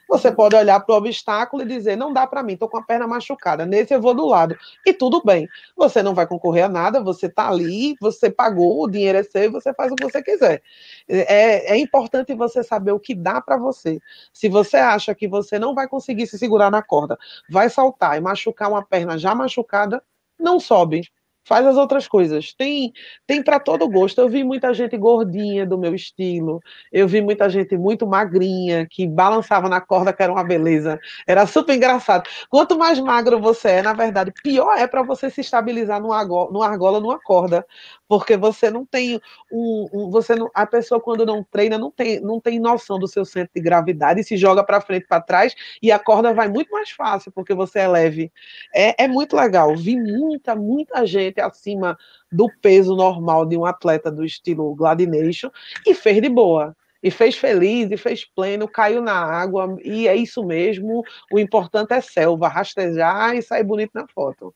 Você 0.08 0.32
pode 0.32 0.56
olhar 0.56 0.80
para 0.80 0.94
o 0.94 0.98
obstáculo 0.98 1.64
e 1.64 1.66
dizer: 1.66 1.96
não 1.96 2.14
dá 2.14 2.28
para 2.28 2.44
mim, 2.44 2.54
estou 2.54 2.70
com 2.70 2.78
a 2.78 2.84
perna 2.84 3.08
machucada, 3.08 3.66
nesse 3.66 3.94
eu 3.94 4.02
vou 4.02 4.14
do 4.14 4.26
lado. 4.26 4.56
E 4.86 4.94
tudo 4.94 5.22
bem. 5.24 5.48
Você 5.76 6.04
não 6.04 6.14
vai 6.14 6.28
concorrer 6.28 6.66
a 6.66 6.70
nada, 6.70 7.02
você 7.02 7.26
está 7.26 7.50
ali, 7.50 7.96
você 8.00 8.30
pagou, 8.30 8.84
o 8.84 8.90
dinheiro 8.90 9.18
é 9.18 9.24
seu, 9.24 9.52
você 9.52 9.74
faz 9.74 9.92
o 9.92 9.96
que 9.96 10.04
você 10.04 10.22
quiser. 10.22 10.62
É, 11.08 11.74
é 11.74 11.78
importante 11.78 12.34
você 12.34 12.64
saber 12.64 12.92
o 12.92 13.00
que 13.00 13.16
dá 13.16 13.42
para 13.42 13.58
você. 13.58 14.00
Se 14.34 14.48
você 14.50 14.78
acha 14.78 15.14
que 15.16 15.28
você 15.28 15.58
não 15.58 15.74
vai 15.74 15.88
conseguir 15.88 16.28
se 16.28 16.38
segurar 16.38 16.70
na 16.70 16.82
corda, 16.82 17.18
vai 17.50 17.70
saltar 17.70 18.18
e 18.18 18.22
machucar 18.22 18.70
uma 18.70 18.86
perna 18.86 19.18
já 19.18 19.34
machucada, 19.34 20.04
não 20.40 20.60
sobe 20.60 21.10
faz 21.46 21.66
as 21.66 21.78
outras 21.78 22.08
coisas. 22.08 22.54
Tem 22.54 22.92
tem 23.28 23.44
para 23.44 23.60
todo 23.60 23.88
gosto. 23.90 24.20
Eu 24.20 24.28
vi 24.28 24.44
muita 24.44 24.74
gente 24.74 24.98
gordinha 24.98 25.66
do 25.66 25.78
meu 25.78 25.96
estilo. 25.96 26.60
Eu 26.92 27.08
vi 27.08 27.22
muita 27.22 27.50
gente 27.50 27.78
muito 27.78 28.06
magrinha 28.08 28.88
que 28.90 29.08
balançava 29.08 29.70
na 29.70 29.80
corda 29.80 30.12
que 30.12 30.22
era 30.24 30.32
uma 30.32 30.44
beleza. 30.44 31.00
Era 31.28 31.46
super 31.48 31.76
engraçado. 31.76 32.28
Quanto 32.50 32.78
mais 32.78 33.00
magro 33.00 33.40
você 33.40 33.70
é, 33.70 33.82
na 33.82 33.94
verdade, 33.94 34.32
pior 34.44 34.76
é 34.78 34.88
para 34.88 35.04
você 35.04 35.30
se 35.30 35.42
estabilizar 35.42 36.02
no 36.02 36.12
argola 36.12 37.00
numa 37.00 37.20
corda, 37.20 37.66
porque 38.08 38.38
você 38.38 38.70
não 38.70 38.86
tem 38.86 39.20
um, 39.52 39.88
um, 39.94 40.10
você 40.10 40.36
não, 40.36 40.50
a 40.54 40.66
pessoa 40.66 41.00
quando 41.00 41.26
não 41.26 41.44
treina 41.44 41.78
não 41.78 41.92
tem 41.92 42.20
não 42.20 42.40
tem 42.40 42.60
noção 42.60 43.00
do 43.00 43.08
seu 43.08 43.26
centro 43.26 43.52
de 43.56 43.62
gravidade 43.62 44.24
se 44.24 44.38
joga 44.38 44.64
para 44.64 44.82
frente 44.82 45.08
para 45.08 45.22
trás 45.22 45.56
e 45.82 45.92
a 45.92 46.00
corda 46.00 46.34
vai 46.34 46.48
muito 46.48 46.72
mais 46.72 46.92
fácil 46.92 47.32
porque 47.32 47.54
você 47.54 47.80
é 47.80 47.88
leve. 47.88 48.32
É, 48.74 49.04
é 49.06 49.08
muito 49.08 49.36
legal. 49.36 49.76
Vi 49.76 49.96
muita 49.96 50.56
muita 50.56 51.06
gente 51.06 51.40
acima 51.42 51.98
do 52.32 52.50
peso 52.62 52.96
normal 52.96 53.46
de 53.46 53.58
um 53.58 53.66
atleta 53.66 54.12
do 54.12 54.24
estilo 54.24 54.76
Gladination 54.76 55.50
e 55.86 55.94
fez 55.94 56.22
de 56.22 56.30
boa. 56.30 56.76
E 57.04 57.12
fez 57.12 57.36
feliz, 57.36 57.92
e 57.92 57.98
fez 57.98 58.26
pleno, 58.26 58.68
caiu 58.68 59.00
na 59.00 59.14
água, 59.14 59.78
e 59.84 60.08
é 60.08 60.16
isso 60.16 60.44
mesmo. 60.44 61.04
O 61.32 61.38
importante 61.38 61.94
é 61.94 62.02
selva, 62.02 62.48
rastejar 62.48 63.36
e 63.36 63.44
sair 63.44 63.64
bonito 63.64 63.92
na 63.94 64.08
foto. 64.08 64.56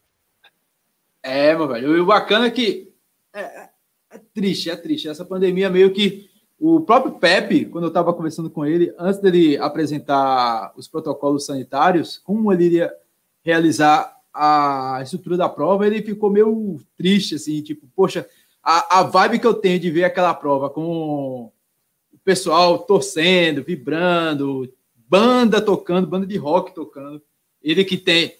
É, 1.21 1.53
meu 1.55 1.67
velho. 1.67 1.95
E 1.95 1.99
o 1.99 2.05
bacana 2.07 2.47
é 2.47 2.49
que 2.49 2.88
é, 3.33 3.41
é, 3.41 3.69
é 4.11 4.17
triste, 4.33 4.69
é 4.69 4.75
triste. 4.75 5.07
Essa 5.07 5.25
pandemia 5.25 5.69
meio 5.69 5.91
que. 5.91 6.29
O 6.61 6.81
próprio 6.81 7.13
Pepe, 7.13 7.63
quando 7.63 7.85
eu 7.85 7.89
estava 7.89 8.13
conversando 8.13 8.49
com 8.49 8.65
ele, 8.65 8.93
antes 8.99 9.21
dele 9.21 9.57
apresentar 9.57 10.73
os 10.75 10.89
protocolos 10.89 11.45
sanitários, 11.45 12.17
como 12.17 12.51
ele 12.51 12.65
iria 12.65 12.93
realizar 13.41 14.13
a 14.33 14.99
estrutura 15.01 15.37
da 15.37 15.47
prova, 15.47 15.87
ele 15.87 16.01
ficou 16.01 16.29
meio 16.29 16.77
triste, 16.97 17.35
assim, 17.35 17.61
tipo, 17.61 17.87
poxa, 17.95 18.27
a, 18.61 18.99
a 18.99 19.03
vibe 19.03 19.39
que 19.39 19.47
eu 19.47 19.53
tenho 19.53 19.79
de 19.79 19.89
ver 19.89 20.03
aquela 20.03 20.33
prova 20.33 20.69
com 20.69 20.83
o 20.83 21.53
o 22.13 22.17
pessoal 22.23 22.79
torcendo, 22.79 23.63
vibrando, 23.63 24.71
banda 24.95 25.61
tocando, 25.61 26.05
banda 26.05 26.27
de 26.27 26.37
rock 26.37 26.75
tocando. 26.75 27.21
Ele 27.61 27.83
que 27.85 27.97
tem. 27.97 28.33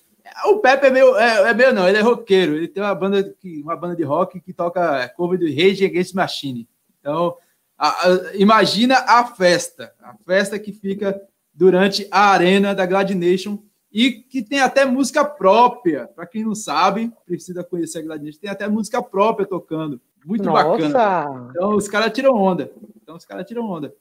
O 0.46 0.60
Pepe 0.60 0.88
é 0.88 0.90
meio, 0.90 1.18
é, 1.18 1.50
é 1.50 1.54
meio 1.54 1.74
não, 1.74 1.88
ele 1.88 1.98
é 1.98 2.02
roqueiro. 2.02 2.56
Ele 2.56 2.68
tem 2.68 2.82
uma 2.82 2.96
banda, 2.96 3.24
que, 3.24 3.62
uma 3.62 3.76
banda 3.76 3.96
de 3.96 4.04
rock 4.04 4.40
que 4.40 4.54
toca 4.54 5.08
cover 5.10 5.40
de 5.40 5.50
Rage 5.50 5.86
Against 5.86 6.14
Machine. 6.14 6.68
Então, 7.00 7.36
a, 7.78 8.08
a, 8.08 8.36
imagina 8.36 8.96
a 9.08 9.26
festa, 9.26 9.94
a 10.02 10.14
festa 10.26 10.60
que 10.60 10.72
fica 10.72 11.20
durante 11.54 12.08
a 12.12 12.32
arena 12.32 12.74
da 12.76 12.86
Gladination 12.86 13.60
e 13.92 14.12
que 14.12 14.42
tem 14.42 14.60
até 14.60 14.86
música 14.86 15.26
própria. 15.26 16.08
Para 16.08 16.28
quem 16.28 16.44
não 16.44 16.56
sabe, 16.56 17.12
precisa 17.26 17.64
conhecer 17.64 18.00
a 18.00 18.04
Gladination, 18.04 18.40
tem 18.40 18.50
até 18.50 18.68
música 18.68 19.02
própria 19.02 19.48
tocando. 19.48 20.00
Muito 20.26 20.44
Nossa. 20.44 20.64
bacana. 20.64 21.50
Então, 21.52 21.76
os 21.76 21.88
caras 21.88 22.12
tiram 22.12 22.36
onda. 22.36 22.72
Então, 23.02 23.16
os 23.16 23.26
caras 23.26 23.48
tiram 23.48 23.66
onda. 23.66 23.94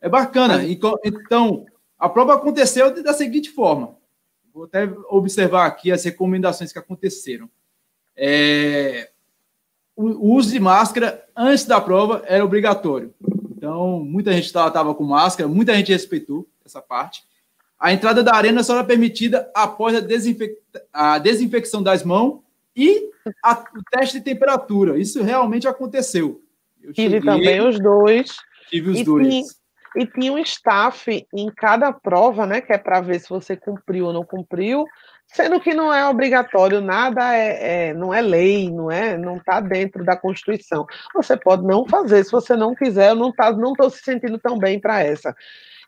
É 0.00 0.08
bacana. 0.08 0.64
Então, 0.64 1.64
a 1.98 2.08
prova 2.08 2.34
aconteceu 2.34 3.02
da 3.02 3.12
seguinte 3.12 3.50
forma. 3.50 3.96
Vou 4.52 4.64
até 4.64 4.84
observar 5.08 5.66
aqui 5.66 5.90
as 5.90 6.04
recomendações 6.04 6.72
que 6.72 6.78
aconteceram. 6.78 7.48
É, 8.16 9.10
o 9.96 10.34
uso 10.34 10.50
de 10.50 10.60
máscara 10.60 11.24
antes 11.36 11.64
da 11.64 11.80
prova 11.80 12.22
era 12.26 12.44
obrigatório. 12.44 13.14
Então, 13.56 14.00
muita 14.00 14.32
gente 14.32 14.46
estava 14.46 14.94
com 14.94 15.04
máscara, 15.04 15.48
muita 15.48 15.74
gente 15.74 15.92
respeitou 15.92 16.46
essa 16.64 16.82
parte. 16.82 17.22
A 17.78 17.92
entrada 17.92 18.22
da 18.22 18.34
arena 18.34 18.62
só 18.62 18.74
era 18.74 18.84
permitida 18.84 19.50
após 19.54 19.96
a, 19.96 20.00
desinfec... 20.00 20.56
a 20.92 21.18
desinfecção 21.18 21.82
das 21.82 22.04
mãos 22.04 22.40
e 22.76 23.10
a... 23.42 23.52
o 23.54 23.82
teste 23.90 24.18
de 24.18 24.24
temperatura. 24.24 24.98
Isso 24.98 25.22
realmente 25.22 25.66
aconteceu. 25.66 26.42
Eu 26.82 26.92
tive 26.92 27.20
cheguei, 27.20 27.32
também 27.32 27.60
os 27.60 27.78
dois. 27.80 28.36
Tive 28.68 28.90
os 28.90 28.98
e 28.98 29.04
dois. 29.04 29.61
E 29.96 30.06
tinha 30.06 30.32
um 30.32 30.38
staff 30.38 31.26
em 31.34 31.50
cada 31.54 31.92
prova, 31.92 32.46
né? 32.46 32.60
Que 32.60 32.72
é 32.72 32.78
para 32.78 33.00
ver 33.00 33.20
se 33.20 33.28
você 33.28 33.56
cumpriu 33.56 34.06
ou 34.06 34.12
não 34.12 34.24
cumpriu. 34.24 34.86
Sendo 35.26 35.60
que 35.60 35.72
não 35.72 35.92
é 35.92 36.06
obrigatório, 36.06 36.80
nada 36.80 37.34
é, 37.34 37.88
é 37.88 37.94
não 37.94 38.12
é 38.12 38.20
lei, 38.20 38.70
não 38.70 38.90
é, 38.90 39.16
não 39.16 39.36
está 39.36 39.60
dentro 39.60 40.04
da 40.04 40.16
Constituição. 40.16 40.86
Você 41.14 41.36
pode 41.36 41.64
não 41.64 41.86
fazer, 41.86 42.22
se 42.24 42.30
você 42.30 42.54
não 42.54 42.74
quiser, 42.74 43.10
eu 43.10 43.14
não 43.14 43.32
tá, 43.32 43.50
não 43.50 43.72
estou 43.72 43.88
se 43.88 44.02
sentindo 44.02 44.38
tão 44.38 44.58
bem 44.58 44.78
para 44.78 45.02
essa. 45.02 45.34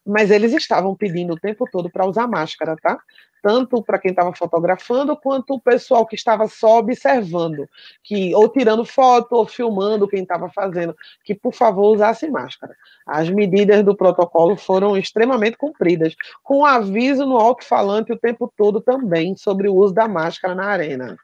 Mas 0.06 0.30
eles 0.30 0.52
estavam 0.52 0.94
pedindo 0.96 1.34
o 1.34 1.40
tempo 1.40 1.66
todo 1.70 1.90
para 1.90 2.06
usar 2.06 2.26
máscara, 2.26 2.74
tá? 2.82 2.98
Tanto 3.44 3.82
para 3.82 3.98
quem 3.98 4.10
estava 4.10 4.32
fotografando 4.32 5.14
quanto 5.14 5.52
o 5.52 5.60
pessoal 5.60 6.06
que 6.06 6.14
estava 6.14 6.48
só 6.48 6.78
observando, 6.78 7.68
que 8.02 8.34
ou 8.34 8.48
tirando 8.48 8.86
foto 8.86 9.34
ou 9.34 9.46
filmando 9.46 10.08
quem 10.08 10.22
estava 10.22 10.48
fazendo, 10.48 10.96
que 11.22 11.34
por 11.34 11.52
favor 11.52 11.94
usasse 11.94 12.26
máscara. 12.30 12.74
As 13.06 13.28
medidas 13.28 13.84
do 13.84 13.94
protocolo 13.94 14.56
foram 14.56 14.96
extremamente 14.96 15.58
cumpridas, 15.58 16.14
com 16.42 16.64
aviso 16.64 17.26
no 17.26 17.36
alto-falante 17.36 18.14
o 18.14 18.18
tempo 18.18 18.50
todo 18.56 18.80
também 18.80 19.36
sobre 19.36 19.68
o 19.68 19.74
uso 19.74 19.92
da 19.92 20.08
máscara 20.08 20.54
na 20.54 20.64
arena. 20.64 21.14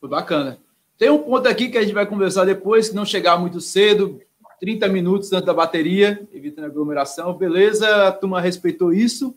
Foi 0.00 0.08
bacana. 0.08 0.58
Tem 0.96 1.10
um 1.10 1.18
ponto 1.18 1.48
aqui 1.48 1.68
que 1.68 1.76
a 1.76 1.82
gente 1.82 1.92
vai 1.92 2.06
conversar 2.06 2.44
depois, 2.44 2.90
que 2.90 2.94
não 2.94 3.04
chegar 3.04 3.36
muito 3.36 3.60
cedo, 3.60 4.20
30 4.60 4.86
minutos 4.88 5.32
antes 5.32 5.44
da 5.44 5.52
bateria, 5.52 6.24
evitando 6.32 6.66
aglomeração. 6.66 7.34
Beleza, 7.34 8.06
a 8.06 8.12
turma 8.12 8.40
respeitou 8.40 8.92
isso. 8.92 9.34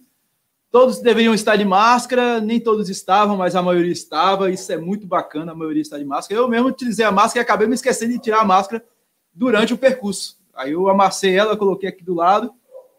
Todos 0.72 1.00
deveriam 1.00 1.34
estar 1.34 1.56
de 1.56 1.66
máscara, 1.66 2.40
nem 2.40 2.60
todos 2.60 2.90
estavam, 2.90 3.36
mas 3.36 3.56
a 3.56 3.62
maioria 3.62 3.92
estava. 3.92 4.52
Isso 4.52 4.72
é 4.72 4.78
muito 4.78 5.08
bacana, 5.08 5.52
a 5.52 5.56
maioria 5.56 5.82
está 5.82 5.98
de 5.98 6.06
máscara. 6.06 6.40
Eu 6.40 6.48
mesmo 6.48 6.68
utilizei 6.68 7.04
a 7.04 7.12
máscara 7.12 7.42
e 7.42 7.44
acabei 7.44 7.68
me 7.68 7.74
esquecendo 7.74 8.14
de 8.14 8.20
tirar 8.20 8.42
a 8.42 8.46
máscara 8.46 8.86
durante 9.34 9.74
o 9.74 9.78
percurso. 9.78 10.38
Aí 10.54 10.74
eu 10.74 10.88
amassei 10.88 11.36
ela, 11.36 11.58
coloquei 11.58 11.90
aqui 11.90 12.04
do 12.04 12.14
lado 12.14 12.54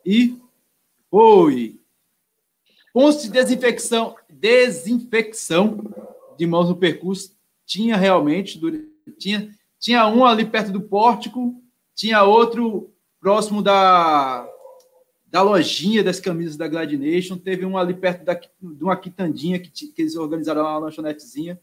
e 0.05 0.37
foi. 1.09 1.79
Pontos 2.93 3.23
de 3.23 3.31
desinfecção, 3.31 4.17
desinfecção 4.29 5.85
de 6.37 6.47
mãos 6.47 6.69
no 6.69 6.77
percurso 6.77 7.37
tinha 7.65 7.97
realmente, 7.97 8.61
tinha, 9.17 9.49
tinha 9.79 10.09
um 10.09 10.25
ali 10.25 10.45
perto 10.45 10.73
do 10.73 10.81
pórtico, 10.81 11.55
tinha 11.95 12.25
outro 12.25 12.93
próximo 13.21 13.63
da 13.63 14.45
da 15.31 15.43
lojinha 15.43 16.03
das 16.03 16.19
camisas 16.19 16.57
da 16.57 16.67
Gladination, 16.67 17.39
teve 17.39 17.65
um 17.65 17.79
ali 17.79 17.95
perto 17.95 18.25
da, 18.25 18.35
de 18.35 18.83
uma 18.83 18.97
quitandinha 18.97 19.61
que, 19.61 19.71
que 19.71 20.03
eles 20.03 20.17
organizaram 20.17 20.65
na 20.65 20.79
lanchonetezinha. 20.79 21.59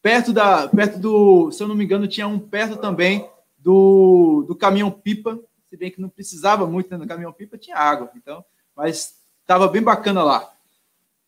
Perto, 0.00 0.32
da, 0.32 0.66
perto 0.68 0.98
do, 0.98 1.50
se 1.50 1.62
eu 1.62 1.68
não 1.68 1.74
me 1.74 1.84
engano, 1.84 2.08
tinha 2.08 2.26
um 2.26 2.38
perto 2.38 2.78
também 2.78 3.28
do, 3.58 4.44
do 4.48 4.56
caminhão-pipa, 4.56 5.38
se 5.68 5.76
bem 5.76 5.90
que 5.90 6.00
não 6.00 6.08
precisava 6.08 6.66
muito 6.66 6.90
né, 6.90 6.96
no 6.96 7.06
caminhão-pipa, 7.06 7.58
tinha 7.58 7.76
água, 7.76 8.10
então, 8.16 8.42
mas 8.74 9.16
estava 9.42 9.68
bem 9.68 9.82
bacana 9.82 10.24
lá. 10.24 10.50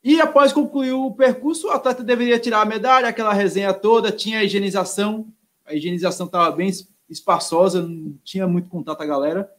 E 0.02 0.18
após 0.20 0.52
concluir 0.52 0.92
o 0.92 1.12
percurso, 1.12 1.68
o 1.68 1.70
atleta 1.70 2.02
deveria 2.02 2.38
tirar 2.38 2.62
a 2.62 2.64
medalha, 2.66 3.08
aquela 3.08 3.34
resenha 3.34 3.74
toda, 3.74 4.10
tinha 4.10 4.38
a 4.38 4.44
higienização, 4.44 5.26
a 5.66 5.74
higienização 5.74 6.26
estava 6.26 6.50
bem 6.50 6.70
espaçosa, 7.08 7.82
não 7.82 8.14
tinha 8.24 8.48
muito 8.48 8.68
contato 8.68 9.02
a 9.02 9.06
galera. 9.06 9.52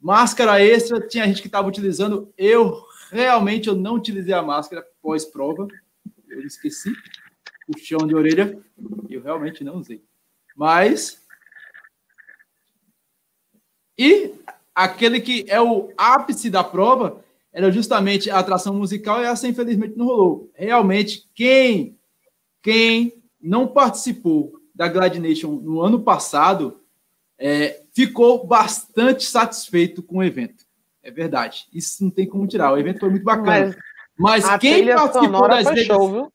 Máscara 0.00 0.62
extra, 0.62 1.00
tinha 1.06 1.26
gente 1.26 1.40
que 1.40 1.48
estava 1.48 1.68
utilizando. 1.68 2.32
Eu 2.36 2.84
realmente 3.10 3.68
eu 3.68 3.74
não 3.74 3.94
utilizei 3.94 4.32
a 4.32 4.42
máscara 4.42 4.86
pós-prova. 5.02 5.66
Eu 6.28 6.40
esqueci. 6.42 6.92
Puxão 7.66 8.06
de 8.06 8.14
orelha. 8.14 8.58
Eu 9.10 9.22
realmente 9.22 9.64
não 9.64 9.76
usei. 9.76 10.02
Mas. 10.56 11.26
E 13.98 14.32
aquele 14.74 15.20
que 15.20 15.44
é 15.48 15.60
o 15.60 15.92
ápice 15.96 16.48
da 16.48 16.62
prova 16.62 17.24
era 17.52 17.70
justamente 17.72 18.30
a 18.30 18.38
atração 18.38 18.74
musical 18.74 19.20
e 19.20 19.24
essa 19.24 19.48
infelizmente 19.48 19.96
não 19.96 20.06
rolou. 20.06 20.50
Realmente, 20.54 21.28
quem, 21.34 21.98
quem 22.62 23.20
não 23.40 23.66
participou 23.66 24.60
da 24.72 24.86
Glad 24.86 25.16
Nation 25.16 25.56
no 25.56 25.80
ano 25.80 26.00
passado 26.00 26.80
é, 27.38 27.82
ficou 27.94 28.46
bastante 28.46 29.24
satisfeito 29.24 30.02
com 30.02 30.18
o 30.18 30.24
evento. 30.24 30.64
É 31.02 31.10
verdade. 31.10 31.66
Isso 31.72 32.02
não 32.02 32.10
tem 32.10 32.26
como 32.26 32.46
tirar. 32.46 32.72
O 32.72 32.78
evento 32.78 33.00
foi 33.00 33.10
muito 33.10 33.24
bacana. 33.24 33.76
Mas, 34.18 34.44
Mas 34.44 34.60
quem 34.60 34.86
participou 34.86 35.48
das 35.48 35.66
redes... 35.66 35.86
show, 35.86 36.10
viu? 36.10 36.32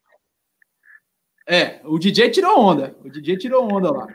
É, 1.47 1.81
o 1.83 1.99
DJ 1.99 2.29
tirou 2.31 2.57
onda. 2.57 2.95
O 3.03 3.09
DJ 3.09 3.37
tirou 3.37 3.69
onda 3.71 3.91
lá. 3.91 4.07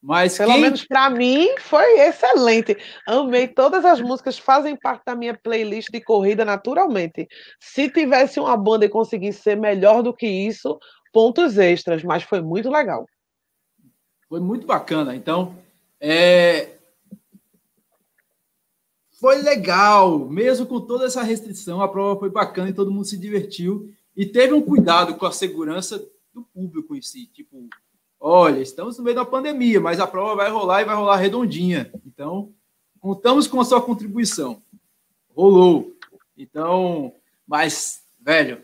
Mas 0.00 0.38
Pelo 0.38 0.52
quem... 0.52 0.62
menos 0.62 0.84
para 0.84 1.10
mim 1.10 1.48
foi 1.58 2.00
excelente. 2.00 2.76
Amei 3.06 3.48
todas 3.48 3.84
as 3.84 4.00
músicas, 4.00 4.38
fazem 4.38 4.76
parte 4.76 5.02
da 5.04 5.14
minha 5.14 5.36
playlist 5.36 5.88
de 5.92 6.00
corrida 6.00 6.44
naturalmente. 6.44 7.28
Se 7.60 7.90
tivesse 7.90 8.40
uma 8.40 8.56
banda 8.56 8.86
e 8.86 8.88
conseguisse 8.88 9.42
ser 9.42 9.56
melhor 9.56 10.02
do 10.02 10.14
que 10.14 10.26
isso, 10.26 10.78
pontos 11.12 11.58
extras, 11.58 12.02
mas 12.02 12.22
foi 12.22 12.40
muito 12.40 12.70
legal. 12.70 13.06
Foi 14.28 14.40
muito 14.40 14.66
bacana. 14.66 15.16
Então, 15.16 15.56
é... 16.00 16.78
Foi 19.20 19.42
legal, 19.42 20.28
mesmo 20.28 20.64
com 20.64 20.80
toda 20.80 21.06
essa 21.06 21.22
restrição, 21.22 21.82
a 21.82 21.88
prova 21.88 22.20
foi 22.20 22.30
bacana 22.30 22.70
e 22.70 22.74
todo 22.74 22.90
mundo 22.90 23.04
se 23.04 23.16
divertiu. 23.16 23.92
E 24.16 24.24
teve 24.24 24.52
um 24.52 24.62
cuidado 24.62 25.16
com 25.16 25.26
a 25.26 25.32
segurança 25.32 26.04
do 26.32 26.42
público 26.42 26.94
em 26.94 27.02
si. 27.02 27.26
Tipo, 27.26 27.68
olha, 28.20 28.60
estamos 28.60 28.96
no 28.96 29.02
meio 29.02 29.16
da 29.16 29.24
pandemia, 29.24 29.80
mas 29.80 29.98
a 29.98 30.06
prova 30.06 30.36
vai 30.36 30.50
rolar 30.50 30.82
e 30.82 30.84
vai 30.84 30.94
rolar 30.94 31.16
redondinha. 31.16 31.90
Então, 32.06 32.52
contamos 33.00 33.48
com 33.48 33.60
a 33.60 33.64
sua 33.64 33.82
contribuição. 33.82 34.62
Rolou. 35.34 35.96
Então, 36.36 37.12
mas, 37.46 38.02
velho, 38.20 38.62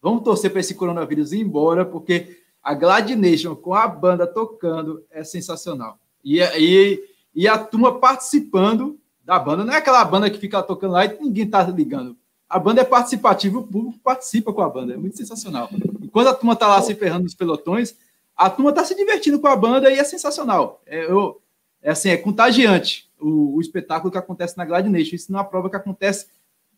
vamos 0.00 0.24
torcer 0.24 0.50
para 0.50 0.60
esse 0.60 0.74
coronavírus 0.74 1.32
ir 1.32 1.40
embora, 1.40 1.84
porque 1.84 2.42
a 2.60 2.74
Gladination 2.74 3.54
com 3.54 3.74
a 3.74 3.86
banda 3.86 4.26
tocando 4.26 5.04
é 5.10 5.22
sensacional. 5.22 5.98
E, 6.24 6.40
e, 6.40 7.02
e 7.34 7.48
a 7.48 7.58
turma 7.58 7.98
participando 7.98 8.98
da 9.24 9.38
banda. 9.38 9.64
Não 9.64 9.72
é 9.72 9.78
aquela 9.78 10.04
banda 10.04 10.30
que 10.30 10.38
fica 10.38 10.62
tocando 10.62 10.92
lá 10.92 11.04
e 11.04 11.18
ninguém 11.20 11.48
tá 11.48 11.62
ligando. 11.64 12.16
A 12.48 12.58
banda 12.58 12.82
é 12.82 12.84
participativa, 12.84 13.58
o 13.58 13.66
público 13.66 13.98
participa 14.02 14.52
com 14.52 14.60
a 14.60 14.68
banda. 14.68 14.92
É 14.92 14.96
muito 14.96 15.16
sensacional. 15.16 15.70
Enquanto 16.02 16.28
a 16.28 16.34
turma 16.34 16.54
tá 16.54 16.68
lá 16.68 16.82
se 16.82 16.94
ferrando 16.94 17.24
nos 17.24 17.34
pelotões, 17.34 17.96
a 18.36 18.50
turma 18.50 18.72
tá 18.72 18.84
se 18.84 18.94
divertindo 18.94 19.40
com 19.40 19.46
a 19.46 19.56
banda 19.56 19.90
e 19.90 19.98
é 19.98 20.04
sensacional. 20.04 20.82
É, 20.86 21.04
eu, 21.04 21.40
é 21.80 21.90
assim, 21.90 22.10
é 22.10 22.16
contagiante 22.16 23.10
o, 23.18 23.56
o 23.56 23.60
espetáculo 23.60 24.10
que 24.10 24.18
acontece 24.18 24.58
na 24.58 24.64
Glad 24.64 24.86
Nation. 24.86 25.16
Isso 25.16 25.32
não 25.32 25.38
é 25.38 25.42
uma 25.42 25.48
prova 25.48 25.70
que 25.70 25.76
acontece, 25.76 26.26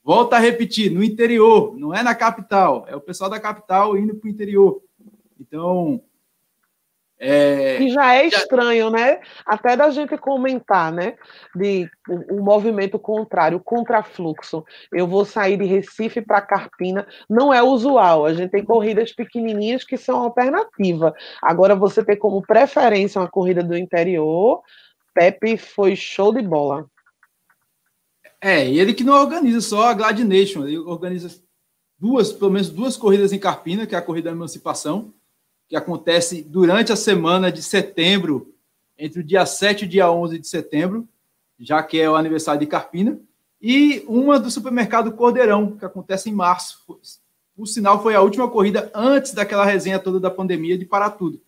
volta 0.03 0.37
a 0.37 0.39
repetir, 0.39 0.91
no 0.91 1.03
interior, 1.03 1.77
não 1.77 1.93
é 1.93 2.03
na 2.03 2.15
capital. 2.15 2.85
É 2.89 2.95
o 2.95 3.01
pessoal 3.01 3.29
da 3.29 3.41
capital 3.41 3.99
indo 3.99 4.15
para 4.15 4.29
o 4.29 4.31
interior. 4.31 4.81
Então, 5.41 6.01
é, 7.25 7.79
que 7.79 7.89
já 7.91 8.14
é 8.14 8.27
estranho, 8.27 8.91
né? 8.91 9.20
Até 9.47 9.77
da 9.77 9.91
gente 9.91 10.16
comentar, 10.18 10.93
né? 10.93 11.16
De 11.55 11.89
o, 12.09 12.43
movimento 12.43 12.99
contrário, 12.99 13.59
o 13.59 13.62
contrafluxo. 13.62 14.64
Eu 14.93 15.07
vou 15.07 15.25
sair 15.25 15.57
de 15.57 15.64
Recife 15.64 16.20
para 16.20 16.43
Carpina, 16.43 17.07
não 17.29 17.53
é 17.53 17.62
usual. 17.62 18.27
A 18.27 18.35
gente 18.35 18.51
tem 18.51 18.64
corridas 18.64 19.12
pequenininhas 19.12 19.85
que 19.85 19.97
são 19.97 20.18
alternativa. 20.18 21.14
Agora 21.41 21.75
você 21.75 22.05
ter 22.05 22.16
como 22.16 22.43
preferência 22.43 23.20
uma 23.20 23.31
corrida 23.31 23.62
do 23.62 23.77
interior, 23.77 24.62
Pepe 25.14 25.57
foi 25.57 25.97
show 25.97 26.33
de 26.33 26.43
bola. 26.43 26.87
É, 28.41 28.68
ele 28.68 28.93
que 28.93 29.03
não 29.03 29.14
organiza 29.14 29.62
só 29.62 29.89
a 29.89 29.95
Glad 29.95 30.18
Nation, 30.20 30.66
ele 30.66 30.77
organiza 30.79 31.43
duas, 31.99 32.31
pelo 32.31 32.51
menos 32.51 32.68
duas 32.68 32.95
corridas 32.95 33.33
em 33.33 33.39
Carpina, 33.39 33.87
que 33.87 33.95
é 33.95 33.99
a 33.99 34.03
corrida 34.03 34.29
da 34.29 34.37
emancipação, 34.37 35.14
que 35.69 35.77
acontece 35.77 36.43
durante 36.43 36.93
a 36.93 36.97
semana 36.97 37.51
de 37.51 37.62
setembro, 37.62 38.55
entre 38.99 39.21
o 39.21 39.25
dia 39.25 39.45
7 39.45 39.83
e 39.83 39.87
o 39.87 39.89
dia 39.89 40.11
11 40.11 40.39
de 40.39 40.47
setembro, 40.47 41.09
já 41.59 41.83
que 41.83 42.01
é 42.01 42.09
o 42.09 42.17
aniversário 42.17 42.61
de 42.61 42.67
Carpina, 42.67 43.19
e 43.61 44.05
uma 44.07 44.39
do 44.39 44.51
supermercado 44.51 45.12
Cordeirão, 45.12 45.77
que 45.77 45.85
acontece 45.85 46.29
em 46.29 46.35
março. 46.35 46.85
O 47.57 47.67
sinal 47.67 48.03
foi 48.03 48.15
a 48.15 48.21
última 48.21 48.49
corrida 48.49 48.91
antes 48.95 49.33
daquela 49.33 49.65
resenha 49.65 49.99
toda 49.99 50.21
da 50.21 50.31
pandemia 50.31 50.77
de 50.77 50.85
parar 50.85 51.11
tudo. 51.11 51.41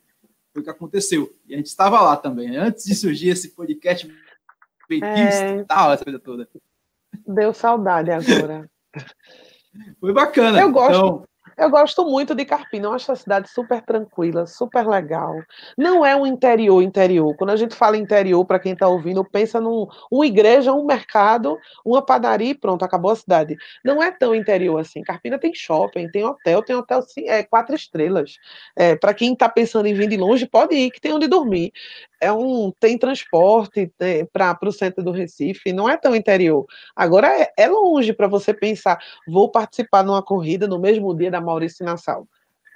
Foi 0.53 0.63
o 0.63 0.65
que 0.65 0.71
aconteceu. 0.71 1.31
E 1.47 1.53
a 1.53 1.57
gente 1.59 1.67
estava 1.67 2.01
lá 2.01 2.17
também, 2.17 2.57
antes 2.57 2.85
de 2.85 2.95
surgir 2.95 3.29
esse 3.29 3.51
podcast 3.51 4.11
é... 5.03 5.65
tal, 5.65 5.93
essa 5.93 6.05
coisa 6.05 6.19
toda. 6.19 6.49
Deu 7.27 7.53
saudade 7.53 8.11
agora. 8.11 8.71
Foi 10.01 10.13
bacana. 10.13 10.61
Eu 10.61 10.71
gosto. 10.71 10.95
Então, 10.95 11.25
eu 11.57 11.71
gosto 11.71 12.05
muito 12.05 12.35
de 12.35 12.45
Carpina, 12.45 12.87
eu 12.87 12.93
acho 12.93 13.11
a 13.11 13.17
cidade 13.17 13.49
super 13.49 13.81
tranquila, 13.81 14.47
super 14.47 14.87
legal. 14.87 15.35
Não 15.77 16.05
é 16.05 16.15
um 16.15 16.27
interior 16.27 16.83
interior. 16.83 17.35
Quando 17.37 17.51
a 17.51 17.57
gente 17.57 17.75
fala 17.75 17.97
interior, 17.97 18.45
para 18.45 18.59
quem 18.59 18.73
está 18.73 18.87
ouvindo, 18.87 19.25
pensa 19.25 19.61
num 19.61 19.87
uma 20.11 20.27
igreja, 20.27 20.73
um 20.73 20.85
mercado, 20.85 21.59
uma 21.85 22.03
padaria 22.03 22.51
e 22.51 22.55
pronto, 22.55 22.85
acabou 22.85 23.11
a 23.11 23.17
cidade. 23.17 23.57
Não 23.85 24.03
é 24.03 24.11
tão 24.11 24.35
interior 24.35 24.79
assim. 24.79 25.03
Carpina 25.03 25.39
tem 25.39 25.55
shopping, 25.55 26.11
tem 26.11 26.25
hotel, 26.25 26.63
tem 26.63 26.77
hotel 26.77 27.03
é, 27.27 27.43
quatro 27.43 27.75
estrelas. 27.75 28.37
É, 28.77 28.95
para 28.95 29.15
quem 29.15 29.33
está 29.33 29.49
pensando 29.49 29.87
em 29.87 29.95
vir 29.95 30.09
de 30.09 30.17
longe, 30.17 30.47
pode 30.47 30.75
ir, 30.75 30.91
que 30.91 31.01
tem 31.01 31.13
onde 31.13 31.27
dormir 31.27 31.73
é 32.21 32.33
um 32.33 32.73
tem 32.79 32.99
transporte 32.99 33.93
para 34.33 34.59
o 34.63 34.73
centro 34.73 35.03
do 35.03 35.11
Recife, 35.11 35.73
não 35.73 35.89
é 35.89 35.97
tão 35.97 36.15
interior. 36.15 36.67
Agora 36.95 37.29
é, 37.29 37.53
é 37.57 37.69
longe 37.69 38.13
para 38.13 38.27
você 38.27 38.53
pensar, 38.55 38.99
vou 39.27 39.51
participar 39.51 40.03
numa 40.03 40.23
corrida 40.23 40.67
no 40.67 40.79
mesmo 40.79 41.15
dia 41.15 41.31
da 41.31 41.41
Maurício 41.41 41.85
Nassau. 41.85 42.27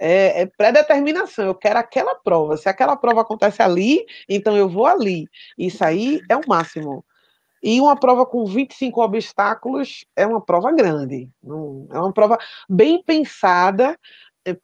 É, 0.01 0.43
é 0.43 0.47
pré-determinação, 0.47 1.47
eu 1.47 1.55
quero 1.55 1.79
aquela 1.79 2.15
prova. 2.15 2.57
Se 2.57 2.69
aquela 2.69 2.97
prova 2.97 3.21
acontece 3.21 3.63
ali, 3.63 4.05
então 4.29 4.57
eu 4.57 4.69
vou 4.69 4.87
ali. 4.87 5.29
Isso 5.59 5.85
aí 5.85 6.21
é 6.29 6.37
o 6.37 6.43
máximo. 6.47 7.05
E 7.63 7.79
uma 7.81 7.95
prova 7.95 8.25
com 8.25 8.47
25 8.47 9.03
obstáculos 9.03 10.07
é 10.17 10.27
uma 10.27 10.41
prova 10.41 10.73
grande. 10.73 11.29
É 11.91 11.99
uma 11.99 12.13
prova 12.13 12.39
bem 12.69 13.03
pensada 13.03 13.99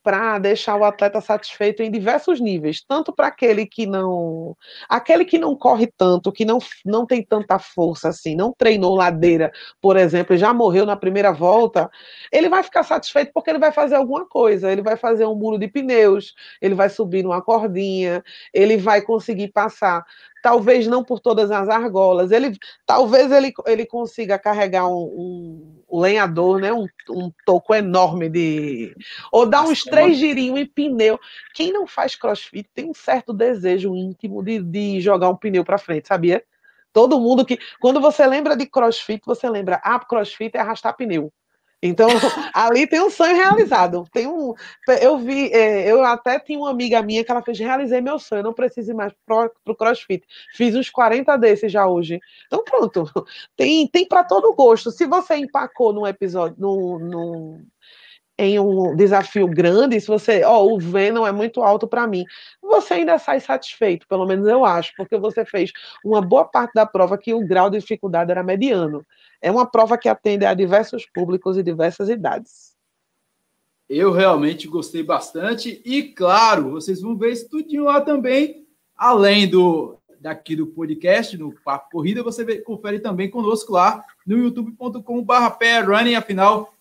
para 0.03 0.39
deixar 0.39 0.77
o 0.77 0.85
atleta 0.85 1.21
satisfeito 1.21 1.83
em 1.83 1.91
diversos 1.91 2.41
níveis, 2.41 2.83
tanto 2.87 3.13
para 3.13 3.27
aquele 3.27 3.67
que 3.67 3.87
não, 3.87 4.57
aquele 4.89 5.25
que 5.25 5.39
não 5.39 5.55
corre 5.55 5.87
tanto, 5.97 6.33
que 6.33 6.45
não, 6.45 6.59
não 6.85 7.07
tem 7.07 7.23
tanta 7.23 7.59
força 7.59 8.09
assim, 8.09 8.35
não 8.35 8.53
treinou 8.57 8.95
ladeira, 8.95 9.53
por 9.81 9.97
exemplo, 9.97 10.35
e 10.35 10.39
já 10.39 10.53
morreu 10.55 10.87
na 10.87 10.97
primeira 10.97 11.33
volta, 11.33 11.91
ele 12.33 12.49
vai 12.49 12.63
ficar 12.63 12.83
satisfeito 12.83 13.33
porque 13.35 13.51
ele 13.51 13.59
vai 13.59 13.73
fazer 13.73 13.97
alguma 13.97 14.27
coisa, 14.27 14.73
ele 14.73 14.83
vai 14.83 14.97
fazer 14.97 15.27
um 15.27 15.35
muro 15.35 15.59
de 15.59 15.69
pneus, 15.69 16.35
ele 16.61 16.75
vai 16.75 16.89
subir 16.89 17.23
numa 17.23 17.43
cordinha, 17.43 18.23
ele 18.55 18.77
vai 18.77 19.03
conseguir 19.03 19.49
passar 19.49 20.05
talvez 20.47 20.87
não 20.87 21.03
por 21.03 21.19
todas 21.19 21.51
as 21.51 21.69
argolas. 21.69 22.31
Ele, 22.31 22.57
talvez 22.87 23.33
ele, 23.33 23.53
ele 23.67 23.85
consiga 23.85 24.39
carregar 24.39 24.87
um, 24.87 25.83
um, 25.91 26.01
lenhador, 26.01 26.61
né? 26.61 26.73
Um, 26.73 26.87
um, 27.11 27.33
toco 27.45 27.75
enorme 27.75 28.29
de. 28.29 28.95
Ou 29.33 29.45
dar 29.45 29.65
uns 29.65 29.83
três 29.83 30.17
girinhos 30.17 30.61
em 30.61 30.65
pneu. 30.65 31.19
Quem 31.53 31.73
não 31.73 31.85
faz 31.85 32.15
crossfit 32.15 32.71
tem 32.73 32.89
um 32.89 32.95
certo 32.95 33.33
desejo 33.33 33.97
íntimo 33.97 34.41
de, 34.41 34.63
de 34.63 35.01
jogar 35.01 35.31
um 35.31 35.37
pneu 35.37 35.65
para 35.65 35.79
frente, 35.79 36.07
sabia? 36.07 36.45
Todo 36.93 37.19
mundo 37.19 37.45
que. 37.45 37.59
Quando 37.81 38.01
você 38.01 38.25
lembra 38.25 38.57
de 38.57 38.67
crossfit, 38.67 39.23
você 39.27 39.51
lembra, 39.51 39.81
ah, 39.83 39.99
crossfit 39.99 40.57
é 40.57 40.61
arrastar 40.61 40.97
pneu. 40.97 41.33
Então, 41.83 42.09
ali 42.55 42.87
tem 42.87 43.01
um 43.01 43.11
sonho 43.11 43.37
realizado. 43.37 44.05
Tem 44.13 44.27
um, 44.27 44.55
eu 45.01 45.19
vi, 45.19 45.53
é, 45.53 45.91
eu 45.91 46.03
até 46.03 46.39
tinha 46.39 46.59
uma 46.59 46.71
amiga 46.71 47.03
minha 47.03 47.23
que 47.23 47.31
ela 47.31 47.43
fez, 47.43 47.59
realizei 47.59 48.01
meu 48.01 48.19
sonho, 48.19 48.43
não 48.43 48.53
preciso 48.53 48.93
ir 48.93 48.95
mais 48.95 49.13
para 49.27 49.51
o 49.67 49.75
CrossFit. 49.75 50.27
Fiz 50.55 50.75
uns 50.75 50.91
40 50.91 51.37
desses 51.37 51.71
já 51.71 51.87
hoje. 51.87 52.21
Então, 52.47 52.65
pronto. 52.65 53.05
Tem, 53.57 53.87
tem 53.89 54.07
para 54.07 54.25
todo 54.25 54.55
gosto. 54.55 54.91
Se 54.91 55.07
você 55.07 55.37
empacou 55.37 55.93
num 55.93 56.07
episódio, 56.07 56.57
num, 56.59 56.99
num, 56.99 57.67
em 58.39 58.59
um 58.59 58.95
desafio 58.95 59.49
grande, 59.49 60.01
se 60.01 60.07
você, 60.07 60.45
ó, 60.45 60.63
oh, 60.63 60.75
o 60.75 60.79
Venom 60.79 61.27
é 61.27 61.33
muito 61.33 61.63
alto 61.63 61.89
para 61.89 62.07
mim, 62.07 62.25
você 62.61 62.95
ainda 62.95 63.19
sai 63.19 63.41
satisfeito, 63.41 64.07
pelo 64.07 64.27
menos 64.27 64.47
eu 64.47 64.65
acho, 64.65 64.93
porque 64.97 65.17
você 65.17 65.45
fez 65.45 65.73
uma 66.05 66.21
boa 66.21 66.45
parte 66.45 66.73
da 66.75 66.85
prova 66.85 67.17
que 67.17 67.33
o 67.33 67.47
grau 67.47 67.71
de 67.71 67.79
dificuldade 67.79 68.31
era 68.31 68.43
mediano. 68.43 69.05
É 69.41 69.51
uma 69.51 69.65
prova 69.67 69.97
que 69.97 70.09
atende 70.09 70.45
a 70.45 70.53
diversos 70.53 71.07
públicos 71.07 71.57
e 71.57 71.63
diversas 71.63 72.09
idades. 72.09 72.77
Eu 73.89 74.13
realmente 74.13 74.67
gostei 74.67 75.03
bastante 75.03 75.81
e 75.85 76.03
claro, 76.03 76.73
vocês 76.73 77.01
vão 77.01 77.17
ver 77.17 77.33
isso 77.33 77.49
tudinho 77.49 77.85
lá 77.85 78.01
também, 78.01 78.67
além 78.97 79.49
do 79.49 79.97
daqui 80.19 80.57
do 80.57 80.67
podcast, 80.67 81.37
no 81.37 81.55
Papo 81.65 81.91
Corrida, 81.91 82.23
você 82.23 82.43
vê, 82.43 82.59
confere 82.59 82.99
também 82.99 83.31
conosco 83.31 83.73
lá 83.73 84.05
no 84.27 84.37
youtube.com/running, 84.37 86.17
afinal 86.17 86.75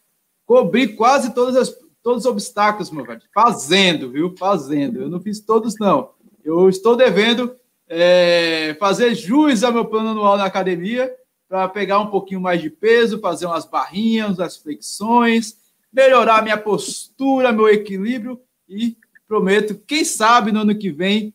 cobri 0.46 0.96
quase 0.96 1.34
todas 1.34 1.56
as, 1.56 1.76
todos 2.04 2.26
os 2.26 2.32
obstáculos, 2.32 2.92
meu 2.92 3.06
velho. 3.06 3.22
Fazendo, 3.34 4.12
viu? 4.12 4.36
Fazendo. 4.38 5.02
Eu 5.02 5.10
não 5.10 5.20
fiz 5.20 5.40
todos, 5.40 5.76
não. 5.80 6.12
Eu 6.44 6.70
estou 6.70 6.96
devendo 6.96 7.56
é, 7.88 8.76
fazer 8.80 9.16
jus 9.16 9.64
ao 9.64 9.74
meu 9.74 9.86
plano 9.86 10.10
anual 10.10 10.38
na 10.38 10.46
academia 10.46 11.14
para 11.48 11.68
pegar 11.70 12.00
um 12.00 12.08
pouquinho 12.08 12.42
mais 12.42 12.62
de 12.62 12.70
peso, 12.70 13.20
fazer 13.20 13.46
umas 13.46 13.66
barrinhas, 13.66 14.40
umas 14.40 14.58
flexões, 14.58 15.58
melhorar 15.92 16.44
minha 16.44 16.58
postura, 16.58 17.52
meu 17.52 17.70
equilíbrio 17.70 18.40
e 18.68 18.98
prometo, 19.28 19.80
quem 19.88 20.04
sabe 20.04 20.52
no 20.52 20.62
ano 20.62 20.76
que 20.76 20.92
vem, 20.92 21.34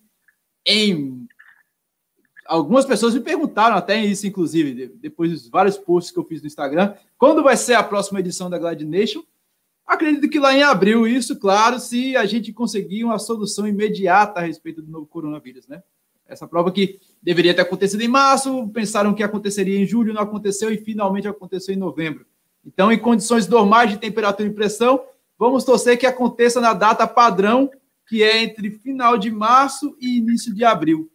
em 0.66 1.26
algumas 2.50 2.84
pessoas 2.84 3.14
me 3.14 3.20
perguntaram 3.20 3.76
até 3.76 4.04
isso, 4.04 4.26
inclusive, 4.26 4.88
depois 4.96 5.30
dos 5.30 5.48
vários 5.48 5.78
posts 5.78 6.12
que 6.12 6.18
eu 6.18 6.24
fiz 6.24 6.42
no 6.42 6.48
Instagram, 6.48 6.94
quando 7.16 7.44
vai 7.44 7.56
ser 7.56 7.74
a 7.74 7.82
próxima 7.82 8.18
edição 8.18 8.50
da 8.50 8.58
Glad 8.58 8.82
Nation? 8.82 9.22
Acredito 9.86 10.28
que 10.28 10.40
lá 10.40 10.52
em 10.52 10.62
abril, 10.62 11.06
isso, 11.06 11.38
claro, 11.38 11.78
se 11.78 12.16
a 12.16 12.26
gente 12.26 12.52
conseguir 12.52 13.04
uma 13.04 13.20
solução 13.20 13.68
imediata 13.68 14.40
a 14.40 14.42
respeito 14.42 14.82
do 14.82 14.90
novo 14.90 15.06
coronavírus, 15.06 15.68
né? 15.68 15.80
Essa 16.26 16.46
prova 16.46 16.72
que 16.72 16.98
deveria 17.22 17.54
ter 17.54 17.62
acontecido 17.62 18.00
em 18.02 18.08
março, 18.08 18.68
pensaram 18.68 19.14
que 19.14 19.22
aconteceria 19.22 19.78
em 19.78 19.86
julho, 19.86 20.12
não 20.12 20.22
aconteceu 20.22 20.72
e 20.72 20.76
finalmente 20.76 21.28
aconteceu 21.28 21.72
em 21.72 21.78
novembro. 21.78 22.26
Então, 22.64 22.90
em 22.90 22.98
condições 22.98 23.46
normais 23.46 23.90
de 23.90 23.98
temperatura 23.98 24.48
e 24.48 24.52
pressão, 24.52 25.00
vamos 25.38 25.64
torcer 25.64 25.98
que 25.98 26.06
aconteça 26.06 26.60
na 26.60 26.72
data 26.72 27.06
padrão, 27.06 27.70
que 28.08 28.24
é 28.24 28.42
entre 28.42 28.70
final 28.70 29.16
de 29.16 29.30
março 29.30 29.96
e 30.00 30.18
início 30.18 30.52
de 30.52 30.64
abril. 30.64 31.10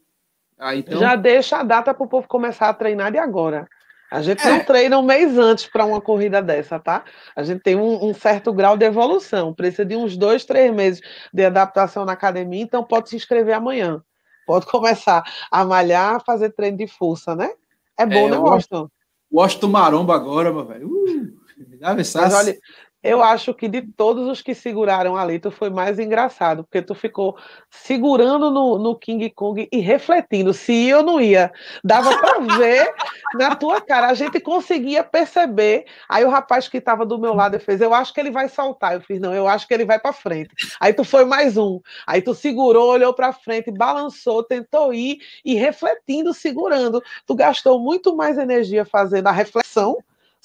Ah, 0.58 0.76
então... 0.76 1.00
Já 1.00 1.16
deixa 1.16 1.58
a 1.58 1.64
data 1.64 1.94
para 1.94 2.04
o 2.04 2.08
povo 2.08 2.28
começar 2.28 2.70
a 2.70 2.74
treinar 2.74 3.12
de 3.12 3.18
agora. 3.18 3.68
A 4.10 4.22
gente 4.22 4.46
é. 4.46 4.50
não 4.50 4.64
treina 4.64 4.98
um 4.98 5.02
mês 5.02 5.38
antes 5.38 5.66
para 5.66 5.84
uma 5.86 6.00
corrida 6.00 6.42
dessa, 6.42 6.80
tá? 6.80 7.04
A 7.36 7.44
gente 7.44 7.62
tem 7.62 7.76
um, 7.76 8.06
um, 8.06 8.14
certo 8.14 8.54
grau 8.54 8.78
de 8.78 8.86
evolução, 8.86 9.54
precisa 9.54 9.84
de 9.84 9.96
uns 9.96 10.16
dois, 10.16 10.46
três 10.46 10.74
meses 10.74 11.02
de 11.34 11.44
adaptação 11.44 12.06
na 12.06 12.14
academia, 12.14 12.62
então 12.62 12.84
pode 12.84 13.10
se 13.10 13.16
inscrever 13.16 13.56
amanhã. 13.56 14.02
Pode 14.46 14.66
começar 14.72 15.24
a 15.52 15.66
malhar, 15.66 16.24
fazer 16.24 16.52
treino 16.52 16.78
de 16.78 16.88
força, 16.88 17.36
né? 17.36 17.50
É 17.98 18.06
bom, 18.06 18.28
é, 18.28 18.32
né, 18.32 18.38
Washington? 18.38 18.90
Washington 19.32 19.68
Maromba 19.68 20.16
agora, 20.16 20.54
meu 20.54 20.66
velho. 20.66 20.88
Uh, 20.88 21.34
Mas 21.82 22.16
olha, 22.16 22.58
eu 23.06 23.22
acho 23.22 23.54
que 23.54 23.68
de 23.68 23.84
todos 23.84 24.28
os 24.28 24.42
que 24.42 24.56
seguraram 24.56 25.16
ali, 25.16 25.38
tu 25.38 25.52
foi 25.52 25.70
mais 25.70 26.00
engraçado, 26.00 26.64
porque 26.64 26.82
tu 26.82 26.96
ficou 26.96 27.38
segurando 27.70 28.50
no, 28.50 28.80
no 28.80 28.96
King 28.98 29.30
Kong 29.30 29.70
e 29.72 29.80
refletindo 29.80 30.52
se 30.52 30.74
ia 30.74 30.98
ou 30.98 31.04
não 31.04 31.22
ia. 31.22 31.54
Dava 31.84 32.18
para 32.18 32.40
ver 32.58 32.92
na 33.36 33.56
tua 33.56 33.80
cara, 33.80 34.08
a 34.08 34.14
gente 34.16 34.40
conseguia 34.40 35.04
perceber. 35.04 35.86
Aí 36.10 36.26
o 36.26 36.30
rapaz 36.30 36.68
que 36.68 36.78
estava 36.78 37.06
do 37.06 37.20
meu 37.20 37.36
lado 37.36 37.60
fez: 37.60 37.80
Eu 37.80 37.94
acho 37.94 38.12
que 38.12 38.20
ele 38.20 38.32
vai 38.32 38.50
saltar. 38.50 38.96
Eu 38.96 39.02
fiz: 39.02 39.20
Não, 39.20 39.36
eu 39.36 39.48
acho 39.48 39.68
que 39.68 39.74
ele 39.76 39.86
vai 39.86 40.00
para 40.00 40.12
frente. 40.12 40.50
Aí 40.80 40.92
tu 40.92 41.04
foi 41.04 41.26
mais 41.26 41.58
um. 41.58 41.80
Aí 42.08 42.24
tu 42.24 42.34
segurou, 42.34 42.92
olhou 42.92 43.14
para 43.14 43.32
frente, 43.32 43.72
balançou, 43.72 44.42
tentou 44.42 44.92
ir 44.92 45.20
e 45.46 45.54
refletindo, 45.54 46.34
segurando. 46.34 47.04
Tu 47.28 47.36
gastou 47.36 47.80
muito 47.80 48.16
mais 48.16 48.40
energia 48.40 48.84
fazendo 48.84 49.28
a 49.28 49.32
reflexão 49.32 49.96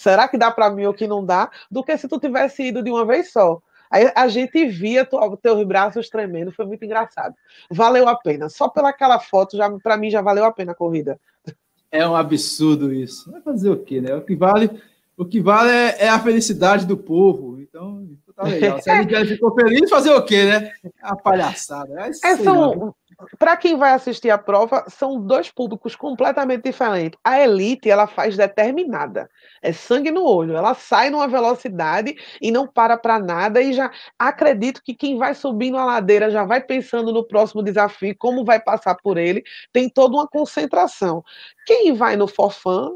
será 0.01 0.27
que 0.27 0.39
dá 0.39 0.51
para 0.51 0.71
mim 0.71 0.87
ou 0.87 0.95
que 0.95 1.07
não 1.07 1.23
dá, 1.23 1.51
do 1.71 1.85
que 1.85 1.97
se 1.99 2.09
tu 2.09 2.19
tivesse 2.19 2.63
ido 2.63 2.83
de 2.83 2.91
uma 2.91 3.05
vez 3.05 3.31
só. 3.31 3.61
Aí 3.91 4.11
a 4.15 4.29
gente 4.29 4.65
via 4.67 5.05
tu, 5.05 5.19
teus 5.37 5.63
braços 5.67 6.09
tremendo, 6.09 6.53
foi 6.53 6.65
muito 6.65 6.83
engraçado. 6.83 7.35
Valeu 7.71 8.09
a 8.09 8.17
pena. 8.17 8.49
Só 8.49 8.67
pelaquela 8.67 9.19
foto, 9.19 9.59
já 9.59 9.71
para 9.79 9.99
mim 9.99 10.09
já 10.09 10.23
valeu 10.23 10.45
a 10.45 10.53
pena 10.53 10.73
a 10.73 10.75
corrida. 10.75 11.21
É 11.93 12.09
um 12.09 12.17
absurdo 12.17 12.95
isso. 12.95 13.31
Vai 13.31 13.43
fazer 13.43 13.69
o 13.69 13.77
quê, 13.77 14.01
né? 14.01 14.15
O 14.15 14.23
que 14.23 14.35
vale, 14.35 14.71
o 15.19 15.25
que 15.27 15.39
vale 15.39 15.71
é, 15.71 16.05
é 16.05 16.09
a 16.09 16.19
felicidade 16.19 16.87
do 16.87 16.97
povo. 16.97 17.61
Então, 17.61 18.09
Tá 18.41 18.49
legal. 18.49 18.81
Se 18.81 18.91
a 18.91 19.01
Lidiane 19.01 19.27
ficou 19.29 19.55
feliz, 19.55 19.91
fazer 19.91 20.11
o 20.13 20.25
quê, 20.25 20.45
né? 20.45 20.73
A 21.03 21.15
palhaçada. 21.15 21.95
É, 22.25 22.37
são, 22.37 22.95
para 23.39 23.55
quem 23.55 23.77
vai 23.77 23.93
assistir 23.93 24.31
a 24.31 24.39
prova, 24.39 24.87
são 24.89 25.21
dois 25.21 25.51
públicos 25.51 25.95
completamente 25.95 26.63
diferentes. 26.63 27.21
A 27.23 27.39
elite, 27.39 27.91
ela 27.91 28.07
faz 28.07 28.39
determinada. 28.39 29.29
É 29.61 29.75
sangue 29.75 30.11
no 30.11 30.25
olho. 30.25 30.57
Ela 30.57 30.73
sai 30.73 31.11
numa 31.11 31.29
velocidade 31.29 32.17
e 32.41 32.51
não 32.51 32.67
para 32.67 32.97
para 32.97 33.19
nada. 33.19 33.61
E 33.61 33.75
já 33.75 33.91
acredito 34.19 34.81
que 34.83 34.95
quem 34.95 35.19
vai 35.19 35.35
subindo 35.35 35.77
a 35.77 35.85
ladeira 35.85 36.31
já 36.31 36.43
vai 36.43 36.63
pensando 36.63 37.13
no 37.13 37.27
próximo 37.27 37.63
desafio, 37.63 38.17
como 38.19 38.43
vai 38.43 38.59
passar 38.59 38.95
por 38.95 39.19
ele. 39.19 39.45
Tem 39.71 39.87
toda 39.87 40.17
uma 40.17 40.27
concentração. 40.27 41.23
Quem 41.67 41.93
vai 41.93 42.17
no 42.17 42.27
forfã 42.27 42.91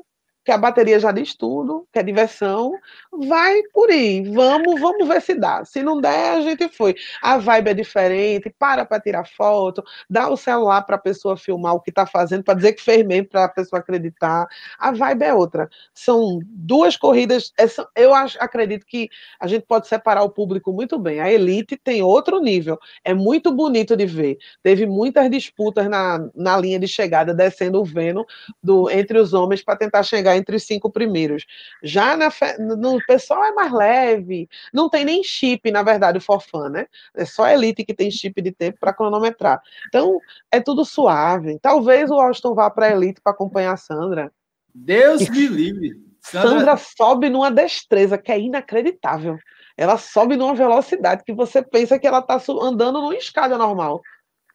que 0.45 0.53
a 0.53 0.59
bateria 0.59 1.01
já 1.01 1.11
diz 1.11 1.35
tudo, 1.35 1.87
que 1.93 1.99
é 1.99 2.03
diversão, 2.03 2.73
vai 3.11 3.63
por 3.73 3.91
aí, 3.91 4.23
vamos, 4.29 4.79
vamos 4.81 5.09
ver 5.09 5.23
se 5.23 5.35
dá. 5.35 5.65
Se 5.65 5.83
não 5.83 6.01
der, 6.01 6.37
a 6.37 6.41
gente 6.43 6.69
foi. 6.69 6.95
A 7.23 7.39
vibe 7.39 7.71
é 7.71 7.75
diferente, 7.75 8.55
para 8.59 8.85
para 8.85 9.01
tirar 9.01 9.27
foto, 9.27 9.83
dá 10.09 10.29
o 10.29 10.37
celular 10.37 10.83
para 10.83 10.97
a 10.97 10.99
pessoa 10.99 11.37
filmar 11.37 11.75
o 11.75 11.81
que 11.81 11.91
está 11.91 12.07
fazendo, 12.07 12.45
para 12.45 12.55
dizer 12.55 12.75
que 12.75 12.83
fez 12.83 13.05
mesmo, 13.07 13.29
para 13.29 13.45
a 13.45 13.49
pessoa 13.49 13.81
acreditar. 13.81 14.47
A 14.79 14.93
vibe 14.93 15.23
é 15.23 15.33
outra. 15.33 15.69
São 15.95 16.41
duas 16.45 16.97
corridas, 16.97 17.53
é 17.59 17.65
eu 17.97 18.15
acho, 18.15 18.37
acredito 18.41 18.85
que 18.87 19.09
a 19.41 19.47
gente 19.47 19.65
pode 19.67 19.89
separar 19.89 20.23
o 20.23 20.31
público 20.31 20.73
muito 20.73 20.99
bem. 20.99 21.21
A 21.21 21.33
elite 21.33 21.77
tem 21.77 22.03
outro 22.03 22.39
nível, 22.41 22.79
é 23.03 23.15
muito 23.15 23.51
bonito 23.51 23.97
de 23.97 24.05
ver. 24.05 24.37
Teve 24.63 24.87
muitas 24.87 25.31
disputas 25.31 25.89
na, 25.89 26.29
na 26.35 26.59
linha 26.59 26.79
de 26.79 26.87
chegada, 26.87 27.33
descendo 27.33 27.81
o 27.81 27.85
Veno 27.85 28.27
do, 28.63 28.91
entre 28.91 29.19
os 29.19 29.33
homens 29.33 29.63
para 29.63 29.77
tentar 29.77 30.03
chegar 30.03 30.34
entre 30.37 30.57
os 30.57 30.65
cinco 30.65 30.91
primeiros. 30.91 31.45
Já 31.83 32.17
na, 32.17 32.29
no 32.77 32.99
pessoal 33.07 33.45
é 33.45 33.53
mais 33.53 33.73
leve, 33.73 34.49
não 34.73 34.89
tem 34.89 35.05
nem 35.05 35.23
chip, 35.23 35.71
na 35.71 35.83
verdade, 35.83 36.19
o 36.19 36.21
forfã, 36.21 36.69
né? 36.69 36.87
É 37.15 37.25
só 37.25 37.45
a 37.45 37.53
elite 37.53 37.85
que 37.85 37.95
tem 37.95 38.11
chip 38.11 38.41
de 38.41 38.53
tempo 38.53 38.79
para 38.81 38.93
cronometrar. 38.93 39.61
Então, 39.89 40.19
é 40.51 40.61
tudo 40.61 40.85
suave. 40.85 41.59
Talvez 41.61 42.11
o 42.11 42.21
Austin 42.21 42.55
vá 42.55 42.71
para 42.71 42.87
a 42.87 42.91
elite 42.93 43.21
para 43.21 43.33
acompanhar 43.33 43.73
a 43.73 43.77
Sandra. 43.77 44.33
Deus 44.75 45.23
e 45.23 45.31
me 45.31 45.47
livre. 45.47 46.05
Sandra... 46.21 46.49
Sandra 46.49 46.77
sobe 46.77 47.29
numa 47.29 47.51
destreza 47.51 48.17
que 48.17 48.33
é 48.33 48.41
inacreditável. 48.41 49.39
Ela 49.77 49.99
sobe 49.99 50.37
numa 50.37 50.55
velocidade 50.55 51.23
que 51.25 51.33
você 51.33 51.63
pensa 51.63 51.99
que 51.99 52.07
ela 52.07 52.21
está 52.21 52.41
andando 52.63 53.01
numa 53.01 53.17
escada 53.17 53.59
normal. 53.59 54.01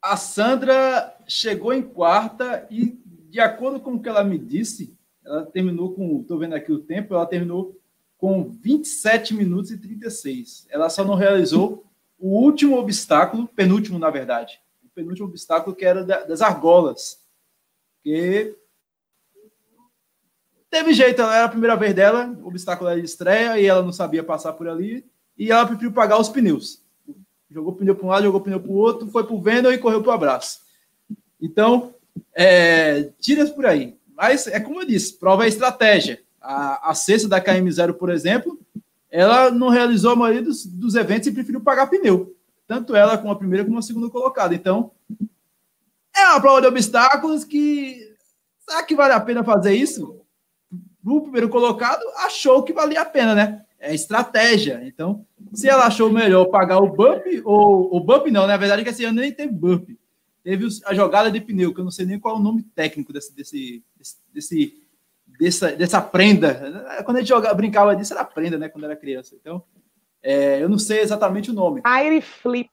A 0.02 0.16
Sandra 0.16 1.16
chegou 1.28 1.74
em 1.74 1.82
quarta 1.82 2.66
e, 2.72 2.98
de 3.30 3.40
acordo 3.40 3.80
com 3.80 3.94
o 3.94 4.02
que 4.02 4.08
ela 4.08 4.24
me 4.24 4.38
disse, 4.38 4.98
ela 5.30 5.46
terminou 5.46 5.94
com, 5.94 6.22
estou 6.22 6.40
vendo 6.40 6.56
aqui 6.56 6.72
o 6.72 6.80
tempo, 6.80 7.14
ela 7.14 7.26
terminou 7.26 7.80
com 8.18 8.50
27 8.50 9.36
minutos 9.36 9.70
e 9.70 9.78
36. 9.78 10.66
Ela 10.70 10.90
só 10.90 11.06
não 11.06 11.14
realizou 11.14 11.86
o 12.18 12.30
último 12.30 12.78
obstáculo, 12.78 13.48
penúltimo, 13.48 14.00
na 14.00 14.10
verdade. 14.10 14.60
O 14.84 14.90
penúltimo 14.90 15.28
obstáculo 15.28 15.76
que 15.76 15.86
era 15.86 16.04
das 16.04 16.42
argolas. 16.42 17.24
Que 18.04 18.58
teve 20.68 20.94
jeito, 20.94 21.22
ela 21.22 21.36
era 21.36 21.46
a 21.46 21.50
primeira 21.50 21.76
vez 21.76 21.94
dela, 21.94 22.36
o 22.42 22.48
obstáculo 22.48 22.90
era 22.90 23.00
de 23.00 23.06
estreia 23.06 23.60
e 23.60 23.66
ela 23.68 23.84
não 23.84 23.94
sabia 23.94 24.24
passar 24.24 24.54
por 24.54 24.68
ali 24.68 25.06
e 25.38 25.52
ela 25.52 25.66
preferiu 25.66 25.94
pagar 25.94 26.20
os 26.20 26.28
pneus. 26.28 26.82
Jogou 27.52 27.74
pneu 27.74 27.96
para 27.96 28.06
um 28.06 28.10
lado, 28.10 28.24
jogou 28.24 28.42
pneu 28.42 28.60
para 28.60 28.72
o 28.72 28.76
outro, 28.76 29.08
foi 29.10 29.24
para 29.24 29.36
o 29.36 29.72
e 29.72 29.78
correu 29.78 30.02
para 30.02 30.10
o 30.10 30.14
abraço. 30.14 30.62
Então, 31.40 31.94
é, 32.34 33.12
tira 33.20 33.46
por 33.48 33.68
aí. 33.68 33.99
Mas 34.20 34.48
é 34.48 34.60
como 34.60 34.82
eu 34.82 34.86
disse, 34.86 35.18
prova 35.18 35.46
é 35.46 35.48
estratégia. 35.48 36.22
A, 36.42 36.90
a 36.90 36.94
sexta 36.94 37.26
da 37.26 37.42
KM0, 37.42 37.94
por 37.94 38.10
exemplo, 38.10 38.60
ela 39.10 39.50
não 39.50 39.70
realizou 39.70 40.12
a 40.12 40.16
maioria 40.16 40.42
dos, 40.42 40.66
dos 40.66 40.96
eventos 40.96 41.28
e 41.28 41.32
preferiu 41.32 41.62
pagar 41.62 41.88
pneu. 41.88 42.36
Tanto 42.68 42.94
ela 42.94 43.18
como 43.18 43.32
a 43.32 43.36
primeira 43.38 43.64
como 43.64 43.80
a 43.80 43.82
segunda 43.82 44.10
colocada. 44.10 44.54
Então, 44.54 44.92
é 46.14 46.28
uma 46.28 46.42
prova 46.42 46.60
de 46.60 46.68
obstáculos 46.68 47.46
que. 47.46 48.14
Será 48.68 48.84
que 48.84 48.94
vale 48.94 49.14
a 49.14 49.22
pena 49.22 49.42
fazer 49.42 49.74
isso? 49.74 50.20
O 51.06 51.22
primeiro 51.22 51.48
colocado 51.48 52.04
achou 52.18 52.62
que 52.64 52.74
valia 52.74 53.02
a 53.02 53.06
pena, 53.06 53.34
né? 53.34 53.62
É 53.80 53.96
estratégia. 53.96 54.82
Então, 54.84 55.26
se 55.54 55.70
ela 55.70 55.86
achou 55.86 56.12
melhor 56.12 56.46
pagar 56.48 56.80
o 56.80 56.92
bump, 56.92 57.26
ou 57.46 57.96
o 57.96 58.02
bump 58.02 58.30
não, 58.30 58.46
na 58.46 58.58
verdade, 58.58 58.84
que 58.84 58.90
esse 58.90 59.06
ano 59.06 59.22
nem 59.22 59.32
teve 59.32 59.54
bump 59.54 59.98
teve 60.44 60.68
a 60.86 60.94
jogada 60.94 61.32
de 61.32 61.42
pneu, 61.42 61.74
que 61.74 61.80
eu 61.80 61.84
não 61.84 61.92
sei 61.92 62.06
nem 62.06 62.20
qual 62.20 62.36
é 62.36 62.40
o 62.40 62.42
nome 62.42 62.64
técnico 62.64 63.14
desse, 63.14 63.36
desse, 63.36 63.84
desse, 64.34 64.84
dessa, 65.40 65.72
dessa 65.72 66.02
prenda. 66.02 67.02
Quando 67.04 67.18
a 67.18 67.20
gente 67.20 67.30
jogava, 67.30 67.56
brincava 67.56 67.96
disso, 67.96 68.14
era 68.14 68.24
prenda, 68.26 68.58
né? 68.58 68.70
Quando 68.70 68.86
era 68.86 68.96
criança. 68.96 69.36
Então, 69.40 69.64
é, 70.22 70.62
eu 70.62 70.70
não 70.70 70.80
sei 70.80 71.02
exatamente 71.02 71.52
o 71.52 71.54
nome. 71.54 71.82
Air 71.84 72.22
flip. 72.22 72.70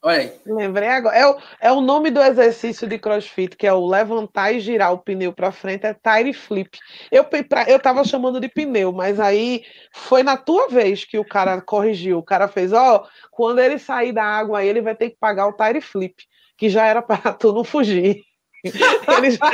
Olha 0.00 0.18
aí. 0.18 0.32
Lembrei 0.46 0.88
agora. 0.88 1.16
É 1.16 1.26
o, 1.26 1.38
é 1.60 1.72
o 1.72 1.80
nome 1.80 2.10
do 2.10 2.22
exercício 2.22 2.86
de 2.86 2.98
crossfit, 2.98 3.56
que 3.56 3.66
é 3.66 3.72
o 3.72 3.84
levantar 3.84 4.52
e 4.52 4.60
girar 4.60 4.92
o 4.92 4.98
pneu 4.98 5.32
para 5.32 5.50
frente, 5.50 5.86
é 5.86 5.94
tire 5.94 6.32
flip. 6.32 6.78
Eu, 7.10 7.24
pra, 7.24 7.68
eu 7.68 7.80
tava 7.80 8.04
chamando 8.04 8.38
de 8.38 8.48
pneu, 8.48 8.92
mas 8.92 9.18
aí 9.18 9.64
foi 9.92 10.22
na 10.22 10.36
tua 10.36 10.68
vez 10.68 11.04
que 11.04 11.18
o 11.18 11.24
cara 11.24 11.60
corrigiu. 11.60 12.18
O 12.18 12.22
cara 12.22 12.46
fez, 12.46 12.72
ó, 12.72 12.96
oh, 12.96 13.08
quando 13.32 13.58
ele 13.58 13.78
sair 13.78 14.12
da 14.12 14.22
água 14.22 14.60
aí, 14.60 14.68
ele 14.68 14.82
vai 14.82 14.94
ter 14.94 15.10
que 15.10 15.16
pagar 15.18 15.48
o 15.48 15.52
tire 15.52 15.80
flip 15.80 16.14
que 16.58 16.68
já 16.68 16.84
era 16.84 17.00
para 17.00 17.32
tu 17.32 17.52
não 17.52 17.64
fugir. 17.64 18.24
ele, 19.16 19.30
já, 19.30 19.52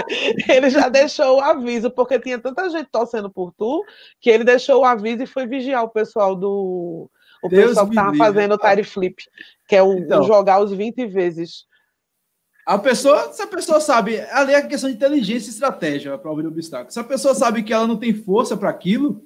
ele 0.49 0.71
já 0.71 0.89
deixou 0.89 1.37
o 1.37 1.41
aviso, 1.41 1.91
porque 1.91 2.19
tinha 2.19 2.39
tanta 2.39 2.71
gente 2.71 2.89
torcendo 2.91 3.31
por 3.31 3.53
tu, 3.53 3.85
que 4.19 4.31
ele 4.31 4.43
deixou 4.43 4.81
o 4.81 4.85
aviso 4.85 5.23
e 5.23 5.27
foi 5.27 5.47
vigiar 5.47 5.85
o 5.85 5.91
pessoal 5.91 6.35
do. 6.35 7.09
O 7.43 7.49
Deus 7.49 7.69
pessoal 7.69 7.87
que 7.87 7.93
estava 7.93 8.17
fazendo 8.17 8.55
o 8.55 8.59
tire 8.59 8.83
flip, 8.83 9.23
que 9.69 9.77
é 9.77 9.83
o, 9.83 9.99
então, 9.99 10.23
o 10.23 10.27
jogar 10.27 10.61
os 10.61 10.73
20 10.73 11.07
vezes. 11.07 11.67
A 12.67 12.79
pessoa, 12.79 13.31
se 13.31 13.43
a 13.43 13.47
pessoa 13.47 13.79
sabe, 13.79 14.19
ali 14.31 14.55
é 14.55 14.57
a 14.57 14.67
questão 14.67 14.89
de 14.89 14.97
inteligência 14.97 15.51
e 15.51 15.53
estratégia, 15.53 16.15
a 16.15 16.19
prova 16.19 16.41
de 16.41 16.49
obstáculo. 16.49 16.91
Se 16.91 16.99
a 16.99 17.05
pessoa 17.05 17.35
sabe 17.35 17.63
que 17.63 17.75
ela 17.75 17.87
não 17.87 17.99
tem 17.99 18.15
força 18.15 18.57
para 18.57 18.71
aquilo, 18.71 19.23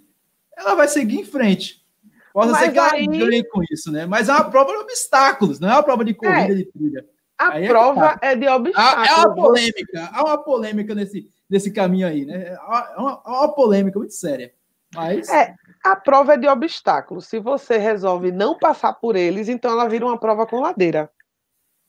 ela 0.57 0.75
vai 0.75 0.89
seguir 0.89 1.21
em 1.21 1.25
frente. 1.25 1.87
Pode 2.33 2.59
ser 2.59 2.73
que 2.73 2.79
aí... 2.81 3.05
ela 3.05 3.17
ganhe 3.17 3.45
com 3.45 3.63
isso, 3.71 3.93
né? 3.93 4.07
Mas 4.07 4.29
é 4.29 4.33
uma 4.33 4.51
prova 4.51 4.73
de 4.73 4.79
obstáculos, 4.79 5.61
não 5.61 5.69
é 5.69 5.73
uma 5.75 5.83
prova 5.85 6.05
de 6.05 6.15
corrida 6.15 6.53
é. 6.53 6.57
de 6.57 6.65
trilha. 6.65 7.07
A 7.39 7.51
aí 7.51 7.65
é 7.65 7.69
prova 7.69 8.19
é, 8.21 8.33
é, 8.33 8.37
de 8.37 8.49
obstáculos. 8.49 9.09
É 9.09 9.15
uma 9.15 9.35
polêmica, 9.35 10.11
há 10.13 10.25
uma 10.25 10.39
polêmica 10.39 10.95
nesse, 10.95 11.31
nesse 11.49 11.71
caminho 11.71 12.07
aí, 12.07 12.25
né? 12.25 12.57
Há 12.61 12.97
uma, 12.99 13.23
há 13.25 13.39
uma 13.41 13.55
polêmica 13.55 13.99
muito 13.99 14.15
séria. 14.15 14.53
Mas... 14.95 15.29
É, 15.29 15.55
a 15.85 15.95
prova 15.95 16.35
é 16.35 16.37
de 16.37 16.49
obstáculos. 16.49 17.27
Se 17.27 17.39
você 17.39 17.79
resolve 17.79 18.33
não 18.33 18.59
passar 18.59 18.95
por 18.95 19.17
eles, 19.17 19.49
então 19.49 19.71
ela 19.71 19.89
vira 19.89 20.05
uma 20.05 20.19
prova 20.19 20.47
com 20.47 20.61
ladeira. 20.61 21.11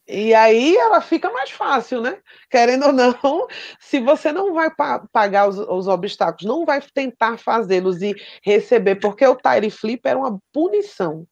E 0.06 0.34
aí 0.34 0.76
ela 0.76 1.00
fica 1.00 1.30
mais 1.30 1.50
fácil, 1.50 2.00
né? 2.00 2.18
Querendo 2.50 2.86
ou 2.86 2.92
não, 2.92 3.14
se 3.78 4.00
você 4.00 4.32
não 4.32 4.52
vai 4.52 4.68
pa 4.74 5.06
pagar 5.12 5.48
os, 5.48 5.56
os, 5.56 5.86
obstáculos, 5.86 6.44
não 6.44 6.64
vai 6.64 6.80
tentar 6.80 7.38
fazê-los 7.38 8.02
e 8.02 8.14
receber, 8.42 8.96
porque 8.96 9.24
o 9.24 9.36
tire 9.36 9.70
flip 9.70 10.00
era 10.04 10.18
uma 10.18 10.38
punição. 10.52 11.26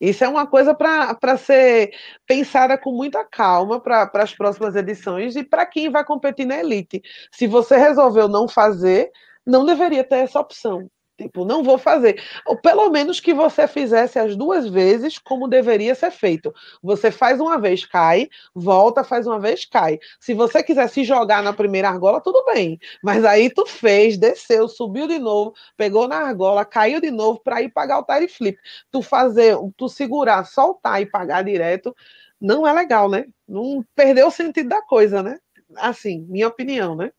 Isso 0.00 0.24
é 0.24 0.28
uma 0.28 0.46
coisa 0.46 0.74
para 0.74 1.36
ser 1.36 1.92
pensada 2.26 2.76
com 2.76 2.92
muita 2.92 3.24
calma 3.24 3.80
para 3.80 4.10
as 4.14 4.34
próximas 4.34 4.74
edições 4.74 5.36
e 5.36 5.44
para 5.44 5.64
quem 5.64 5.90
vai 5.90 6.04
competir 6.04 6.46
na 6.46 6.58
elite. 6.58 7.00
Se 7.32 7.46
você 7.46 7.76
resolveu 7.76 8.28
não 8.28 8.48
fazer, 8.48 9.10
não 9.46 9.64
deveria 9.64 10.04
ter 10.04 10.16
essa 10.16 10.40
opção. 10.40 10.90
Tipo, 11.16 11.44
não 11.44 11.62
vou 11.62 11.78
fazer. 11.78 12.20
Ou 12.44 12.56
pelo 12.56 12.90
menos 12.90 13.20
que 13.20 13.32
você 13.32 13.68
fizesse 13.68 14.18
as 14.18 14.34
duas 14.36 14.68
vezes 14.68 15.16
como 15.16 15.46
deveria 15.46 15.94
ser 15.94 16.10
feito. 16.10 16.52
Você 16.82 17.08
faz 17.10 17.40
uma 17.40 17.56
vez, 17.56 17.84
cai, 17.86 18.28
volta, 18.52 19.04
faz 19.04 19.24
uma 19.24 19.38
vez, 19.38 19.64
cai. 19.64 20.00
Se 20.18 20.34
você 20.34 20.60
quiser 20.60 20.88
se 20.88 21.04
jogar 21.04 21.40
na 21.40 21.52
primeira 21.52 21.88
argola, 21.88 22.20
tudo 22.20 22.44
bem. 22.46 22.80
Mas 23.00 23.24
aí 23.24 23.48
tu 23.48 23.64
fez, 23.64 24.18
desceu, 24.18 24.66
subiu 24.68 25.06
de 25.06 25.20
novo, 25.20 25.54
pegou 25.76 26.08
na 26.08 26.16
argola, 26.16 26.64
caiu 26.64 27.00
de 27.00 27.12
novo 27.12 27.38
para 27.40 27.62
ir 27.62 27.70
pagar 27.70 28.00
o 28.00 28.04
tire 28.04 28.26
flip. 28.26 28.58
Tu 28.90 29.00
fazer, 29.00 29.56
tu 29.76 29.88
segurar, 29.88 30.44
soltar 30.44 31.00
e 31.00 31.06
pagar 31.06 31.44
direto, 31.44 31.94
não 32.40 32.66
é 32.66 32.72
legal, 32.72 33.08
né? 33.08 33.26
Não 33.46 33.84
perdeu 33.94 34.26
o 34.26 34.30
sentido 34.32 34.68
da 34.68 34.82
coisa, 34.82 35.22
né? 35.22 35.38
Assim, 35.76 36.26
minha 36.28 36.48
opinião, 36.48 36.96
né? 36.96 37.12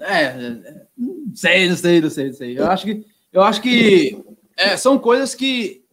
É, 0.00 0.86
não 0.96 1.34
sei, 1.34 1.68
não 1.68 1.76
sei, 1.76 2.00
não 2.00 2.10
sei, 2.10 2.26
não 2.26 2.34
sei. 2.34 2.58
Eu 2.58 2.70
acho 2.70 2.84
que, 2.84 3.06
eu 3.32 3.42
acho 3.42 3.60
que 3.60 4.22
é, 4.56 4.76
são 4.76 4.98
coisas 4.98 5.34
que 5.34 5.84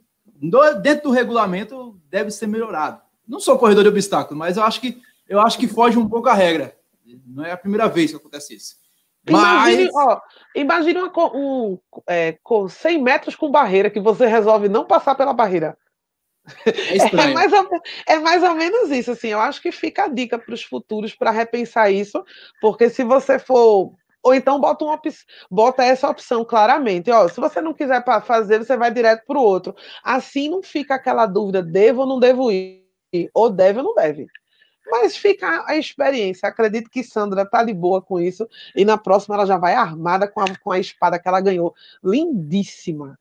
dentro 0.81 1.09
do 1.09 1.11
regulamento 1.11 1.99
deve 2.09 2.31
ser 2.31 2.47
melhorado. 2.47 3.01
Não 3.27 3.39
sou 3.39 3.57
corredor 3.57 3.83
de 3.83 3.89
obstáculos, 3.89 4.37
mas 4.37 4.57
eu 4.57 4.63
acho 4.63 4.79
que 4.79 5.01
eu 5.27 5.41
acho 5.41 5.57
que 5.57 5.67
foge 5.67 5.97
um 5.97 6.07
pouco 6.07 6.29
a 6.29 6.33
regra. 6.33 6.75
Não 7.25 7.43
é 7.43 7.51
a 7.51 7.57
primeira 7.57 7.87
vez 7.87 8.11
que 8.11 8.17
acontece 8.17 8.55
isso. 8.55 8.75
Imagine, 9.27 9.89
ó, 9.93 10.21
imagine 10.55 10.99
uma, 10.99 11.11
um, 11.35 11.77
é, 12.07 12.37
com 12.41 12.69
100 12.69 13.03
metros 13.03 13.35
com 13.35 13.51
barreira 13.51 13.89
que 13.89 13.99
você 13.99 14.25
resolve 14.25 14.69
não 14.69 14.85
passar 14.85 15.15
pela 15.15 15.33
barreira. 15.33 15.77
É, 16.65 17.29
é, 17.29 17.33
mais 17.33 17.51
ou, 17.53 17.69
é 18.07 18.19
mais 18.19 18.43
ou 18.43 18.55
menos 18.55 18.89
isso, 18.91 19.11
assim. 19.11 19.29
Eu 19.29 19.39
acho 19.39 19.61
que 19.61 19.71
fica 19.71 20.05
a 20.05 20.07
dica 20.07 20.37
para 20.39 20.53
os 20.53 20.63
futuros 20.63 21.13
para 21.15 21.31
repensar 21.31 21.91
isso, 21.91 22.23
porque 22.61 22.89
se 22.89 23.03
você 23.03 23.37
for 23.39 23.93
Ou 24.23 24.33
então 24.33 24.59
bota, 24.59 24.83
uma, 24.85 24.99
bota 25.49 25.83
essa 25.83 26.09
opção 26.09 26.43
claramente. 26.45 27.09
Ó, 27.11 27.27
se 27.29 27.39
você 27.39 27.61
não 27.61 27.73
quiser 27.73 28.03
fazer, 28.25 28.59
você 28.59 28.75
vai 28.77 28.91
direto 28.91 29.25
para 29.25 29.37
o 29.37 29.41
outro. 29.43 29.75
Assim 30.03 30.49
não 30.49 30.61
fica 30.63 30.95
aquela 30.95 31.25
dúvida: 31.25 31.61
devo 31.63 32.01
ou 32.01 32.07
não 32.07 32.19
devo 32.19 32.51
ir? 32.51 32.83
Ou 33.33 33.49
deve 33.49 33.79
ou 33.79 33.85
não 33.85 33.95
deve. 33.95 34.27
Mas 34.89 35.17
fica 35.17 35.63
a 35.67 35.75
experiência. 35.75 36.47
Acredito 36.47 36.89
que 36.89 37.03
Sandra 37.03 37.45
tá 37.45 37.63
de 37.63 37.73
boa 37.73 38.01
com 38.01 38.19
isso. 38.19 38.47
E 38.75 38.85
na 38.85 38.97
próxima 38.97 39.35
ela 39.35 39.45
já 39.45 39.57
vai 39.57 39.73
armada 39.73 40.27
com 40.27 40.39
a, 40.41 40.45
com 40.57 40.71
a 40.71 40.79
espada 40.79 41.19
que 41.19 41.27
ela 41.27 41.41
ganhou. 41.41 41.73
Lindíssima. 42.03 43.17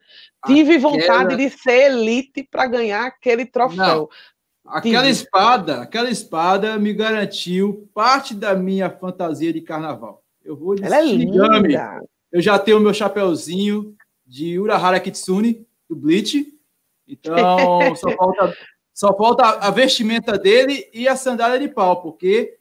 Tive 0.46 0.76
aquela... 0.76 0.90
vontade 0.90 1.36
de 1.36 1.50
ser 1.50 1.90
elite 1.90 2.42
para 2.50 2.66
ganhar 2.66 3.06
aquele 3.06 3.44
troféu. 3.44 3.76
Não. 3.76 4.08
Aquela 4.66 5.02
Tive. 5.02 5.12
espada, 5.12 5.82
aquela 5.82 6.10
espada 6.10 6.76
me 6.76 6.92
garantiu 6.92 7.88
parte 7.94 8.34
da 8.34 8.54
minha 8.54 8.90
fantasia 8.90 9.52
de 9.52 9.60
carnaval. 9.60 10.22
Eu 10.44 10.56
vou 10.56 10.74
de 10.74 10.84
Ela 10.84 10.98
é 10.98 11.04
linda. 11.04 12.00
Eu 12.32 12.40
já 12.40 12.58
tenho 12.58 12.78
o 12.78 12.80
meu 12.80 12.92
chapéuzinho 12.92 13.94
de 14.26 14.58
Urahara 14.58 14.98
Kitsune, 14.98 15.66
do 15.88 15.94
Bleach. 15.94 16.52
Então, 17.06 17.94
só 17.94 18.10
falta 18.16 18.52
só 18.96 19.14
falta 19.14 19.44
a 19.44 19.70
vestimenta 19.70 20.38
dele 20.38 20.88
e 20.90 21.06
a 21.06 21.14
sandália 21.14 21.58
de 21.58 21.68
pau, 21.68 22.00
porque 22.00 22.56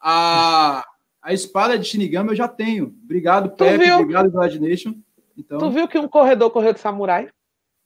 a, 0.00 0.82
a 1.20 1.34
espada 1.34 1.78
de 1.78 1.84
Shinigami 1.84 2.30
eu 2.30 2.34
já 2.34 2.48
tenho. 2.48 2.96
Obrigado, 3.04 3.50
Pepe. 3.50 3.84
Viu? 3.84 3.98
Obrigado, 3.98 4.30
Imagination. 4.30 4.94
Então... 5.36 5.58
Tu 5.58 5.70
viu 5.70 5.86
que 5.86 5.98
um 5.98 6.08
corredor 6.08 6.50
correu 6.50 6.72
de 6.72 6.80
samurai? 6.80 7.28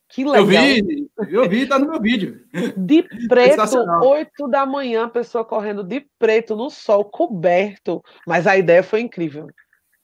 Que 0.08 0.24
legal. 0.24 0.46
Eu 0.46 0.46
vi, 0.46 1.10
eu 1.30 1.48
vi, 1.48 1.66
tá 1.66 1.80
no 1.80 1.90
meu 1.90 2.00
vídeo. 2.00 2.44
De 2.76 3.02
preto, 3.26 3.60
8 4.04 4.46
da 4.46 4.64
manhã, 4.64 5.06
a 5.06 5.10
pessoa 5.10 5.44
correndo 5.44 5.82
de 5.82 6.06
preto 6.16 6.54
no 6.54 6.70
sol, 6.70 7.04
coberto. 7.04 8.00
Mas 8.24 8.46
a 8.46 8.56
ideia 8.56 8.84
foi 8.84 9.00
incrível. 9.00 9.48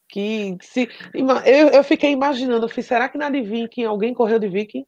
Que 0.09 0.57
se, 0.61 0.89
eu, 1.13 1.69
eu 1.69 1.83
fiquei 1.85 2.11
imaginando, 2.11 2.65
eu 2.65 2.69
fiz, 2.69 2.85
será 2.85 3.07
que 3.07 3.17
na 3.17 3.29
de 3.29 3.41
Viking 3.41 3.85
alguém 3.85 4.13
correu 4.13 4.39
de 4.39 4.49
Viking? 4.49 4.85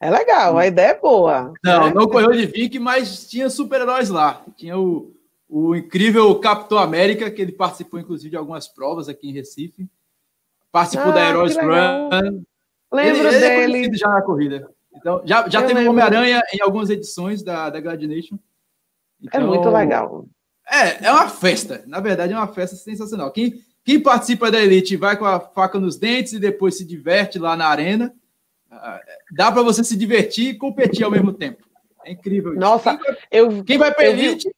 É 0.00 0.10
legal, 0.10 0.56
a 0.56 0.66
ideia 0.66 0.92
é 0.92 1.00
boa. 1.00 1.52
Não, 1.64 1.90
não 1.90 2.08
correu 2.08 2.30
de 2.30 2.46
Vic, 2.46 2.78
mas 2.78 3.28
tinha 3.28 3.50
super-heróis 3.50 4.08
lá. 4.08 4.44
Tinha 4.56 4.78
o, 4.78 5.12
o 5.48 5.74
incrível 5.74 6.38
Capitão 6.38 6.78
América, 6.78 7.30
que 7.30 7.42
ele 7.42 7.50
participou, 7.50 7.98
inclusive, 7.98 8.30
de 8.30 8.36
algumas 8.36 8.68
provas 8.68 9.08
aqui 9.08 9.28
em 9.28 9.32
Recife. 9.32 9.88
Participou 10.70 11.10
ah, 11.10 11.14
da 11.14 11.28
Heroes 11.28 11.56
Run. 11.56 12.44
Lembro 12.92 13.28
ele, 13.28 13.36
ele 13.36 13.40
dele. 13.40 13.94
É 13.94 13.98
já 13.98 14.08
na 14.08 14.22
corrida. 14.22 14.70
Então, 14.94 15.20
já, 15.24 15.48
já 15.48 15.62
teve 15.62 15.88
Homem-Aranha 15.88 16.42
em 16.52 16.62
algumas 16.62 16.90
edições 16.90 17.42
da, 17.42 17.68
da 17.68 17.80
Gladiation. 17.80 18.38
Então, 19.20 19.40
é 19.40 19.44
muito 19.44 19.68
legal. 19.68 20.26
É, 20.70 21.06
é 21.06 21.12
uma 21.12 21.28
festa. 21.28 21.82
Na 21.86 21.98
verdade, 21.98 22.32
é 22.32 22.36
uma 22.36 22.46
festa 22.46 22.76
sensacional. 22.76 23.32
Quem, 23.32 23.60
quem 23.84 24.00
participa 24.00 24.48
da 24.48 24.60
Elite 24.60 24.96
vai 24.96 25.16
com 25.16 25.24
a 25.24 25.40
faca 25.40 25.80
nos 25.80 25.96
dentes 25.96 26.34
e 26.34 26.38
depois 26.38 26.76
se 26.76 26.84
diverte 26.84 27.38
lá 27.38 27.56
na 27.56 27.66
arena 27.66 28.14
dá 29.32 29.50
para 29.50 29.62
você 29.62 29.82
se 29.82 29.96
divertir 29.96 30.50
e 30.50 30.58
competir 30.58 31.04
ao 31.04 31.10
mesmo 31.10 31.32
tempo. 31.32 31.66
É 32.04 32.12
incrível. 32.12 32.52
Isso. 32.52 32.60
Nossa, 32.60 32.96
quem 32.96 33.06
vai, 33.06 33.16
eu 33.30 33.64
quem 33.64 33.78
vai 33.78 33.94
para 33.94 34.06
elite 34.06 34.50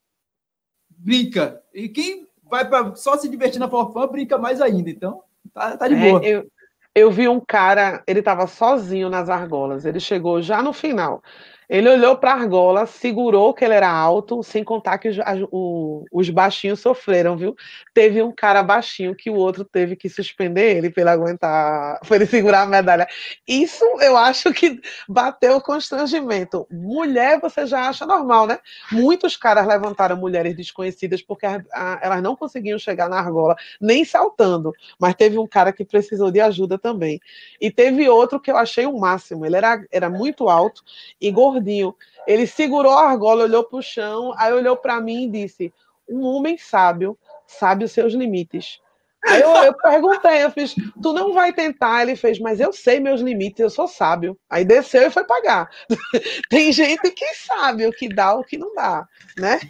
brinca 0.88 1.62
e 1.72 1.88
quem 1.88 2.28
vai 2.44 2.68
para 2.68 2.94
só 2.94 3.16
se 3.16 3.28
divertir 3.28 3.58
na 3.58 3.68
forfã 3.68 4.06
brinca 4.06 4.36
mais 4.36 4.60
ainda. 4.60 4.90
Então, 4.90 5.22
tá, 5.54 5.76
tá 5.76 5.88
de 5.88 5.94
é, 5.94 6.10
boa. 6.10 6.24
Eu, 6.24 6.50
eu 6.94 7.10
vi 7.10 7.28
um 7.28 7.40
cara, 7.40 8.02
ele 8.06 8.18
estava 8.18 8.46
sozinho 8.46 9.08
nas 9.08 9.28
argolas. 9.28 9.84
Ele 9.84 10.00
chegou 10.00 10.42
já 10.42 10.62
no 10.62 10.72
final. 10.72 11.22
Ele 11.70 11.88
olhou 11.88 12.16
para 12.16 12.32
a 12.32 12.34
argola, 12.34 12.84
segurou 12.84 13.54
que 13.54 13.64
ele 13.64 13.74
era 13.74 13.88
alto, 13.88 14.42
sem 14.42 14.64
contar 14.64 14.98
que 14.98 15.08
os, 15.08 15.16
o, 15.52 16.04
os 16.10 16.28
baixinhos 16.28 16.80
sofreram, 16.80 17.36
viu? 17.36 17.54
Teve 17.94 18.20
um 18.24 18.32
cara 18.32 18.60
baixinho 18.60 19.14
que 19.14 19.30
o 19.30 19.36
outro 19.36 19.64
teve 19.64 19.94
que 19.94 20.08
suspender 20.08 20.76
ele 20.76 20.90
para 20.90 21.02
ele 21.02 21.10
aguentar, 21.10 22.00
para 22.00 22.16
ele 22.16 22.26
segurar 22.26 22.62
a 22.62 22.66
medalha. 22.66 23.06
Isso 23.46 23.84
eu 24.00 24.16
acho 24.16 24.52
que 24.52 24.80
bateu 25.08 25.58
o 25.58 25.60
constrangimento. 25.60 26.66
Mulher 26.72 27.38
você 27.40 27.64
já 27.64 27.88
acha 27.88 28.04
normal, 28.04 28.48
né? 28.48 28.58
Muitos 28.90 29.36
caras 29.36 29.64
levantaram 29.64 30.16
mulheres 30.16 30.56
desconhecidas 30.56 31.22
porque 31.22 31.46
a, 31.46 31.62
a, 31.72 32.00
elas 32.02 32.20
não 32.20 32.34
conseguiam 32.34 32.80
chegar 32.80 33.08
na 33.08 33.18
argola, 33.20 33.54
nem 33.80 34.04
saltando. 34.04 34.72
Mas 34.98 35.14
teve 35.14 35.38
um 35.38 35.46
cara 35.46 35.72
que 35.72 35.84
precisou 35.84 36.32
de 36.32 36.40
ajuda 36.40 36.76
também. 36.76 37.20
E 37.60 37.70
teve 37.70 38.08
outro 38.08 38.40
que 38.40 38.50
eu 38.50 38.56
achei 38.56 38.86
o 38.86 38.98
máximo. 38.98 39.46
Ele 39.46 39.54
era, 39.54 39.86
era 39.92 40.10
muito 40.10 40.48
alto 40.48 40.82
e 41.20 41.30
gordinho 41.30 41.59
gordinho. 41.60 41.94
Ele 42.26 42.46
segurou 42.46 42.92
a 42.92 43.10
argola, 43.10 43.44
olhou 43.44 43.64
para 43.64 43.78
o 43.78 43.82
chão, 43.82 44.32
aí 44.36 44.52
olhou 44.52 44.76
para 44.76 45.00
mim 45.00 45.24
e 45.24 45.30
disse: 45.30 45.72
Um 46.08 46.22
homem 46.22 46.56
sábio 46.56 47.16
sabe 47.46 47.84
os 47.84 47.92
seus 47.92 48.14
limites. 48.14 48.80
Aí 49.26 49.42
eu, 49.42 49.50
eu, 49.50 49.74
perguntei, 49.74 50.42
eu 50.42 50.50
fiz, 50.50 50.74
tu 51.02 51.12
não 51.12 51.34
vai 51.34 51.52
tentar? 51.52 52.00
Ele 52.00 52.16
fez, 52.16 52.38
mas 52.38 52.58
eu 52.58 52.72
sei 52.72 52.98
meus 52.98 53.20
limites, 53.20 53.60
eu 53.60 53.68
sou 53.68 53.86
sábio. 53.86 54.34
Aí 54.48 54.64
desceu 54.64 55.02
e 55.02 55.10
foi 55.10 55.24
pagar. 55.24 55.68
Tem 56.48 56.72
gente 56.72 57.10
que 57.10 57.34
sabe 57.34 57.86
o 57.86 57.92
que 57.92 58.08
dá, 58.08 58.34
o 58.34 58.42
que 58.42 58.56
não 58.56 58.74
dá, 58.74 59.06
né? 59.36 59.60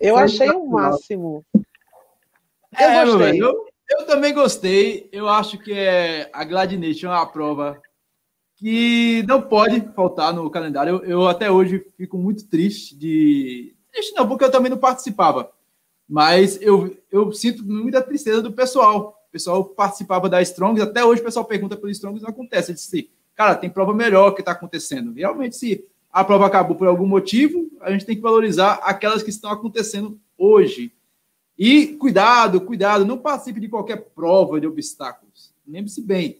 Eu 0.00 0.16
achei 0.16 0.50
o 0.50 0.66
máximo. 0.66 1.44
Eu 1.54 2.88
é, 2.88 3.04
gostei. 3.04 3.40
Eu, 3.40 3.66
eu, 3.90 4.06
também 4.06 4.34
gostei. 4.34 5.08
Eu 5.12 5.28
acho 5.28 5.56
que 5.56 5.72
é, 5.72 6.28
a 6.32 6.42
Gladination 6.42 7.06
é 7.06 7.16
uma 7.16 7.30
prova 7.30 7.80
que 8.56 9.22
não 9.28 9.40
pode 9.42 9.80
faltar 9.94 10.32
no 10.32 10.48
calendário. 10.50 10.96
Eu, 10.96 11.04
eu, 11.04 11.28
até 11.28 11.50
hoje 11.50 11.86
fico 11.96 12.16
muito 12.18 12.46
triste 12.46 12.96
de. 12.96 13.74
Triste 13.92 14.14
não, 14.14 14.26
porque 14.26 14.44
eu 14.44 14.50
também 14.50 14.70
não 14.70 14.78
participava. 14.78 15.50
Mas 16.08 16.60
eu, 16.62 16.96
eu 17.10 17.32
sinto 17.32 17.64
muita 17.64 18.02
tristeza 18.02 18.40
do 18.42 18.52
pessoal. 18.52 19.22
O 19.28 19.32
pessoal 19.32 19.64
participava 19.64 20.28
da 20.28 20.40
Strongs, 20.40 20.82
até 20.82 21.04
hoje 21.04 21.20
o 21.20 21.24
pessoal 21.24 21.44
pergunta 21.44 21.76
pelo 21.76 21.90
Strongs 21.90 22.22
não 22.22 22.30
acontece. 22.30 22.70
Eu 22.70 22.74
disse, 22.74 23.10
cara, 23.34 23.54
tem 23.54 23.68
prova 23.68 23.92
melhor 23.92 24.30
que 24.32 24.40
está 24.40 24.52
acontecendo. 24.52 25.12
Realmente, 25.12 25.56
se 25.56 25.84
a 26.10 26.24
prova 26.24 26.46
acabou 26.46 26.74
por 26.74 26.88
algum 26.88 27.06
motivo, 27.06 27.70
a 27.82 27.90
gente 27.90 28.06
tem 28.06 28.16
que 28.16 28.22
valorizar 28.22 28.80
aquelas 28.82 29.22
que 29.22 29.28
estão 29.28 29.50
acontecendo 29.50 30.18
hoje. 30.38 30.92
E 31.58 31.88
cuidado, 31.88 32.60
cuidado, 32.60 33.04
não 33.04 33.18
participe 33.18 33.60
de 33.60 33.68
qualquer 33.68 33.96
prova 34.14 34.58
de 34.58 34.66
obstáculos. 34.66 35.52
Lembre-se 35.66 36.00
bem, 36.00 36.38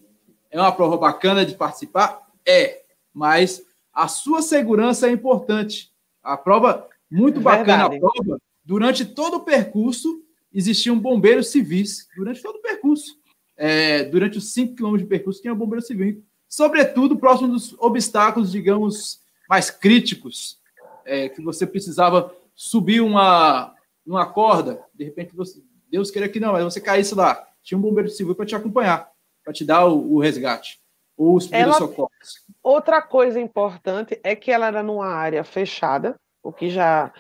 é 0.50 0.60
uma 0.60 0.72
prova 0.72 0.96
bacana 0.96 1.44
de 1.44 1.54
participar? 1.54 2.22
É, 2.46 2.82
mas 3.12 3.62
a 3.92 4.08
sua 4.08 4.42
segurança 4.42 5.08
é 5.08 5.10
importante. 5.10 5.90
A 6.22 6.36
prova, 6.36 6.88
muito 7.10 7.40
bacana 7.40 7.86
a 7.86 7.90
prova, 7.90 8.38
durante 8.64 9.04
todo 9.04 9.38
o 9.38 9.40
percurso, 9.40 10.22
existiam 10.52 10.98
bombeiros 10.98 11.48
civis, 11.48 12.08
durante 12.16 12.42
todo 12.42 12.56
o 12.56 12.62
percurso. 12.62 13.16
É, 13.56 14.04
durante 14.04 14.36
os 14.36 14.52
5 14.52 14.74
quilômetros 14.74 15.04
de 15.04 15.08
percurso, 15.08 15.40
tinha 15.40 15.54
bombeiro 15.54 15.84
civil, 15.84 16.22
sobretudo 16.46 17.16
próximo 17.16 17.48
dos 17.48 17.74
obstáculos, 17.78 18.52
digamos, 18.52 19.20
mais 19.48 19.70
críticos, 19.70 20.58
é, 21.06 21.30
que 21.30 21.40
você 21.40 21.66
precisava 21.66 22.34
subir 22.54 23.00
uma, 23.00 23.74
uma 24.06 24.26
corda, 24.26 24.84
de 24.94 25.04
repente, 25.04 25.34
você, 25.34 25.62
Deus 25.90 26.10
queira 26.10 26.28
que 26.28 26.38
não, 26.38 26.52
mas 26.52 26.64
você 26.64 26.82
caísse 26.82 27.14
lá, 27.14 27.46
tinha 27.62 27.78
um 27.78 27.80
bombeiro 27.80 28.10
civil 28.10 28.34
para 28.34 28.44
te 28.44 28.54
acompanhar 28.54 29.10
para 29.46 29.52
te 29.52 29.64
dar 29.64 29.86
o, 29.86 30.14
o 30.14 30.20
resgate, 30.20 30.80
ou 31.16 31.36
os 31.36 31.46
primeiros 31.46 31.76
ela, 31.76 31.86
socorros. 31.86 32.44
Outra 32.60 33.00
coisa 33.00 33.40
importante 33.40 34.18
é 34.24 34.34
que 34.34 34.50
ela 34.50 34.66
era 34.66 34.82
numa 34.82 35.06
área 35.06 35.44
fechada, 35.44 36.16
o 36.42 36.52
que 36.52 36.68
já. 36.68 37.12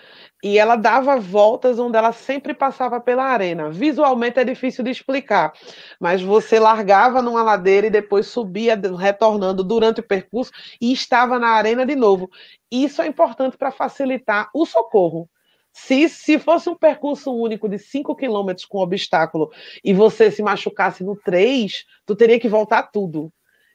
E 0.42 0.58
ela 0.58 0.74
dava 0.74 1.20
voltas 1.20 1.78
onde 1.78 1.96
ela 1.96 2.12
sempre 2.12 2.52
passava 2.52 3.00
pela 3.00 3.22
arena. 3.22 3.70
Visualmente 3.70 4.40
é 4.40 4.44
difícil 4.44 4.82
de 4.82 4.90
explicar, 4.90 5.52
mas 6.00 6.20
você 6.20 6.58
largava 6.58 7.22
numa 7.22 7.44
ladeira 7.44 7.86
e 7.86 7.90
depois 7.90 8.26
subia, 8.26 8.74
retornando 8.98 9.62
durante 9.62 10.00
o 10.00 10.06
percurso 10.06 10.50
e 10.80 10.92
estava 10.92 11.38
na 11.38 11.50
arena 11.50 11.86
de 11.86 11.94
novo. 11.94 12.28
Isso 12.68 13.00
é 13.00 13.06
importante 13.06 13.56
para 13.56 13.70
facilitar 13.70 14.50
o 14.52 14.66
socorro. 14.66 15.30
Se, 15.78 16.08
se 16.08 16.38
fosse 16.38 16.70
um 16.70 16.74
percurso 16.74 17.30
único 17.30 17.68
de 17.68 17.78
5 17.78 18.16
quilômetros 18.16 18.64
com 18.64 18.78
obstáculo 18.78 19.52
e 19.84 19.92
você 19.92 20.30
se 20.30 20.42
machucasse 20.42 21.04
no 21.04 21.14
3, 21.14 21.84
tu 22.06 22.16
teria 22.16 22.40
que 22.40 22.48
voltar 22.48 22.84
tudo. 22.84 23.30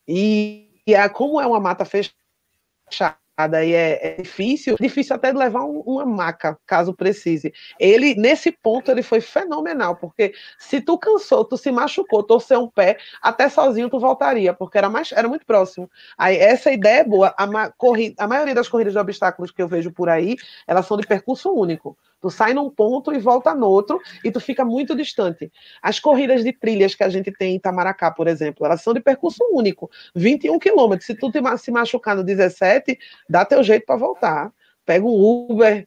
E, 0.07 0.81
e 0.85 0.95
é, 0.95 1.07
como 1.07 1.39
é 1.39 1.45
uma 1.45 1.59
mata 1.59 1.85
fechada, 1.85 3.17
e 3.63 3.73
é, 3.73 4.19
é, 4.19 4.21
difícil, 4.21 4.75
difícil 4.79 5.15
até 5.15 5.31
levar 5.31 5.63
um, 5.63 5.79
uma 5.81 6.05
maca, 6.05 6.57
caso 6.65 6.93
precise. 6.93 7.53
Ele, 7.79 8.15
nesse 8.15 8.51
ponto, 8.51 8.91
ele 8.91 9.03
foi 9.03 9.21
fenomenal, 9.21 9.95
porque 9.95 10.33
se 10.57 10.81
tu 10.81 10.97
cansou, 10.97 11.45
tu 11.45 11.57
se 11.57 11.71
machucou, 11.71 12.23
torceu 12.23 12.61
um 12.61 12.69
pé, 12.69 12.97
até 13.21 13.49
sozinho 13.49 13.89
tu 13.89 13.99
voltaria, 13.99 14.53
porque 14.53 14.77
era, 14.77 14.89
mais, 14.89 15.11
era 15.11 15.27
muito 15.27 15.45
próximo. 15.45 15.89
Aí, 16.17 16.37
essa 16.37 16.71
ideia 16.71 17.01
é 17.01 17.03
boa. 17.03 17.33
A, 17.37 17.69
corrida, 17.71 18.15
a 18.23 18.27
maioria 18.27 18.55
das 18.55 18.69
corridas 18.69 18.93
de 18.93 18.99
obstáculos 18.99 19.51
que 19.51 19.61
eu 19.61 19.67
vejo 19.67 19.91
por 19.91 20.09
aí, 20.09 20.35
elas 20.67 20.85
são 20.85 20.97
de 20.97 21.07
percurso 21.07 21.51
único. 21.51 21.97
Tu 22.21 22.29
sai 22.29 22.53
num 22.53 22.69
ponto 22.69 23.11
e 23.11 23.17
volta 23.17 23.53
no 23.55 23.67
outro, 23.67 23.99
e 24.23 24.31
tu 24.31 24.39
fica 24.39 24.63
muito 24.63 24.95
distante. 24.95 25.51
As 25.81 25.99
corridas 25.99 26.43
de 26.43 26.53
trilhas 26.53 26.93
que 26.93 27.03
a 27.03 27.09
gente 27.09 27.31
tem 27.31 27.53
em 27.53 27.55
Itamaracá, 27.55 28.11
por 28.11 28.27
exemplo, 28.27 28.65
elas 28.65 28.81
são 28.81 28.93
de 28.93 28.99
percurso 28.99 29.43
único, 29.51 29.89
21 30.15 30.59
quilômetros. 30.59 31.07
Se 31.07 31.15
tu 31.15 31.31
te, 31.31 31.39
se 31.57 31.71
machucar 31.71 32.15
no 32.15 32.23
17, 32.23 32.97
dá 33.27 33.43
teu 33.43 33.63
jeito 33.63 33.85
para 33.85 33.95
voltar. 33.95 34.53
Pega 34.85 35.05
um 35.05 35.47
Uber, 35.49 35.85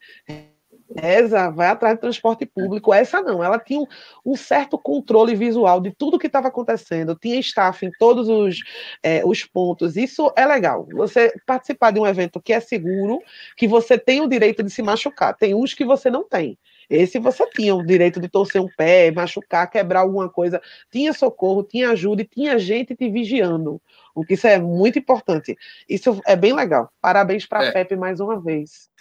Essa 0.96 1.50
vai 1.50 1.68
atrás 1.68 1.96
do 1.96 2.00
transporte 2.00 2.46
público. 2.46 2.94
Essa 2.94 3.20
não, 3.20 3.42
ela 3.42 3.58
tinha 3.58 3.80
um, 3.80 3.86
um 4.24 4.36
certo 4.36 4.78
controle 4.78 5.34
visual 5.34 5.80
de 5.80 5.90
tudo 5.90 6.18
que 6.18 6.26
estava 6.26 6.48
acontecendo, 6.48 7.16
tinha 7.16 7.38
staff 7.40 7.84
em 7.84 7.90
todos 7.98 8.28
os, 8.28 8.58
é, 9.02 9.22
os 9.24 9.44
pontos. 9.44 9.96
Isso 9.96 10.32
é 10.36 10.46
legal. 10.46 10.86
Você 10.92 11.32
participar 11.46 11.90
de 11.90 12.00
um 12.00 12.06
evento 12.06 12.40
que 12.40 12.52
é 12.52 12.60
seguro, 12.60 13.20
que 13.56 13.66
você 13.66 13.98
tem 13.98 14.20
o 14.20 14.28
direito 14.28 14.62
de 14.62 14.70
se 14.70 14.82
machucar. 14.82 15.36
Tem 15.36 15.54
uns 15.54 15.74
que 15.74 15.84
você 15.84 16.10
não 16.10 16.22
tem. 16.22 16.56
Esse 16.88 17.18
você 17.18 17.48
tinha 17.50 17.74
o 17.74 17.84
direito 17.84 18.20
de 18.20 18.28
torcer 18.28 18.60
um 18.60 18.68
pé, 18.76 19.10
machucar, 19.10 19.68
quebrar 19.70 20.00
alguma 20.00 20.28
coisa. 20.28 20.60
Tinha 20.90 21.12
socorro, 21.12 21.62
tinha 21.62 21.90
ajuda 21.90 22.22
e 22.22 22.26
tinha 22.26 22.58
gente 22.58 22.94
te 22.94 23.10
vigiando. 23.10 23.80
O 24.14 24.24
que 24.24 24.34
isso 24.34 24.46
é 24.46 24.58
muito 24.58 24.98
importante. 24.98 25.56
Isso 25.88 26.20
é 26.26 26.36
bem 26.36 26.52
legal. 26.52 26.90
Parabéns 27.00 27.46
para 27.46 27.60
a 27.60 27.64
é. 27.64 27.72
FEP 27.72 27.96
mais 27.96 28.20
uma 28.20 28.40
vez. 28.40 28.93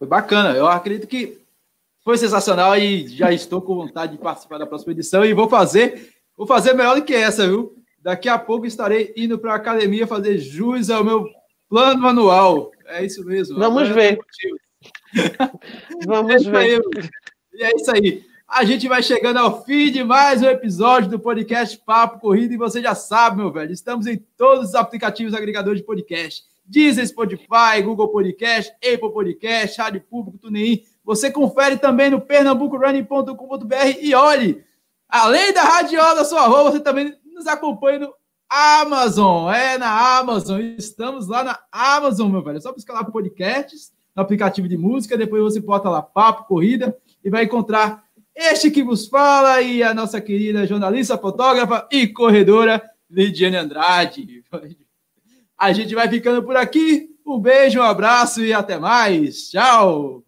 Foi 0.00 0.08
bacana. 0.08 0.56
Eu 0.56 0.66
acredito 0.66 1.06
que 1.06 1.42
foi 2.02 2.16
sensacional 2.16 2.74
e 2.74 3.06
já 3.06 3.30
estou 3.30 3.60
com 3.60 3.74
vontade 3.74 4.12
de 4.12 4.18
participar 4.18 4.56
da 4.56 4.66
próxima 4.66 4.92
edição 4.92 5.22
e 5.22 5.34
vou 5.34 5.46
fazer, 5.46 6.14
vou 6.34 6.46
fazer 6.46 6.72
melhor 6.72 6.96
do 6.96 7.04
que 7.04 7.14
essa, 7.14 7.46
viu? 7.46 7.76
Daqui 7.98 8.26
a 8.26 8.38
pouco 8.38 8.64
estarei 8.64 9.12
indo 9.14 9.38
para 9.38 9.52
a 9.52 9.56
academia 9.56 10.06
fazer 10.06 10.38
jus 10.38 10.88
ao 10.88 11.04
meu 11.04 11.28
plano 11.68 12.08
anual. 12.08 12.72
É 12.86 13.04
isso 13.04 13.22
mesmo. 13.26 13.58
Vamos 13.58 13.90
ver. 13.90 14.18
Vamos 16.06 16.46
é 16.46 16.50
ver. 16.50 16.80
E 17.52 17.62
é 17.62 17.76
isso 17.76 17.94
aí. 17.94 18.24
A 18.48 18.64
gente 18.64 18.88
vai 18.88 19.02
chegando 19.02 19.36
ao 19.36 19.62
fim 19.66 19.92
de 19.92 20.02
mais 20.02 20.40
um 20.40 20.46
episódio 20.46 21.10
do 21.10 21.20
podcast 21.20 21.78
Papo 21.84 22.20
Corrida 22.20 22.54
e 22.54 22.56
você 22.56 22.80
já 22.80 22.94
sabe, 22.94 23.36
meu 23.36 23.52
velho, 23.52 23.70
estamos 23.70 24.06
em 24.06 24.16
todos 24.16 24.70
os 24.70 24.74
aplicativos 24.74 25.34
agregadores 25.34 25.80
de 25.80 25.86
podcast. 25.86 26.49
Deezer, 26.70 27.06
Spotify, 27.06 27.82
Google 27.82 28.08
Podcast, 28.08 28.72
Apple 28.76 29.12
Podcast, 29.12 29.80
Rádio 29.80 30.02
Público, 30.08 30.38
TuneIn. 30.38 30.82
Você 31.04 31.30
confere 31.30 31.76
também 31.76 32.10
no 32.10 32.20
pernambucorunning.com.br 32.20 33.98
e 34.00 34.14
olhe, 34.14 34.62
além 35.08 35.52
da 35.52 35.62
radiola 35.62 36.14
da 36.14 36.24
sua 36.24 36.46
rua, 36.46 36.70
você 36.70 36.78
também 36.78 37.12
nos 37.34 37.48
acompanha 37.48 37.98
no 37.98 38.14
Amazon. 38.48 39.52
É, 39.52 39.76
na 39.76 40.18
Amazon. 40.18 40.60
Estamos 40.78 41.26
lá 41.26 41.42
na 41.42 41.58
Amazon, 41.72 42.30
meu 42.30 42.42
velho. 42.42 42.58
É 42.58 42.60
só 42.60 42.72
buscar 42.72 42.94
lá 42.94 43.04
podcasts 43.04 43.92
no 44.14 44.22
aplicativo 44.22 44.68
de 44.68 44.76
música, 44.76 45.18
depois 45.18 45.42
você 45.42 45.60
bota 45.60 45.88
lá 45.88 46.00
Papo 46.00 46.44
Corrida 46.44 46.96
e 47.24 47.30
vai 47.30 47.44
encontrar 47.44 48.04
este 48.34 48.70
que 48.70 48.82
vos 48.82 49.08
fala 49.08 49.60
e 49.60 49.82
a 49.82 49.92
nossa 49.92 50.20
querida 50.20 50.66
jornalista, 50.66 51.18
fotógrafa 51.18 51.88
e 51.90 52.06
corredora 52.06 52.80
Lidiane 53.10 53.56
Andrade. 53.56 54.44
A 55.60 55.74
gente 55.74 55.94
vai 55.94 56.08
ficando 56.08 56.42
por 56.42 56.56
aqui. 56.56 57.10
Um 57.26 57.38
beijo, 57.38 57.78
um 57.78 57.82
abraço 57.82 58.42
e 58.42 58.50
até 58.50 58.78
mais. 58.78 59.50
Tchau! 59.50 60.24